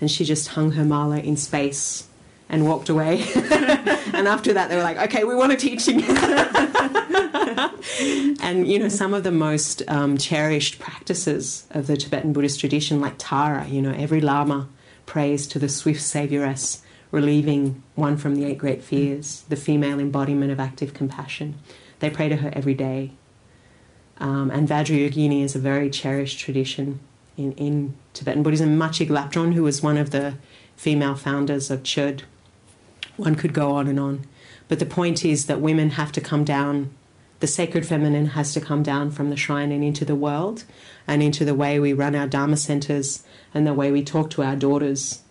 And 0.00 0.10
she 0.10 0.24
just 0.24 0.48
hung 0.48 0.72
her 0.72 0.84
mala 0.84 1.18
in 1.18 1.36
space 1.36 2.08
and 2.48 2.66
walked 2.66 2.88
away. 2.88 3.22
and 3.34 4.26
after 4.26 4.54
that, 4.54 4.70
they 4.70 4.76
were 4.76 4.82
like, 4.82 4.96
okay, 4.96 5.24
we 5.24 5.34
want 5.34 5.52
a 5.52 5.56
teaching. 5.56 6.02
and, 8.40 8.66
you 8.66 8.78
know, 8.78 8.88
some 8.88 9.12
of 9.12 9.24
the 9.24 9.30
most 9.30 9.82
um, 9.88 10.16
cherished 10.16 10.78
practices 10.78 11.66
of 11.70 11.86
the 11.86 11.98
Tibetan 11.98 12.32
Buddhist 12.32 12.60
tradition, 12.60 13.00
like 13.00 13.14
Tara, 13.18 13.68
you 13.68 13.82
know, 13.82 13.92
every 13.92 14.22
Lama 14.22 14.68
prays 15.04 15.46
to 15.48 15.58
the 15.58 15.68
swift 15.68 16.00
Savioress, 16.00 16.80
relieving 17.10 17.82
one 17.94 18.16
from 18.16 18.36
the 18.36 18.46
eight 18.46 18.58
great 18.58 18.82
fears, 18.82 19.42
the 19.50 19.56
female 19.56 20.00
embodiment 20.00 20.50
of 20.50 20.58
active 20.58 20.94
compassion. 20.94 21.58
They 21.98 22.08
pray 22.08 22.30
to 22.30 22.36
her 22.36 22.50
every 22.54 22.74
day. 22.74 23.12
Um, 24.20 24.50
and 24.50 24.68
Vajrayogini 24.68 25.42
is 25.42 25.56
a 25.56 25.58
very 25.58 25.88
cherished 25.88 26.38
tradition 26.38 27.00
in, 27.36 27.52
in 27.52 27.94
Tibetan 28.12 28.42
Buddhism. 28.42 28.78
Machig 28.78 29.08
Labdrön, 29.08 29.54
who 29.54 29.62
was 29.62 29.82
one 29.82 29.96
of 29.96 30.10
the 30.10 30.34
female 30.76 31.14
founders 31.14 31.70
of 31.70 31.82
Chöd, 31.82 32.22
one 33.16 33.34
could 33.34 33.54
go 33.54 33.72
on 33.72 33.88
and 33.88 33.98
on. 33.98 34.26
But 34.68 34.78
the 34.78 34.86
point 34.86 35.24
is 35.24 35.46
that 35.46 35.60
women 35.60 35.90
have 35.90 36.12
to 36.12 36.20
come 36.20 36.44
down, 36.44 36.90
the 37.40 37.46
sacred 37.46 37.86
feminine 37.86 38.26
has 38.26 38.52
to 38.54 38.60
come 38.60 38.82
down 38.82 39.10
from 39.10 39.30
the 39.30 39.36
shrine 39.36 39.72
and 39.72 39.82
into 39.82 40.04
the 40.04 40.14
world 40.14 40.64
and 41.06 41.22
into 41.22 41.44
the 41.44 41.54
way 41.54 41.80
we 41.80 41.92
run 41.92 42.14
our 42.14 42.26
Dharma 42.26 42.56
centers 42.56 43.24
and 43.54 43.66
the 43.66 43.74
way 43.74 43.90
we 43.90 44.04
talk 44.04 44.30
to 44.30 44.42
our 44.42 44.54
daughters 44.54 45.22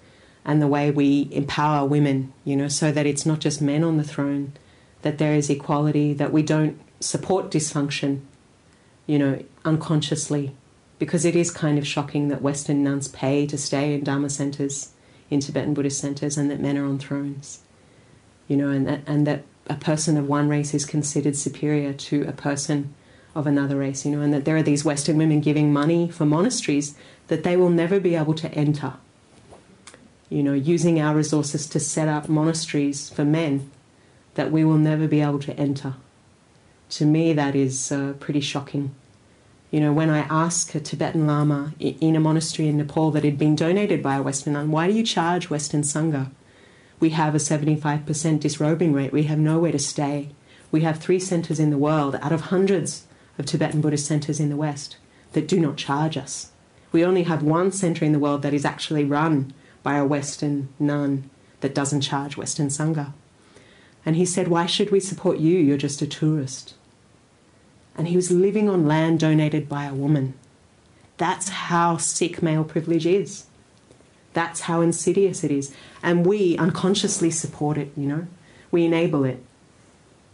and 0.43 0.61
the 0.61 0.67
way 0.67 0.89
we 0.89 1.29
empower 1.31 1.87
women, 1.87 2.33
you 2.43 2.55
know, 2.55 2.67
so 2.67 2.91
that 2.91 3.05
it's 3.05 3.25
not 3.25 3.39
just 3.39 3.61
men 3.61 3.83
on 3.83 3.97
the 3.97 4.03
throne, 4.03 4.53
that 5.03 5.19
there 5.19 5.35
is 5.35 5.49
equality, 5.49 6.13
that 6.13 6.33
we 6.33 6.41
don't 6.41 6.79
support 6.99 7.51
dysfunction, 7.51 8.21
you 9.09 9.17
know, 9.17 9.43
unconsciously. 9.65 10.55
Because 10.99 11.25
it 11.25 11.35
is 11.35 11.49
kind 11.49 11.79
of 11.79 11.87
shocking 11.87 12.27
that 12.27 12.43
Western 12.43 12.83
nuns 12.83 13.07
pay 13.07 13.47
to 13.47 13.57
stay 13.57 13.95
in 13.95 14.03
Dharma 14.03 14.29
centers, 14.29 14.91
in 15.31 15.39
Tibetan 15.39 15.73
Buddhist 15.73 15.99
centers, 15.99 16.37
and 16.37 16.51
that 16.51 16.59
men 16.59 16.77
are 16.77 16.85
on 16.85 16.99
thrones, 16.99 17.61
you 18.47 18.55
know, 18.55 18.69
and 18.69 18.85
that, 18.87 19.01
and 19.07 19.25
that 19.25 19.45
a 19.67 19.73
person 19.73 20.15
of 20.15 20.27
one 20.27 20.47
race 20.47 20.75
is 20.75 20.85
considered 20.85 21.35
superior 21.35 21.91
to 21.91 22.23
a 22.27 22.31
person 22.31 22.93
of 23.33 23.47
another 23.47 23.77
race, 23.77 24.05
you 24.05 24.11
know, 24.11 24.21
and 24.21 24.31
that 24.31 24.45
there 24.45 24.57
are 24.57 24.63
these 24.63 24.85
Western 24.85 25.17
women 25.17 25.39
giving 25.39 25.73
money 25.73 26.11
for 26.11 26.25
monasteries 26.25 26.93
that 27.29 27.43
they 27.43 27.57
will 27.57 27.69
never 27.69 27.99
be 27.99 28.15
able 28.15 28.35
to 28.35 28.51
enter. 28.51 28.93
You 30.29 30.43
know, 30.43 30.53
using 30.53 31.01
our 31.01 31.15
resources 31.15 31.65
to 31.67 31.79
set 31.79 32.07
up 32.07 32.29
monasteries 32.29 33.09
for 33.09 33.25
men 33.25 33.71
that 34.35 34.51
we 34.51 34.63
will 34.63 34.77
never 34.77 35.07
be 35.07 35.21
able 35.21 35.39
to 35.39 35.55
enter. 35.55 35.95
To 36.91 37.05
me, 37.05 37.33
that 37.33 37.55
is 37.55 37.91
uh, 37.91 38.13
pretty 38.19 38.41
shocking. 38.41 38.95
You 39.71 39.79
know, 39.79 39.93
when 39.93 40.09
I 40.09 40.21
ask 40.21 40.73
a 40.73 40.79
Tibetan 40.79 41.27
Lama 41.27 41.73
in 41.79 42.15
a 42.15 42.19
monastery 42.19 42.67
in 42.67 42.77
Nepal 42.77 43.11
that 43.11 43.23
had 43.23 43.37
been 43.37 43.55
donated 43.55 44.01
by 44.01 44.15
a 44.15 44.21
Western 44.21 44.53
nun, 44.53 44.71
why 44.71 44.87
do 44.87 44.93
you 44.93 45.03
charge 45.03 45.51
Western 45.51 45.83
Sangha? 45.83 46.31
We 46.99 47.11
have 47.11 47.35
a 47.35 47.37
75% 47.37 48.39
disrobing 48.39 48.93
rate. 48.93 49.11
We 49.11 49.23
have 49.23 49.37
nowhere 49.37 49.71
to 49.71 49.79
stay. 49.79 50.29
We 50.71 50.81
have 50.81 50.97
three 50.97 51.19
centres 51.19 51.59
in 51.59 51.69
the 51.69 51.77
world 51.77 52.17
out 52.21 52.31
of 52.31 52.41
hundreds 52.41 53.05
of 53.37 53.45
Tibetan 53.45 53.79
Buddhist 53.79 54.07
centres 54.07 54.39
in 54.39 54.49
the 54.49 54.57
West 54.57 54.97
that 55.33 55.47
do 55.47 55.59
not 55.59 55.77
charge 55.77 56.17
us. 56.17 56.51
We 56.91 57.05
only 57.05 57.23
have 57.23 57.43
one 57.43 57.71
centre 57.71 58.03
in 58.03 58.11
the 58.11 58.19
world 58.19 58.41
that 58.41 58.53
is 58.53 58.65
actually 58.65 59.05
run 59.05 59.53
by 59.83 59.95
a 59.97 60.05
Western 60.05 60.69
nun 60.79 61.29
that 61.61 61.75
doesn't 61.75 62.01
charge 62.01 62.37
Western 62.37 62.69
Sangha. 62.69 63.13
And 64.03 64.15
he 64.15 64.25
said, 64.25 64.47
Why 64.47 64.65
should 64.65 64.89
we 64.89 64.99
support 64.99 65.37
you? 65.37 65.57
You're 65.57 65.77
just 65.77 66.01
a 66.01 66.07
tourist. 66.07 66.73
And 67.99 68.07
he 68.07 68.15
was 68.15 68.31
living 68.31 68.69
on 68.69 68.87
land 68.87 69.19
donated 69.19 69.67
by 69.67 69.83
a 69.83 69.93
woman. 69.93 70.33
That's 71.17 71.49
how 71.49 71.97
sick 71.97 72.41
male 72.41 72.63
privilege 72.63 73.05
is. 73.05 73.47
That's 74.31 74.61
how 74.61 74.79
insidious 74.79 75.43
it 75.43 75.51
is. 75.51 75.75
And 76.01 76.25
we 76.25 76.55
unconsciously 76.57 77.29
support 77.29 77.77
it, 77.77 77.91
you 77.97 78.07
know. 78.07 78.27
We 78.71 78.85
enable 78.85 79.25
it 79.25 79.43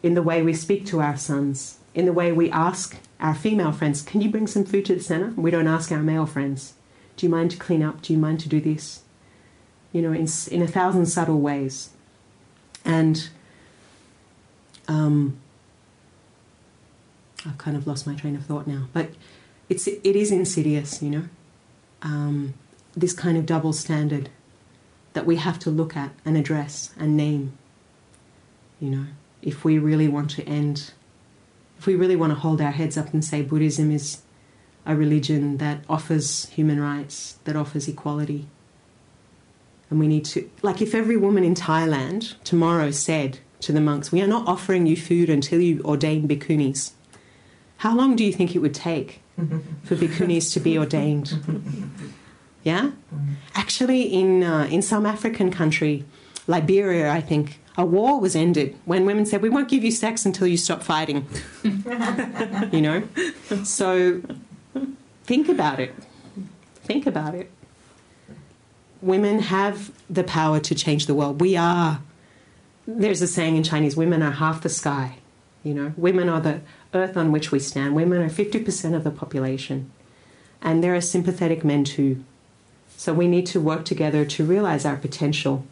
in 0.03 0.13
the 0.13 0.21
way 0.21 0.43
we 0.43 0.53
speak 0.53 0.85
to 0.85 1.01
our 1.01 1.17
sons, 1.17 1.79
in 1.95 2.05
the 2.05 2.13
way 2.13 2.31
we 2.31 2.51
ask 2.51 2.97
our 3.19 3.33
female 3.33 3.71
friends, 3.71 4.03
Can 4.03 4.21
you 4.21 4.29
bring 4.29 4.45
some 4.45 4.63
food 4.63 4.85
to 4.85 4.93
the 4.93 5.01
centre? 5.01 5.33
We 5.35 5.49
don't 5.49 5.65
ask 5.65 5.91
our 5.91 6.03
male 6.03 6.27
friends, 6.27 6.73
Do 7.17 7.25
you 7.25 7.31
mind 7.31 7.49
to 7.49 7.57
clean 7.57 7.81
up? 7.81 8.03
Do 8.03 8.13
you 8.13 8.19
mind 8.19 8.41
to 8.41 8.49
do 8.49 8.61
this? 8.61 9.01
You 9.91 10.03
know, 10.03 10.13
in, 10.13 10.27
in 10.51 10.61
a 10.61 10.67
thousand 10.67 11.07
subtle 11.07 11.39
ways. 11.39 11.89
And 12.85 13.27
um, 14.87 15.39
I've 17.45 17.57
kind 17.57 17.77
of 17.77 17.87
lost 17.87 18.07
my 18.07 18.15
train 18.15 18.35
of 18.35 18.45
thought 18.45 18.67
now, 18.67 18.87
but 18.93 19.09
it's, 19.69 19.87
it 19.87 20.03
is 20.03 20.31
insidious, 20.31 21.01
you 21.01 21.09
know, 21.09 21.23
um, 22.01 22.53
this 22.95 23.13
kind 23.13 23.37
of 23.37 23.45
double 23.45 23.73
standard 23.73 24.29
that 25.13 25.25
we 25.25 25.37
have 25.37 25.59
to 25.59 25.69
look 25.69 25.95
at 25.95 26.11
and 26.25 26.37
address 26.37 26.93
and 26.97 27.15
name, 27.15 27.57
you 28.79 28.89
know, 28.89 29.05
if 29.41 29.63
we 29.63 29.77
really 29.77 30.07
want 30.07 30.29
to 30.31 30.43
end 30.43 30.91
if 31.77 31.85
we 31.85 31.95
really 31.95 32.15
want 32.15 32.31
to 32.31 32.39
hold 32.39 32.61
our 32.61 32.71
heads 32.71 32.97
up 32.97 33.13
and 33.13 33.23
say 33.23 33.41
Buddhism 33.41 33.91
is 33.91 34.21
a 34.85 34.95
religion 34.95 35.57
that 35.57 35.83
offers 35.89 36.47
human 36.49 36.79
rights, 36.79 37.37
that 37.43 37.55
offers 37.55 37.87
equality, 37.87 38.47
and 39.89 39.99
we 39.99 40.07
need 40.07 40.25
to, 40.25 40.49
like, 40.61 40.81
if 40.81 40.95
every 40.95 41.17
woman 41.17 41.43
in 41.43 41.53
Thailand 41.53 42.35
tomorrow 42.43 42.91
said 42.91 43.39
to 43.61 43.71
the 43.71 43.81
monks, 43.81 44.11
We 44.11 44.21
are 44.21 44.27
not 44.27 44.47
offering 44.47 44.87
you 44.87 44.97
food 44.97 45.29
until 45.29 45.61
you 45.61 45.81
ordain 45.83 46.27
bhikkhunis, 46.27 46.91
how 47.77 47.95
long 47.95 48.15
do 48.15 48.23
you 48.23 48.31
think 48.31 48.55
it 48.55 48.59
would 48.59 48.73
take 48.73 49.21
for 49.35 49.95
bhikkhunis 49.95 50.53
to 50.53 50.59
be 50.59 50.77
ordained? 50.77 51.33
Yeah? 52.63 52.91
Actually, 53.53 54.03
in, 54.03 54.43
uh, 54.43 54.67
in 54.71 54.81
some 54.81 55.05
African 55.05 55.51
country, 55.51 56.03
Liberia, 56.47 57.11
I 57.11 57.21
think, 57.21 57.59
a 57.77 57.85
war 57.85 58.19
was 58.19 58.35
ended 58.35 58.75
when 58.85 59.05
women 59.05 59.25
said, 59.25 59.41
We 59.41 59.49
won't 59.49 59.67
give 59.67 59.83
you 59.83 59.91
sex 59.91 60.25
until 60.25 60.47
you 60.47 60.57
stop 60.57 60.81
fighting. 60.81 61.27
you 61.63 62.81
know? 62.81 63.03
So 63.63 64.21
think 65.23 65.49
about 65.49 65.79
it. 65.79 65.93
Think 66.75 67.05
about 67.05 67.35
it. 67.35 67.51
Women 69.01 69.39
have 69.39 69.91
the 70.09 70.23
power 70.23 70.59
to 70.61 70.73
change 70.73 71.05
the 71.05 71.13
world. 71.13 71.41
We 71.41 71.57
are, 71.57 72.01
there's 72.87 73.21
a 73.21 73.27
saying 73.27 73.57
in 73.57 73.63
Chinese, 73.63 73.97
women 73.97 74.23
are 74.23 74.31
half 74.31 74.61
the 74.61 74.69
sky. 74.69 75.17
You 75.65 75.73
know, 75.73 75.93
women 75.97 76.29
are 76.29 76.39
the 76.39 76.61
earth 76.93 77.17
on 77.17 77.33
which 77.33 77.51
we 77.51 77.59
stand. 77.59 77.93
Women 77.93 78.21
are 78.21 78.29
50% 78.29 78.95
of 78.95 79.03
the 79.03 79.11
population. 79.11 79.91
And 80.61 80.81
there 80.81 80.95
are 80.95 81.01
sympathetic 81.01 81.65
men 81.65 81.83
too. 81.83 82.23
So 82.95 83.13
we 83.13 83.27
need 83.27 83.45
to 83.47 83.59
work 83.59 83.83
together 83.83 84.23
to 84.25 84.45
realize 84.45 84.85
our 84.85 84.95
potential 84.95 85.65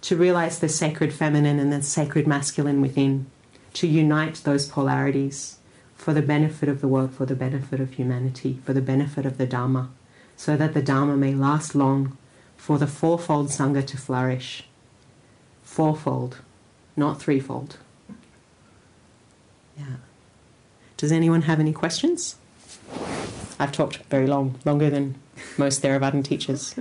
to 0.00 0.16
realize 0.16 0.58
the 0.58 0.68
sacred 0.68 1.12
feminine 1.12 1.58
and 1.58 1.72
the 1.72 1.82
sacred 1.82 2.26
masculine 2.26 2.80
within, 2.80 3.26
to 3.74 3.86
unite 3.86 4.36
those 4.44 4.68
polarities 4.68 5.58
for 5.94 6.14
the 6.14 6.22
benefit 6.22 6.68
of 6.68 6.80
the 6.80 6.88
world, 6.88 7.12
for 7.12 7.26
the 7.26 7.34
benefit 7.34 7.80
of 7.80 7.94
humanity, 7.94 8.60
for 8.64 8.72
the 8.72 8.80
benefit 8.80 9.26
of 9.26 9.38
the 9.38 9.46
Dharma, 9.46 9.90
so 10.36 10.56
that 10.56 10.74
the 10.74 10.82
Dharma 10.82 11.16
may 11.16 11.34
last 11.34 11.74
long, 11.74 12.16
for 12.56 12.78
the 12.78 12.86
fourfold 12.86 13.48
Sangha 13.48 13.84
to 13.86 13.96
flourish. 13.96 14.64
Fourfold, 15.62 16.38
not 16.96 17.20
threefold. 17.20 17.78
Yeah. 19.78 19.84
Does 20.96 21.12
anyone 21.12 21.42
have 21.42 21.60
any 21.60 21.72
questions? 21.72 22.36
I've 23.60 23.72
talked 23.72 23.98
very 24.04 24.26
long, 24.26 24.58
longer 24.64 24.90
than 24.90 25.16
most 25.56 25.82
Theravadan 25.82 26.24
teachers. 26.24 26.74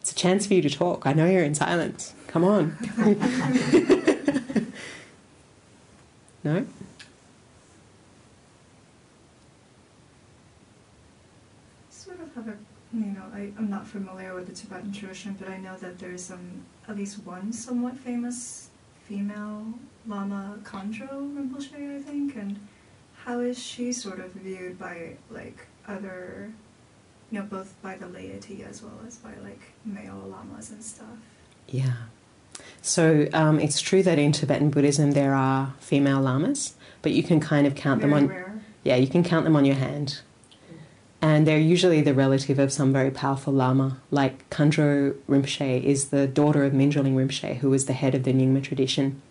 It's 0.00 0.10
a 0.10 0.14
chance 0.14 0.46
for 0.46 0.54
you 0.54 0.62
to 0.62 0.70
talk. 0.70 1.06
I 1.06 1.12
know 1.12 1.26
you're 1.26 1.44
in 1.44 1.54
silence. 1.54 2.14
Come 2.26 2.44
on. 2.44 2.76
no? 6.42 6.66
Sort 11.90 12.20
of 12.20 12.34
have 12.34 12.48
a, 12.48 12.56
you 12.92 13.06
know, 13.06 13.22
I, 13.32 13.52
I'm 13.56 13.70
not 13.70 13.86
familiar 13.86 14.34
with 14.34 14.48
the 14.48 14.54
Tibetan 14.54 14.92
tradition, 14.92 15.36
but 15.38 15.48
I 15.48 15.58
know 15.58 15.76
that 15.76 15.98
there's 15.98 16.30
um, 16.30 16.64
at 16.88 16.96
least 16.96 17.24
one 17.24 17.52
somewhat 17.52 17.96
famous 17.96 18.68
female 19.04 19.74
Lama 20.06 20.58
Khandro 20.64 21.08
Rinpoche, 21.34 21.98
I 21.98 22.02
think, 22.02 22.34
and 22.36 22.58
how 23.24 23.40
is 23.40 23.58
she 23.58 23.92
sort 23.92 24.18
of 24.18 24.32
viewed 24.32 24.78
by 24.78 25.16
like 25.30 25.66
other, 25.86 26.52
you 27.30 27.38
know, 27.38 27.44
both 27.44 27.74
by 27.82 27.96
the 27.96 28.08
laity 28.08 28.64
as 28.68 28.82
well 28.82 28.98
as 29.06 29.16
by 29.16 29.34
like 29.44 29.60
male 29.84 30.24
lamas 30.28 30.70
and 30.70 30.82
stuff? 30.82 31.06
Yeah. 31.68 31.92
So 32.80 33.28
um, 33.32 33.60
it's 33.60 33.80
true 33.80 34.02
that 34.02 34.18
in 34.18 34.32
Tibetan 34.32 34.70
Buddhism 34.70 35.12
there 35.12 35.34
are 35.34 35.74
female 35.78 36.20
lamas, 36.20 36.74
but 37.00 37.12
you 37.12 37.22
can 37.22 37.38
kind 37.38 37.66
of 37.66 37.74
count 37.74 38.00
Very 38.00 38.10
them 38.12 38.24
on. 38.24 38.28
rare. 38.28 38.60
Yeah, 38.82 38.96
you 38.96 39.06
can 39.06 39.22
count 39.22 39.44
them 39.44 39.54
on 39.54 39.64
your 39.64 39.76
hand. 39.76 40.20
And 41.24 41.46
they're 41.46 41.56
usually 41.56 42.02
the 42.02 42.14
relative 42.14 42.58
of 42.58 42.72
some 42.72 42.92
very 42.92 43.12
powerful 43.12 43.52
lama. 43.52 43.98
Like 44.10 44.50
Khandro 44.50 45.14
Rinpoche 45.28 45.82
is 45.84 46.08
the 46.08 46.26
daughter 46.26 46.64
of 46.64 46.72
Mindrolling 46.72 47.14
Rinpoche, 47.14 47.58
who 47.58 47.70
was 47.70 47.86
the 47.86 47.92
head 47.92 48.16
of 48.16 48.24
the 48.24 48.32
Nyingma 48.32 48.60
tradition. 48.64 49.22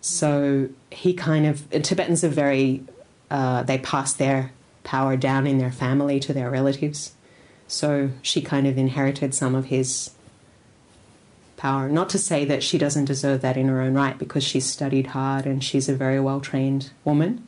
So 0.00 0.68
he 0.90 1.12
kind 1.12 1.44
of. 1.44 1.68
Tibetans 1.70 2.22
are 2.22 2.28
very. 2.28 2.84
Uh, 3.32 3.64
they 3.64 3.78
pass 3.78 4.12
their 4.14 4.52
power 4.84 5.16
down 5.16 5.46
in 5.46 5.58
their 5.58 5.72
family 5.72 6.20
to 6.20 6.32
their 6.32 6.50
relatives. 6.50 7.12
So 7.66 8.10
she 8.22 8.40
kind 8.40 8.66
of 8.68 8.78
inherited 8.78 9.34
some 9.34 9.56
of 9.56 9.66
his 9.66 10.12
power. 11.56 11.88
Not 11.88 12.08
to 12.10 12.18
say 12.18 12.44
that 12.44 12.62
she 12.62 12.78
doesn't 12.78 13.06
deserve 13.06 13.42
that 13.42 13.56
in 13.56 13.66
her 13.66 13.80
own 13.80 13.94
right, 13.94 14.16
because 14.16 14.44
she's 14.44 14.64
studied 14.64 15.08
hard 15.08 15.46
and 15.46 15.62
she's 15.62 15.88
a 15.88 15.94
very 15.94 16.20
well 16.20 16.40
trained 16.40 16.92
woman. 17.04 17.44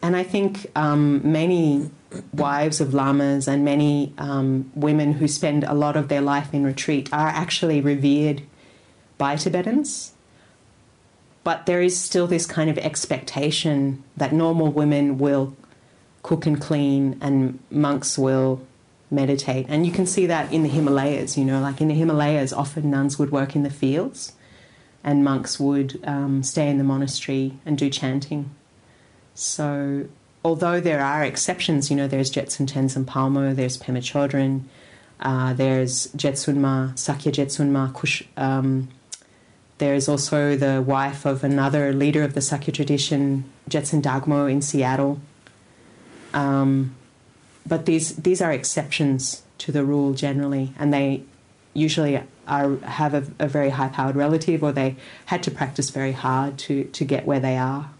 And 0.00 0.16
I 0.16 0.22
think 0.22 0.70
um, 0.76 1.20
many 1.24 1.90
wives 2.32 2.80
of 2.80 2.94
lamas 2.94 3.48
and 3.48 3.64
many 3.64 4.12
um, 4.18 4.70
women 4.74 5.14
who 5.14 5.28
spend 5.28 5.64
a 5.64 5.74
lot 5.74 5.96
of 5.96 6.08
their 6.08 6.20
life 6.20 6.52
in 6.52 6.64
retreat 6.64 7.12
are 7.12 7.28
actually 7.28 7.80
revered 7.80 8.42
by 9.18 9.36
Tibetans. 9.36 10.12
But 11.42 11.66
there 11.66 11.82
is 11.82 11.98
still 11.98 12.26
this 12.26 12.46
kind 12.46 12.70
of 12.70 12.78
expectation 12.78 14.02
that 14.16 14.32
normal 14.32 14.72
women 14.72 15.18
will 15.18 15.54
cook 16.22 16.46
and 16.46 16.60
clean 16.60 17.18
and 17.20 17.58
monks 17.70 18.18
will 18.18 18.66
meditate. 19.10 19.66
And 19.68 19.84
you 19.86 19.92
can 19.92 20.06
see 20.06 20.26
that 20.26 20.52
in 20.52 20.62
the 20.62 20.68
Himalayas, 20.68 21.36
you 21.36 21.44
know, 21.44 21.60
like 21.60 21.80
in 21.80 21.88
the 21.88 21.94
Himalayas, 21.94 22.52
often 22.52 22.90
nuns 22.90 23.18
would 23.18 23.30
work 23.30 23.54
in 23.54 23.62
the 23.62 23.70
fields 23.70 24.32
and 25.04 25.22
monks 25.22 25.60
would 25.60 26.00
um, 26.04 26.42
stay 26.42 26.68
in 26.68 26.78
the 26.78 26.84
monastery 26.84 27.58
and 27.66 27.76
do 27.76 27.90
chanting. 27.90 28.50
So, 29.34 30.06
although 30.44 30.80
there 30.80 31.00
are 31.00 31.24
exceptions, 31.24 31.90
you 31.90 31.96
know, 31.96 32.06
there's 32.06 32.30
Jetsun 32.30 32.66
Tenzin 32.66 33.04
Palmo, 33.04 33.54
there's 33.54 33.78
Pema 33.78 33.98
Chodron, 33.98 34.62
uh, 35.20 35.54
there's 35.54 36.08
Jetsunma, 36.08 36.98
Sakya 36.98 37.32
Jetsunma, 37.32 37.94
Kush, 37.94 38.22
um, 38.36 38.88
there's 39.78 40.08
also 40.08 40.56
the 40.56 40.82
wife 40.82 41.24
of 41.24 41.42
another 41.42 41.92
leader 41.92 42.22
of 42.22 42.34
the 42.34 42.40
Sakya 42.40 42.72
tradition, 42.72 43.44
Jetsun 43.68 44.02
Dagmo 44.02 44.50
in 44.50 44.62
Seattle. 44.62 45.20
Um, 46.32 46.94
but 47.66 47.86
these 47.86 48.16
these 48.16 48.42
are 48.42 48.52
exceptions 48.52 49.42
to 49.58 49.72
the 49.72 49.84
rule 49.84 50.12
generally, 50.12 50.74
and 50.78 50.92
they 50.92 51.24
usually 51.72 52.22
are 52.46 52.76
have 52.76 53.14
a, 53.14 53.24
a 53.38 53.48
very 53.48 53.70
high 53.70 53.88
powered 53.88 54.16
relative, 54.16 54.62
or 54.62 54.70
they 54.70 54.96
had 55.26 55.42
to 55.44 55.50
practice 55.50 55.90
very 55.90 56.12
hard 56.12 56.58
to 56.58 56.84
to 56.84 57.04
get 57.04 57.26
where 57.26 57.40
they 57.40 57.56
are. 57.56 57.90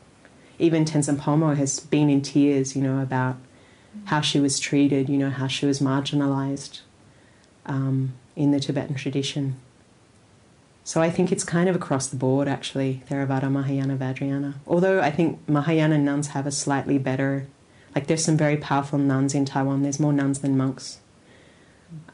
Even 0.58 0.84
Tenzin 0.84 1.16
Palmo 1.16 1.56
has 1.56 1.80
been 1.80 2.08
in 2.08 2.22
tears, 2.22 2.76
you 2.76 2.82
know, 2.82 3.00
about 3.00 3.36
how 4.06 4.20
she 4.20 4.40
was 4.40 4.58
treated, 4.58 5.08
you 5.08 5.16
know, 5.16 5.30
how 5.30 5.46
she 5.46 5.66
was 5.66 5.80
marginalized 5.80 6.80
um, 7.66 8.14
in 8.36 8.50
the 8.50 8.60
Tibetan 8.60 8.94
tradition. 8.94 9.56
So 10.84 11.00
I 11.00 11.10
think 11.10 11.32
it's 11.32 11.44
kind 11.44 11.68
of 11.68 11.74
across 11.74 12.08
the 12.08 12.16
board, 12.16 12.46
actually, 12.46 13.02
Theravada, 13.08 13.50
Mahayana, 13.50 13.96
Vajrayana. 13.96 14.54
Although 14.66 15.00
I 15.00 15.10
think 15.10 15.48
Mahayana 15.48 15.96
nuns 15.96 16.28
have 16.28 16.46
a 16.46 16.50
slightly 16.50 16.98
better, 16.98 17.46
like 17.94 18.06
there's 18.06 18.24
some 18.24 18.36
very 18.36 18.58
powerful 18.58 18.98
nuns 18.98 19.34
in 19.34 19.46
Taiwan. 19.46 19.82
There's 19.82 19.98
more 19.98 20.12
nuns 20.12 20.40
than 20.40 20.56
monks. 20.56 20.98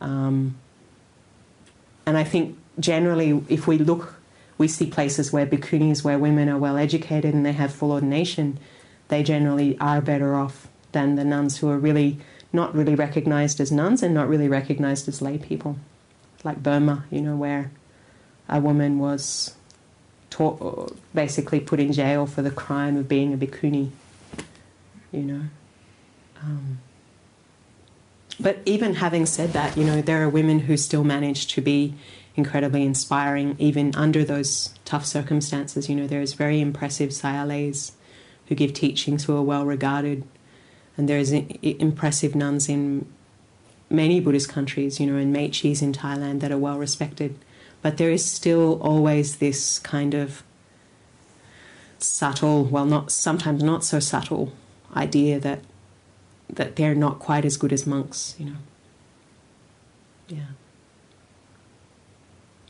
Um, 0.00 0.56
and 2.06 2.16
I 2.16 2.22
think 2.22 2.56
generally, 2.78 3.42
if 3.48 3.66
we 3.66 3.76
look, 3.76 4.19
we 4.60 4.68
see 4.68 4.84
places 4.84 5.32
where 5.32 5.46
bhikkhunis, 5.46 6.04
where 6.04 6.18
women 6.18 6.46
are 6.50 6.58
well 6.58 6.76
educated 6.76 7.32
and 7.32 7.46
they 7.46 7.52
have 7.52 7.72
full 7.74 7.92
ordination, 7.92 8.58
they 9.08 9.22
generally 9.22 9.74
are 9.80 10.02
better 10.02 10.34
off 10.34 10.68
than 10.92 11.14
the 11.14 11.24
nuns 11.24 11.56
who 11.56 11.70
are 11.70 11.78
really 11.78 12.18
not 12.52 12.74
really 12.74 12.94
recognized 12.94 13.58
as 13.58 13.72
nuns 13.72 14.02
and 14.02 14.12
not 14.12 14.28
really 14.28 14.48
recognized 14.48 15.08
as 15.08 15.22
lay 15.22 15.38
people. 15.38 15.78
Like 16.44 16.62
Burma, 16.62 17.06
you 17.10 17.22
know, 17.22 17.36
where 17.36 17.70
a 18.50 18.60
woman 18.60 18.98
was 18.98 19.54
taught, 20.28 20.94
basically 21.14 21.60
put 21.60 21.80
in 21.80 21.94
jail 21.94 22.26
for 22.26 22.42
the 22.42 22.50
crime 22.50 22.98
of 22.98 23.08
being 23.08 23.32
a 23.32 23.38
bhikkhuni, 23.38 23.88
you 25.10 25.22
know. 25.22 25.42
Um, 26.42 26.80
but 28.40 28.60
even 28.64 28.94
having 28.94 29.26
said 29.26 29.52
that, 29.52 29.76
you 29.76 29.84
know, 29.84 30.00
there 30.00 30.22
are 30.22 30.28
women 30.28 30.60
who 30.60 30.76
still 30.76 31.04
manage 31.04 31.46
to 31.48 31.60
be 31.60 31.94
incredibly 32.36 32.84
inspiring, 32.84 33.56
even 33.58 33.94
under 33.94 34.24
those 34.24 34.72
tough 34.84 35.04
circumstances. 35.04 35.88
You 35.88 35.96
know, 35.96 36.06
there's 36.06 36.32
very 36.32 36.60
impressive 36.60 37.10
sayalays 37.10 37.92
who 38.46 38.54
give 38.54 38.72
teachings 38.72 39.24
who 39.24 39.36
are 39.36 39.42
well 39.42 39.64
regarded, 39.66 40.24
and 40.96 41.08
there's 41.08 41.32
i- 41.32 41.46
i- 41.62 41.76
impressive 41.78 42.34
nuns 42.34 42.68
in 42.68 43.06
many 43.88 44.20
Buddhist 44.20 44.48
countries, 44.48 45.00
you 45.00 45.06
know, 45.06 45.16
and 45.16 45.32
Mechis 45.32 45.82
in 45.82 45.92
Thailand 45.92 46.40
that 46.40 46.52
are 46.52 46.58
well 46.58 46.78
respected. 46.78 47.34
But 47.82 47.96
there 47.96 48.10
is 48.10 48.24
still 48.24 48.80
always 48.82 49.36
this 49.36 49.78
kind 49.78 50.14
of 50.14 50.42
subtle, 51.98 52.64
well, 52.64 52.86
not 52.86 53.10
sometimes 53.10 53.62
not 53.62 53.84
so 53.84 53.98
subtle 54.00 54.52
idea 54.96 55.38
that 55.40 55.60
that 56.56 56.76
they're 56.76 56.94
not 56.94 57.18
quite 57.18 57.44
as 57.44 57.56
good 57.56 57.72
as 57.72 57.86
monks, 57.86 58.34
you 58.38 58.46
know. 58.46 58.56
Yeah. 60.28 60.46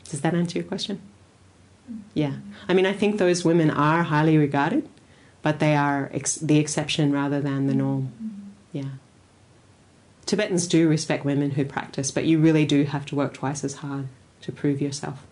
Does 0.08 0.20
that 0.22 0.34
answer 0.34 0.58
your 0.58 0.66
question? 0.66 1.00
Yeah. 2.14 2.34
I 2.68 2.74
mean, 2.74 2.86
I 2.86 2.92
think 2.92 3.18
those 3.18 3.44
women 3.44 3.70
are 3.70 4.02
highly 4.04 4.38
regarded, 4.38 4.88
but 5.42 5.58
they 5.58 5.76
are 5.76 6.10
ex- 6.12 6.36
the 6.36 6.58
exception 6.58 7.12
rather 7.12 7.40
than 7.40 7.66
the 7.66 7.74
norm. 7.74 8.12
Mm-hmm. 8.22 8.48
Yeah. 8.72 8.90
Tibetans 10.26 10.66
do 10.68 10.88
respect 10.88 11.24
women 11.24 11.52
who 11.52 11.64
practice, 11.64 12.10
but 12.10 12.24
you 12.24 12.38
really 12.38 12.64
do 12.64 12.84
have 12.84 13.04
to 13.06 13.16
work 13.16 13.34
twice 13.34 13.64
as 13.64 13.74
hard 13.74 14.06
to 14.42 14.52
prove 14.52 14.80
yourself. 14.80 15.26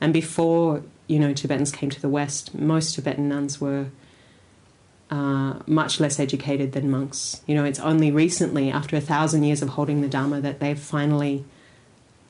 And 0.00 0.12
before, 0.12 0.82
you 1.06 1.18
know, 1.18 1.32
Tibetans 1.32 1.70
came 1.70 1.90
to 1.90 2.00
the 2.00 2.08
West, 2.08 2.54
most 2.54 2.94
Tibetan 2.94 3.28
nuns 3.28 3.60
were 3.60 3.86
uh, 5.12 5.58
much 5.66 6.00
less 6.00 6.18
educated 6.18 6.72
than 6.72 6.90
monks. 6.90 7.42
You 7.46 7.54
know, 7.54 7.64
it's 7.64 7.78
only 7.78 8.10
recently, 8.10 8.70
after 8.70 8.96
a 8.96 9.00
thousand 9.00 9.44
years 9.44 9.60
of 9.60 9.68
holding 9.68 10.00
the 10.00 10.08
Dharma, 10.08 10.40
that 10.40 10.58
they've 10.58 10.78
finally 10.78 11.44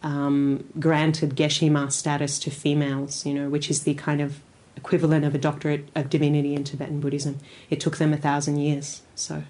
um, 0.02 0.64
granted 0.80 1.36
Geshe-ma 1.36 1.88
status 1.88 2.40
to 2.40 2.50
females, 2.50 3.24
you 3.24 3.34
know, 3.34 3.48
which 3.48 3.70
is 3.70 3.84
the 3.84 3.94
kind 3.94 4.20
of 4.20 4.40
equivalent 4.76 5.24
of 5.24 5.32
a 5.32 5.38
doctorate 5.38 5.90
of 5.94 6.10
divinity 6.10 6.56
in 6.56 6.64
Tibetan 6.64 6.98
Buddhism. 6.98 7.38
It 7.70 7.78
took 7.78 7.98
them 7.98 8.12
a 8.12 8.16
thousand 8.16 8.56
years, 8.56 9.02
so. 9.14 9.44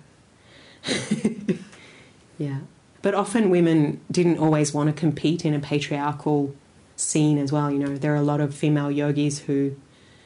yeah. 2.38 2.58
But 3.00 3.14
often 3.14 3.48
women 3.48 4.02
didn't 4.10 4.36
always 4.36 4.74
want 4.74 4.88
to 4.88 4.92
compete 4.92 5.46
in 5.46 5.54
a 5.54 5.58
patriarchal 5.58 6.54
scene 6.96 7.38
as 7.38 7.50
well, 7.50 7.70
you 7.70 7.78
know. 7.78 7.96
There 7.96 8.12
are 8.12 8.16
a 8.16 8.22
lot 8.22 8.42
of 8.42 8.54
female 8.54 8.90
yogis 8.90 9.38
who 9.38 9.74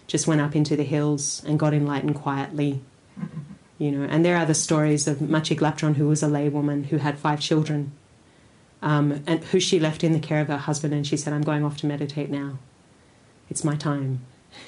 just 0.09 0.27
went 0.27 0.41
up 0.41 0.57
into 0.57 0.75
the 0.75 0.83
hills 0.83 1.45
and 1.47 1.57
got 1.57 1.73
enlightened 1.73 2.17
quietly, 2.17 2.81
you 3.79 3.91
know. 3.91 4.07
And 4.09 4.25
there 4.25 4.37
are 4.37 4.47
the 4.47 4.55
stories 4.55 5.07
of 5.07 5.19
Machig 5.19 5.59
Labdrön, 5.59 5.97
who 5.97 6.09
was 6.09 6.23
a 6.23 6.29
laywoman 6.29 6.87
who 6.87 6.99
had 6.99 7.19
five 7.19 7.41
children 7.41 7.93
um, 8.83 9.23
and 9.27 9.43
who 9.45 9.61
she 9.61 9.81
left 9.81 10.05
in 10.05 10.13
the 10.13 10.19
care 10.19 10.41
of 10.41 10.49
her 10.49 10.57
husband, 10.57 10.95
and 10.95 11.07
she 11.07 11.17
said, 11.17 11.33
"I'm 11.33 11.43
going 11.43 11.65
off 11.65 11.77
to 11.79 11.87
meditate 11.87 12.31
now. 12.31 12.59
It's 13.49 13.65
my 13.65 13.77
time." 13.77 14.21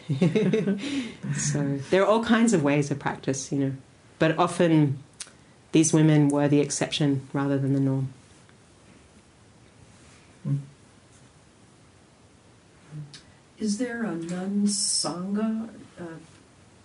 so 1.36 1.78
there 1.90 2.02
are 2.02 2.06
all 2.06 2.24
kinds 2.24 2.52
of 2.52 2.62
ways 2.62 2.90
of 2.90 2.98
practice, 2.98 3.50
you 3.52 3.58
know, 3.58 3.72
but 4.18 4.38
often 4.38 4.98
these 5.72 5.92
women 5.92 6.28
were 6.28 6.48
the 6.48 6.60
exception 6.60 7.28
rather 7.32 7.58
than 7.58 7.74
the 7.74 7.80
norm. 7.80 8.12
Is 13.58 13.78
there 13.78 14.04
a 14.04 14.14
nun 14.14 14.66
sangha 14.66 15.68
uh, 16.00 16.04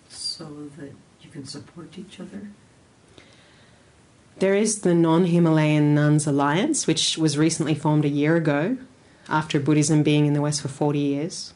so 0.09 0.69
that 0.77 0.93
can 1.33 1.45
support 1.45 1.97
each 1.97 2.19
other? 2.19 2.47
There 4.37 4.53
is 4.53 4.81
the 4.81 4.93
Non 4.93 5.25
Himalayan 5.25 5.95
Nuns 5.95 6.27
Alliance, 6.27 6.87
which 6.87 7.17
was 7.17 7.37
recently 7.37 7.75
formed 7.75 8.05
a 8.05 8.09
year 8.09 8.35
ago 8.35 8.77
after 9.27 9.59
Buddhism 9.59 10.03
being 10.03 10.25
in 10.25 10.33
the 10.33 10.41
West 10.41 10.61
for 10.61 10.67
40 10.67 10.99
years. 10.99 11.53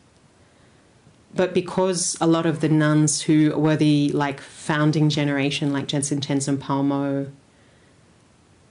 But 1.36 1.54
because 1.54 2.18
a 2.20 2.28
lot 2.28 2.46
of 2.46 2.62
the 2.62 2.70
nuns 2.70 3.22
who 3.22 3.56
were 3.58 3.76
the 3.76 4.10
like 4.14 4.42
founding 4.42 5.10
generation, 5.10 5.72
like 5.72 5.88
Jetsun 5.88 6.20
Tenzin 6.20 6.58
Palmo, 6.58 7.32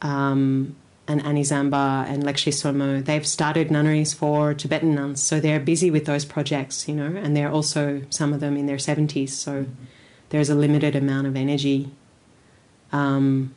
um, 0.03 0.75
and 1.09 1.25
Ani 1.25 1.43
Zamba 1.43 2.05
and 2.09 2.25
Lekshe 2.25 2.53
Tsomo, 2.53 3.05
they've 3.05 3.27
started 3.27 3.71
nunneries 3.71 4.13
for 4.13 4.55
Tibetan 4.55 4.95
nuns. 4.95 5.23
So 5.23 5.39
they're 5.39 5.61
busy 5.61 5.91
with 5.91 6.05
those 6.05 6.25
projects, 6.25 6.89
you 6.89 6.97
know, 6.97 7.15
and 7.17 7.37
they're 7.37 7.51
also, 7.51 8.03
some 8.11 8.33
of 8.33 8.41
them 8.41 8.57
in 8.57 8.67
their 8.67 8.77
70s. 8.77 9.31
So 9.31 9.67
there's 10.31 10.51
a 10.51 10.55
limited 10.55 10.97
amount 10.97 11.27
of 11.27 11.37
energy. 11.37 11.91
Um, 12.93 13.55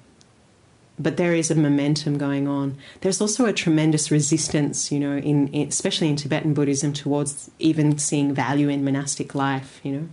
but 1.00 1.16
there 1.16 1.34
is 1.34 1.50
a 1.50 1.56
momentum 1.56 2.18
going 2.18 2.48
on. 2.48 2.78
There's 3.02 3.22
also 3.22 3.46
a 3.46 3.54
tremendous 3.54 4.12
resistance, 4.12 4.92
you 4.92 5.00
know, 5.00 5.16
in, 5.16 5.48
in 5.50 5.70
especially 5.70 6.10
in 6.10 6.18
Tibetan 6.18 6.54
Buddhism 6.54 6.92
towards 6.92 7.50
even 7.58 7.98
seeing 7.98 8.34
value 8.34 8.68
in 8.68 8.84
monastic 8.84 9.34
life, 9.34 9.80
you 9.82 9.92
know. 9.94 10.10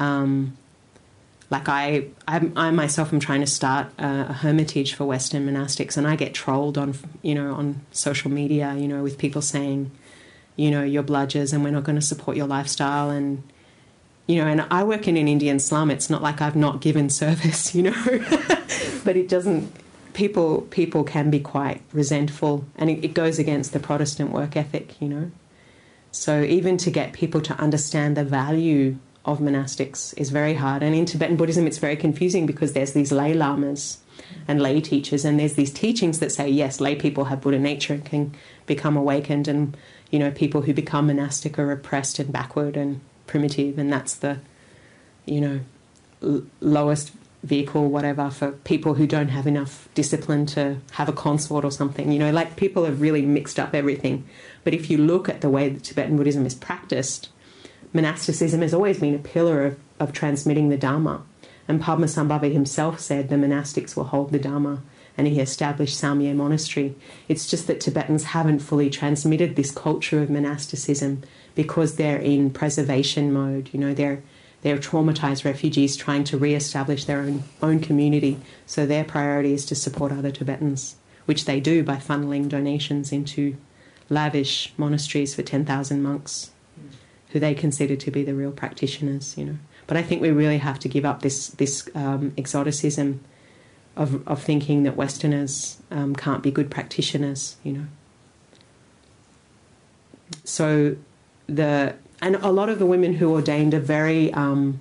Um, 0.00 0.56
like 1.50 1.68
I, 1.68 2.08
I, 2.26 2.50
I, 2.56 2.70
myself 2.72 3.12
am 3.12 3.20
trying 3.20 3.40
to 3.40 3.46
start 3.46 3.86
a, 3.98 4.26
a, 4.30 4.32
hermitage 4.32 4.94
for 4.94 5.04
Western 5.04 5.46
monastics, 5.46 5.96
and 5.96 6.08
I 6.08 6.16
get 6.16 6.34
trolled 6.34 6.76
on, 6.76 6.94
you 7.22 7.34
know, 7.34 7.54
on 7.54 7.82
social 7.92 8.30
media, 8.30 8.74
you 8.74 8.88
know, 8.88 9.04
with 9.04 9.18
people 9.18 9.40
saying, 9.40 9.92
you 10.56 10.72
know, 10.72 10.82
you're 10.82 11.04
bludgers 11.04 11.52
and 11.52 11.62
we're 11.62 11.70
not 11.70 11.84
going 11.84 11.94
to 11.94 12.02
support 12.02 12.36
your 12.36 12.48
lifestyle, 12.48 13.10
and 13.10 13.44
you 14.26 14.36
know, 14.36 14.46
and 14.46 14.62
I 14.70 14.84
work 14.84 15.06
in 15.06 15.16
an 15.16 15.28
Indian 15.28 15.58
slum. 15.58 15.90
It's 15.90 16.08
not 16.08 16.22
like 16.22 16.40
I've 16.40 16.56
not 16.56 16.80
given 16.80 17.10
service, 17.10 17.74
you 17.74 17.82
know, 17.82 18.04
but 19.04 19.16
it 19.16 19.28
doesn't. 19.28 19.72
People, 20.14 20.62
people 20.70 21.02
can 21.02 21.28
be 21.28 21.40
quite 21.40 21.82
resentful, 21.92 22.64
and 22.76 22.88
it, 22.88 23.04
it 23.04 23.14
goes 23.14 23.38
against 23.40 23.72
the 23.72 23.80
Protestant 23.80 24.30
work 24.30 24.56
ethic, 24.56 25.00
you 25.02 25.08
know. 25.08 25.30
So 26.12 26.42
even 26.42 26.76
to 26.78 26.90
get 26.90 27.12
people 27.12 27.40
to 27.40 27.54
understand 27.54 28.16
the 28.16 28.24
value 28.24 28.96
of 29.24 29.40
monastics 29.40 30.14
is 30.16 30.30
very 30.30 30.54
hard. 30.54 30.84
And 30.84 30.94
in 30.94 31.06
Tibetan 31.06 31.36
Buddhism, 31.36 31.66
it's 31.66 31.78
very 31.78 31.96
confusing 31.96 32.46
because 32.46 32.74
there's 32.74 32.92
these 32.92 33.10
lay 33.10 33.34
lamas 33.34 33.98
and 34.46 34.62
lay 34.62 34.80
teachers, 34.80 35.24
and 35.24 35.40
there's 35.40 35.54
these 35.54 35.72
teachings 35.72 36.20
that 36.20 36.30
say, 36.30 36.48
yes, 36.48 36.80
lay 36.80 36.94
people 36.94 37.24
have 37.24 37.40
Buddha 37.40 37.58
nature 37.58 37.94
and 37.94 38.04
can 38.04 38.34
become 38.66 38.96
awakened, 38.96 39.48
and 39.48 39.76
you 40.10 40.20
know, 40.20 40.30
people 40.30 40.62
who 40.62 40.72
become 40.72 41.08
monastic 41.08 41.58
are 41.58 41.72
oppressed 41.72 42.20
and 42.20 42.32
backward 42.32 42.76
and 42.76 43.00
primitive, 43.26 43.78
and 43.78 43.92
that's 43.92 44.14
the, 44.14 44.38
you 45.26 45.40
know, 45.40 45.60
l- 46.22 46.42
lowest 46.60 47.12
vehicle, 47.42 47.88
whatever, 47.88 48.30
for 48.30 48.52
people 48.52 48.94
who 48.94 49.06
don't 49.06 49.28
have 49.28 49.46
enough 49.46 49.88
discipline 49.94 50.46
to 50.46 50.78
have 50.92 51.08
a 51.08 51.12
consort 51.12 51.64
or 51.64 51.70
something. 51.70 52.10
You 52.10 52.18
know, 52.18 52.30
like 52.30 52.56
people 52.56 52.84
have 52.84 53.00
really 53.00 53.22
mixed 53.22 53.58
up 53.58 53.74
everything. 53.74 54.24
But 54.64 54.74
if 54.74 54.90
you 54.90 54.98
look 54.98 55.28
at 55.28 55.42
the 55.42 55.50
way 55.50 55.68
that 55.68 55.84
Tibetan 55.84 56.16
Buddhism 56.16 56.46
is 56.46 56.54
practiced, 56.54 57.28
monasticism 57.92 58.62
has 58.62 58.72
always 58.72 58.98
been 58.98 59.14
a 59.14 59.18
pillar 59.18 59.64
of, 59.66 59.78
of 60.00 60.12
transmitting 60.12 60.70
the 60.70 60.78
Dharma. 60.78 61.22
And 61.68 61.82
Padmasambhava 61.82 62.52
himself 62.52 63.00
said 63.00 63.28
the 63.28 63.36
monastics 63.36 63.96
will 63.96 64.04
hold 64.04 64.32
the 64.32 64.38
Dharma, 64.38 64.82
and 65.16 65.26
he 65.26 65.40
established 65.40 66.00
Samye 66.00 66.34
Monastery. 66.34 66.94
It's 67.28 67.46
just 67.46 67.66
that 67.66 67.80
Tibetans 67.80 68.24
haven't 68.24 68.60
fully 68.60 68.90
transmitted 68.90 69.54
this 69.54 69.70
culture 69.70 70.22
of 70.22 70.30
monasticism 70.30 71.22
because 71.54 71.96
they're 71.96 72.18
in 72.18 72.50
preservation 72.50 73.32
mode. 73.32 73.70
You 73.72 73.80
know, 73.80 73.94
they're 73.94 74.22
they're 74.62 74.78
traumatized 74.78 75.44
refugees 75.44 75.94
trying 75.94 76.24
to 76.24 76.38
re-establish 76.38 77.04
their 77.04 77.20
own 77.20 77.44
own 77.62 77.80
community. 77.80 78.38
So 78.66 78.86
their 78.86 79.04
priority 79.04 79.52
is 79.52 79.64
to 79.66 79.74
support 79.74 80.10
other 80.10 80.30
Tibetans, 80.30 80.96
which 81.26 81.44
they 81.44 81.60
do 81.60 81.82
by 81.82 81.96
funneling 81.96 82.48
donations 82.48 83.12
into 83.12 83.56
lavish 84.10 84.72
monasteries 84.76 85.34
for 85.34 85.42
ten 85.42 85.64
thousand 85.64 86.02
monks 86.02 86.50
who 87.30 87.40
they 87.40 87.54
consider 87.54 87.96
to 87.96 88.10
be 88.12 88.22
the 88.22 88.34
real 88.34 88.52
practitioners, 88.52 89.36
you 89.36 89.44
know. 89.44 89.58
But 89.86 89.96
I 89.96 90.02
think 90.02 90.22
we 90.22 90.30
really 90.30 90.58
have 90.58 90.78
to 90.80 90.88
give 90.88 91.04
up 91.04 91.22
this 91.22 91.48
this 91.48 91.88
um, 91.94 92.32
exoticism 92.38 93.20
of 93.96 94.26
of 94.26 94.42
thinking 94.42 94.82
that 94.82 94.96
Westerners 94.96 95.78
um, 95.90 96.14
can't 96.14 96.42
be 96.42 96.50
good 96.50 96.70
practitioners, 96.70 97.56
you 97.62 97.72
know. 97.72 97.86
So 100.44 100.96
the 101.46 101.94
and 102.20 102.36
a 102.36 102.50
lot 102.50 102.68
of 102.68 102.78
the 102.78 102.86
women 102.86 103.14
who 103.14 103.32
ordained 103.32 103.74
are 103.74 103.80
very 103.80 104.32
um, 104.32 104.80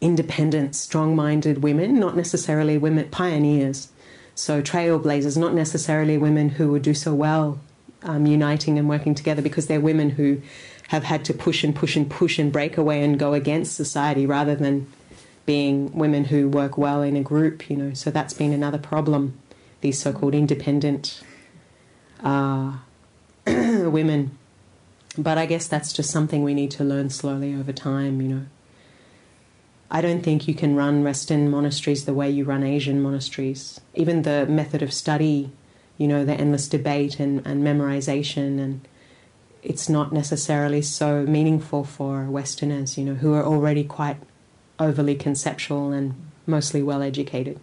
independent, 0.00 0.76
strong-minded 0.76 1.62
women, 1.62 1.98
not 1.98 2.16
necessarily 2.16 2.78
women 2.78 3.08
pioneers. 3.10 3.88
So 4.34 4.60
trailblazers, 4.60 5.36
not 5.36 5.54
necessarily 5.54 6.18
women 6.18 6.50
who 6.50 6.70
would 6.72 6.82
do 6.82 6.94
so 6.94 7.14
well 7.14 7.58
um, 8.02 8.26
uniting 8.26 8.78
and 8.78 8.88
working 8.88 9.14
together, 9.14 9.42
because 9.42 9.66
they're 9.66 9.80
women 9.80 10.10
who 10.10 10.42
have 10.88 11.04
had 11.04 11.24
to 11.24 11.34
push 11.34 11.64
and 11.64 11.74
push 11.74 11.96
and 11.96 12.08
push 12.08 12.38
and 12.38 12.52
break 12.52 12.76
away 12.76 13.02
and 13.02 13.18
go 13.18 13.32
against 13.34 13.74
society 13.74 14.26
rather 14.26 14.54
than 14.54 14.86
being 15.46 15.92
women 15.92 16.24
who 16.24 16.48
work 16.48 16.76
well 16.76 17.02
in 17.02 17.16
a 17.16 17.22
group, 17.22 17.70
you 17.70 17.76
know. 17.76 17.94
So 17.94 18.10
that's 18.10 18.34
been 18.34 18.52
another 18.52 18.78
problem. 18.78 19.40
These 19.80 20.00
so-called 20.00 20.34
independent 20.34 21.22
uh, 22.22 22.78
women. 23.46 24.36
But 25.16 25.38
I 25.38 25.46
guess 25.46 25.66
that's 25.66 25.92
just 25.92 26.10
something 26.10 26.42
we 26.42 26.52
need 26.52 26.70
to 26.72 26.84
learn 26.84 27.10
slowly 27.10 27.54
over 27.54 27.72
time, 27.72 28.20
you 28.20 28.28
know. 28.28 28.46
I 29.90 30.00
don't 30.00 30.22
think 30.22 30.48
you 30.48 30.54
can 30.54 30.74
run 30.74 31.04
Western 31.04 31.48
monasteries 31.48 32.04
the 32.04 32.12
way 32.12 32.28
you 32.28 32.44
run 32.44 32.64
Asian 32.64 33.00
monasteries. 33.00 33.80
Even 33.94 34.22
the 34.22 34.44
method 34.46 34.82
of 34.82 34.92
study, 34.92 35.52
you 35.96 36.08
know, 36.08 36.24
the 36.24 36.34
endless 36.34 36.68
debate 36.68 37.20
and, 37.20 37.46
and 37.46 37.62
memorization 37.62 38.60
and 38.60 38.86
it's 39.62 39.88
not 39.88 40.12
necessarily 40.12 40.80
so 40.80 41.24
meaningful 41.24 41.82
for 41.82 42.24
Westerners, 42.24 42.96
you 42.96 43.04
know, 43.04 43.14
who 43.14 43.34
are 43.34 43.44
already 43.44 43.82
quite 43.82 44.16
overly 44.78 45.14
conceptual 45.14 45.92
and 45.92 46.14
mostly 46.46 46.82
well 46.82 47.02
educated. 47.02 47.60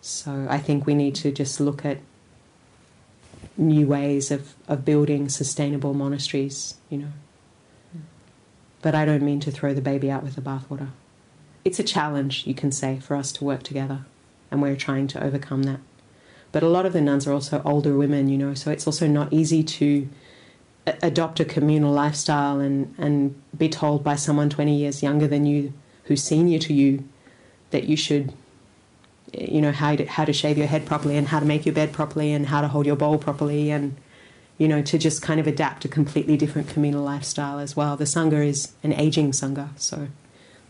So 0.00 0.46
I 0.48 0.58
think 0.58 0.86
we 0.86 0.94
need 0.94 1.14
to 1.16 1.32
just 1.32 1.60
look 1.60 1.84
at 1.84 1.98
new 3.56 3.86
ways 3.86 4.30
of, 4.30 4.54
of 4.68 4.84
building 4.84 5.28
sustainable 5.28 5.94
monasteries, 5.94 6.74
you 6.88 6.98
know. 6.98 7.12
But 8.80 8.94
I 8.94 9.04
don't 9.04 9.22
mean 9.22 9.40
to 9.40 9.50
throw 9.50 9.74
the 9.74 9.80
baby 9.80 10.10
out 10.10 10.22
with 10.22 10.36
the 10.36 10.40
bathwater. 10.40 10.88
It's 11.64 11.80
a 11.80 11.84
challenge, 11.84 12.46
you 12.46 12.54
can 12.54 12.70
say, 12.70 13.00
for 13.00 13.16
us 13.16 13.32
to 13.32 13.44
work 13.44 13.64
together, 13.64 14.06
and 14.50 14.62
we're 14.62 14.76
trying 14.76 15.08
to 15.08 15.22
overcome 15.22 15.64
that. 15.64 15.80
But 16.52 16.62
a 16.62 16.68
lot 16.68 16.86
of 16.86 16.92
the 16.92 17.00
nuns 17.00 17.26
are 17.26 17.32
also 17.32 17.60
older 17.64 17.96
women, 17.96 18.28
you 18.28 18.38
know, 18.38 18.54
so 18.54 18.70
it's 18.70 18.86
also 18.86 19.06
not 19.06 19.32
easy 19.32 19.62
to 19.62 20.08
adopt 21.02 21.40
a 21.40 21.44
communal 21.44 21.92
lifestyle 21.92 22.60
and, 22.60 22.94
and 22.96 23.34
be 23.56 23.68
told 23.68 24.02
by 24.02 24.16
someone 24.16 24.48
20 24.48 24.74
years 24.74 25.02
younger 25.02 25.26
than 25.26 25.44
you 25.44 25.72
who's 26.08 26.22
senior 26.22 26.58
to 26.58 26.72
you 26.72 27.08
that 27.70 27.84
you 27.84 27.96
should 27.96 28.32
you 29.32 29.60
know 29.60 29.72
how 29.72 29.94
to, 29.94 30.04
how 30.06 30.24
to 30.24 30.32
shave 30.32 30.58
your 30.58 30.66
head 30.66 30.86
properly 30.86 31.16
and 31.16 31.28
how 31.28 31.38
to 31.38 31.46
make 31.46 31.66
your 31.66 31.74
bed 31.74 31.92
properly 31.92 32.32
and 32.32 32.46
how 32.46 32.60
to 32.60 32.68
hold 32.68 32.86
your 32.86 32.96
bowl 32.96 33.18
properly 33.18 33.70
and 33.70 33.96
you 34.56 34.66
know 34.66 34.82
to 34.82 34.98
just 34.98 35.22
kind 35.22 35.38
of 35.38 35.46
adapt 35.46 35.84
a 35.84 35.88
completely 35.88 36.36
different 36.36 36.68
communal 36.68 37.04
lifestyle 37.04 37.58
as 37.58 37.76
well 37.76 37.96
the 37.96 38.04
sangha 38.04 38.44
is 38.44 38.72
an 38.82 38.92
aging 38.94 39.30
sangha 39.30 39.68
so 39.76 40.08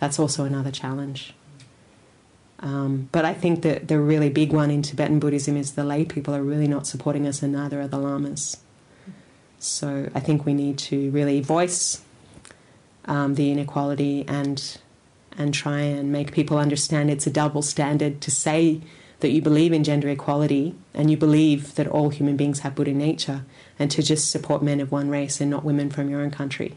that's 0.00 0.18
also 0.18 0.44
another 0.44 0.70
challenge 0.70 1.34
um, 2.60 3.08
but 3.12 3.24
I 3.24 3.34
think 3.34 3.62
that 3.62 3.88
the 3.88 4.00
really 4.00 4.30
big 4.30 4.52
one 4.52 4.70
in 4.70 4.82
Tibetan 4.82 5.20
Buddhism 5.20 5.56
is 5.56 5.72
the 5.72 5.84
lay 5.84 6.04
people 6.04 6.34
are 6.34 6.42
really 6.42 6.66
not 6.66 6.86
supporting 6.86 7.26
us, 7.26 7.42
and 7.42 7.52
neither 7.52 7.80
are 7.80 7.88
the 7.88 7.98
lamas. 7.98 8.56
So 9.58 10.08
I 10.14 10.20
think 10.20 10.44
we 10.44 10.54
need 10.54 10.78
to 10.78 11.10
really 11.10 11.40
voice 11.40 12.02
um, 13.04 13.34
the 13.34 13.50
inequality 13.50 14.24
and 14.26 14.78
and 15.38 15.54
try 15.54 15.80
and 15.80 16.12
make 16.12 16.32
people 16.32 16.58
understand 16.58 17.08
it's 17.08 17.26
a 17.26 17.30
double 17.30 17.62
standard 17.62 18.20
to 18.20 18.30
say 18.30 18.82
that 19.20 19.30
you 19.30 19.40
believe 19.40 19.72
in 19.72 19.82
gender 19.82 20.08
equality 20.08 20.74
and 20.92 21.10
you 21.10 21.16
believe 21.16 21.74
that 21.76 21.86
all 21.88 22.10
human 22.10 22.36
beings 22.36 22.60
have 22.60 22.74
Buddha 22.74 22.92
nature 22.92 23.44
and 23.78 23.90
to 23.90 24.02
just 24.02 24.30
support 24.30 24.62
men 24.62 24.80
of 24.80 24.92
one 24.92 25.08
race 25.08 25.40
and 25.40 25.50
not 25.50 25.64
women 25.64 25.88
from 25.88 26.10
your 26.10 26.20
own 26.20 26.30
country. 26.30 26.76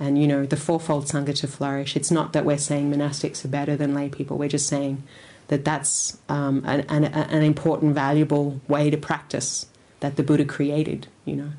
and 0.00 0.18
you 0.20 0.26
know 0.26 0.46
the 0.46 0.56
fourfold 0.56 1.04
sangha 1.04 1.34
to 1.36 1.46
flourish. 1.46 1.94
It's 1.94 2.10
not 2.10 2.32
that 2.32 2.46
we're 2.46 2.58
saying 2.58 2.90
monastics 2.90 3.44
are 3.44 3.48
better 3.48 3.76
than 3.76 3.94
lay 3.94 4.08
people. 4.08 4.38
We're 4.38 4.48
just 4.48 4.66
saying 4.66 5.02
that 5.48 5.64
that's 5.64 6.16
um, 6.28 6.62
an, 6.64 6.80
an, 6.88 7.04
an 7.04 7.42
important, 7.42 7.94
valuable 7.94 8.60
way 8.66 8.88
to 8.88 8.96
practice 8.96 9.66
that 10.00 10.16
the 10.16 10.22
Buddha 10.22 10.46
created. 10.46 11.08
You 11.26 11.36
know, 11.36 11.52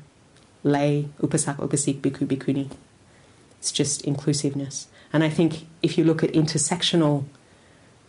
lay 0.64 1.08
upasak 1.20 1.56
upasik 1.56 2.00
bhikkhu 2.00 2.26
bhikkhuni. 2.26 2.70
It's 3.60 3.70
just 3.70 4.02
inclusiveness. 4.02 4.88
And 5.12 5.22
I 5.22 5.28
think 5.28 5.66
if 5.82 5.98
you 5.98 6.04
look 6.04 6.22
at 6.22 6.32
intersectional 6.32 7.24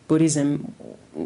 Buddhism, 0.07 0.75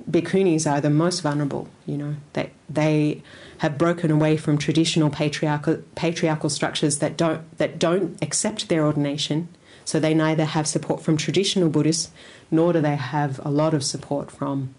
bhikkhunis 0.10 0.70
are 0.72 0.82
the 0.82 0.90
most 0.90 1.22
vulnerable. 1.22 1.68
You 1.86 1.98
know, 1.98 2.16
they 2.34 2.52
they 2.70 3.24
have 3.60 3.78
broken 3.78 4.12
away 4.12 4.38
from 4.38 4.58
traditional 4.58 5.10
patriarchal 5.10 5.84
patriarchal 5.96 6.50
structures 6.50 7.00
that 7.00 7.18
don't 7.18 7.58
that 7.58 7.80
don't 7.80 8.22
accept 8.22 8.70
their 8.70 8.86
ordination. 8.86 9.50
So 9.84 10.00
they 10.00 10.14
neither 10.14 10.46
have 10.46 10.68
support 10.68 11.02
from 11.02 11.16
traditional 11.16 11.70
Buddhists, 11.70 12.12
nor 12.52 12.74
do 12.74 12.82
they 12.82 12.98
have 12.98 13.40
a 13.46 13.50
lot 13.50 13.74
of 13.74 13.84
support 13.84 14.30
from 14.30 14.76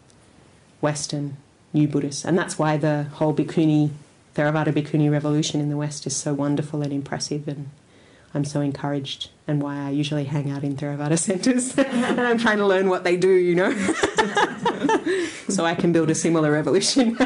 Western 0.81 1.39
new 1.73 1.89
Buddhists, 1.89 2.25
and 2.25 2.39
that's 2.39 2.59
why 2.59 2.77
the 2.77 3.05
whole 3.15 3.35
bhikkhuni 3.35 3.91
Theravada 4.39 4.73
bhikkhuni 4.73 5.11
revolution 5.11 5.61
in 5.61 5.69
the 5.69 5.77
West 5.77 6.07
is 6.07 6.15
so 6.15 6.33
wonderful 6.33 6.81
and 6.83 6.93
impressive 6.93 7.49
and 7.49 7.71
I'm 8.35 8.45
so 8.45 8.61
encouraged 8.61 9.31
and 9.47 9.63
why 9.63 9.77
I 9.79 9.91
usually 9.91 10.25
hang 10.25 10.51
out 10.51 10.63
in 10.63 10.77
Theravada 10.77 11.19
centres 11.29 11.77
and 11.79 12.21
I'm 12.21 12.39
trying 12.39 12.59
to 12.59 12.67
learn 12.67 12.89
what 12.89 13.05
they 13.05 13.17
do, 13.17 13.31
you 13.31 13.55
know, 13.55 13.71
so 15.49 15.65
I 15.65 15.75
can 15.75 15.93
build 15.93 16.11
a 16.11 16.15
similar 16.15 16.53
revolution. 16.53 17.17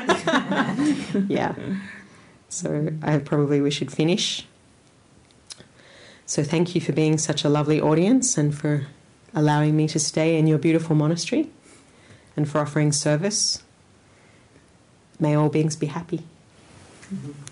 yeah. 1.28 1.54
So 2.48 2.90
I 3.02 3.18
probably 3.18 3.60
we 3.60 3.70
should 3.70 3.90
finish. 3.90 4.46
So 6.26 6.42
thank 6.42 6.74
you 6.74 6.80
for 6.80 6.92
being 6.92 7.18
such 7.18 7.44
a 7.44 7.48
lovely 7.48 7.80
audience 7.80 8.38
and 8.38 8.54
for 8.54 8.86
allowing 9.34 9.76
me 9.76 9.88
to 9.88 9.98
stay 9.98 10.38
in 10.38 10.46
your 10.46 10.58
beautiful 10.58 10.94
monastery 10.94 11.50
and 12.36 12.48
for 12.48 12.60
offering 12.60 12.92
service. 12.92 13.62
May 15.18 15.34
all 15.34 15.48
beings 15.48 15.76
be 15.76 15.86
happy. 15.86 16.24
Mm-hmm. 17.12 17.51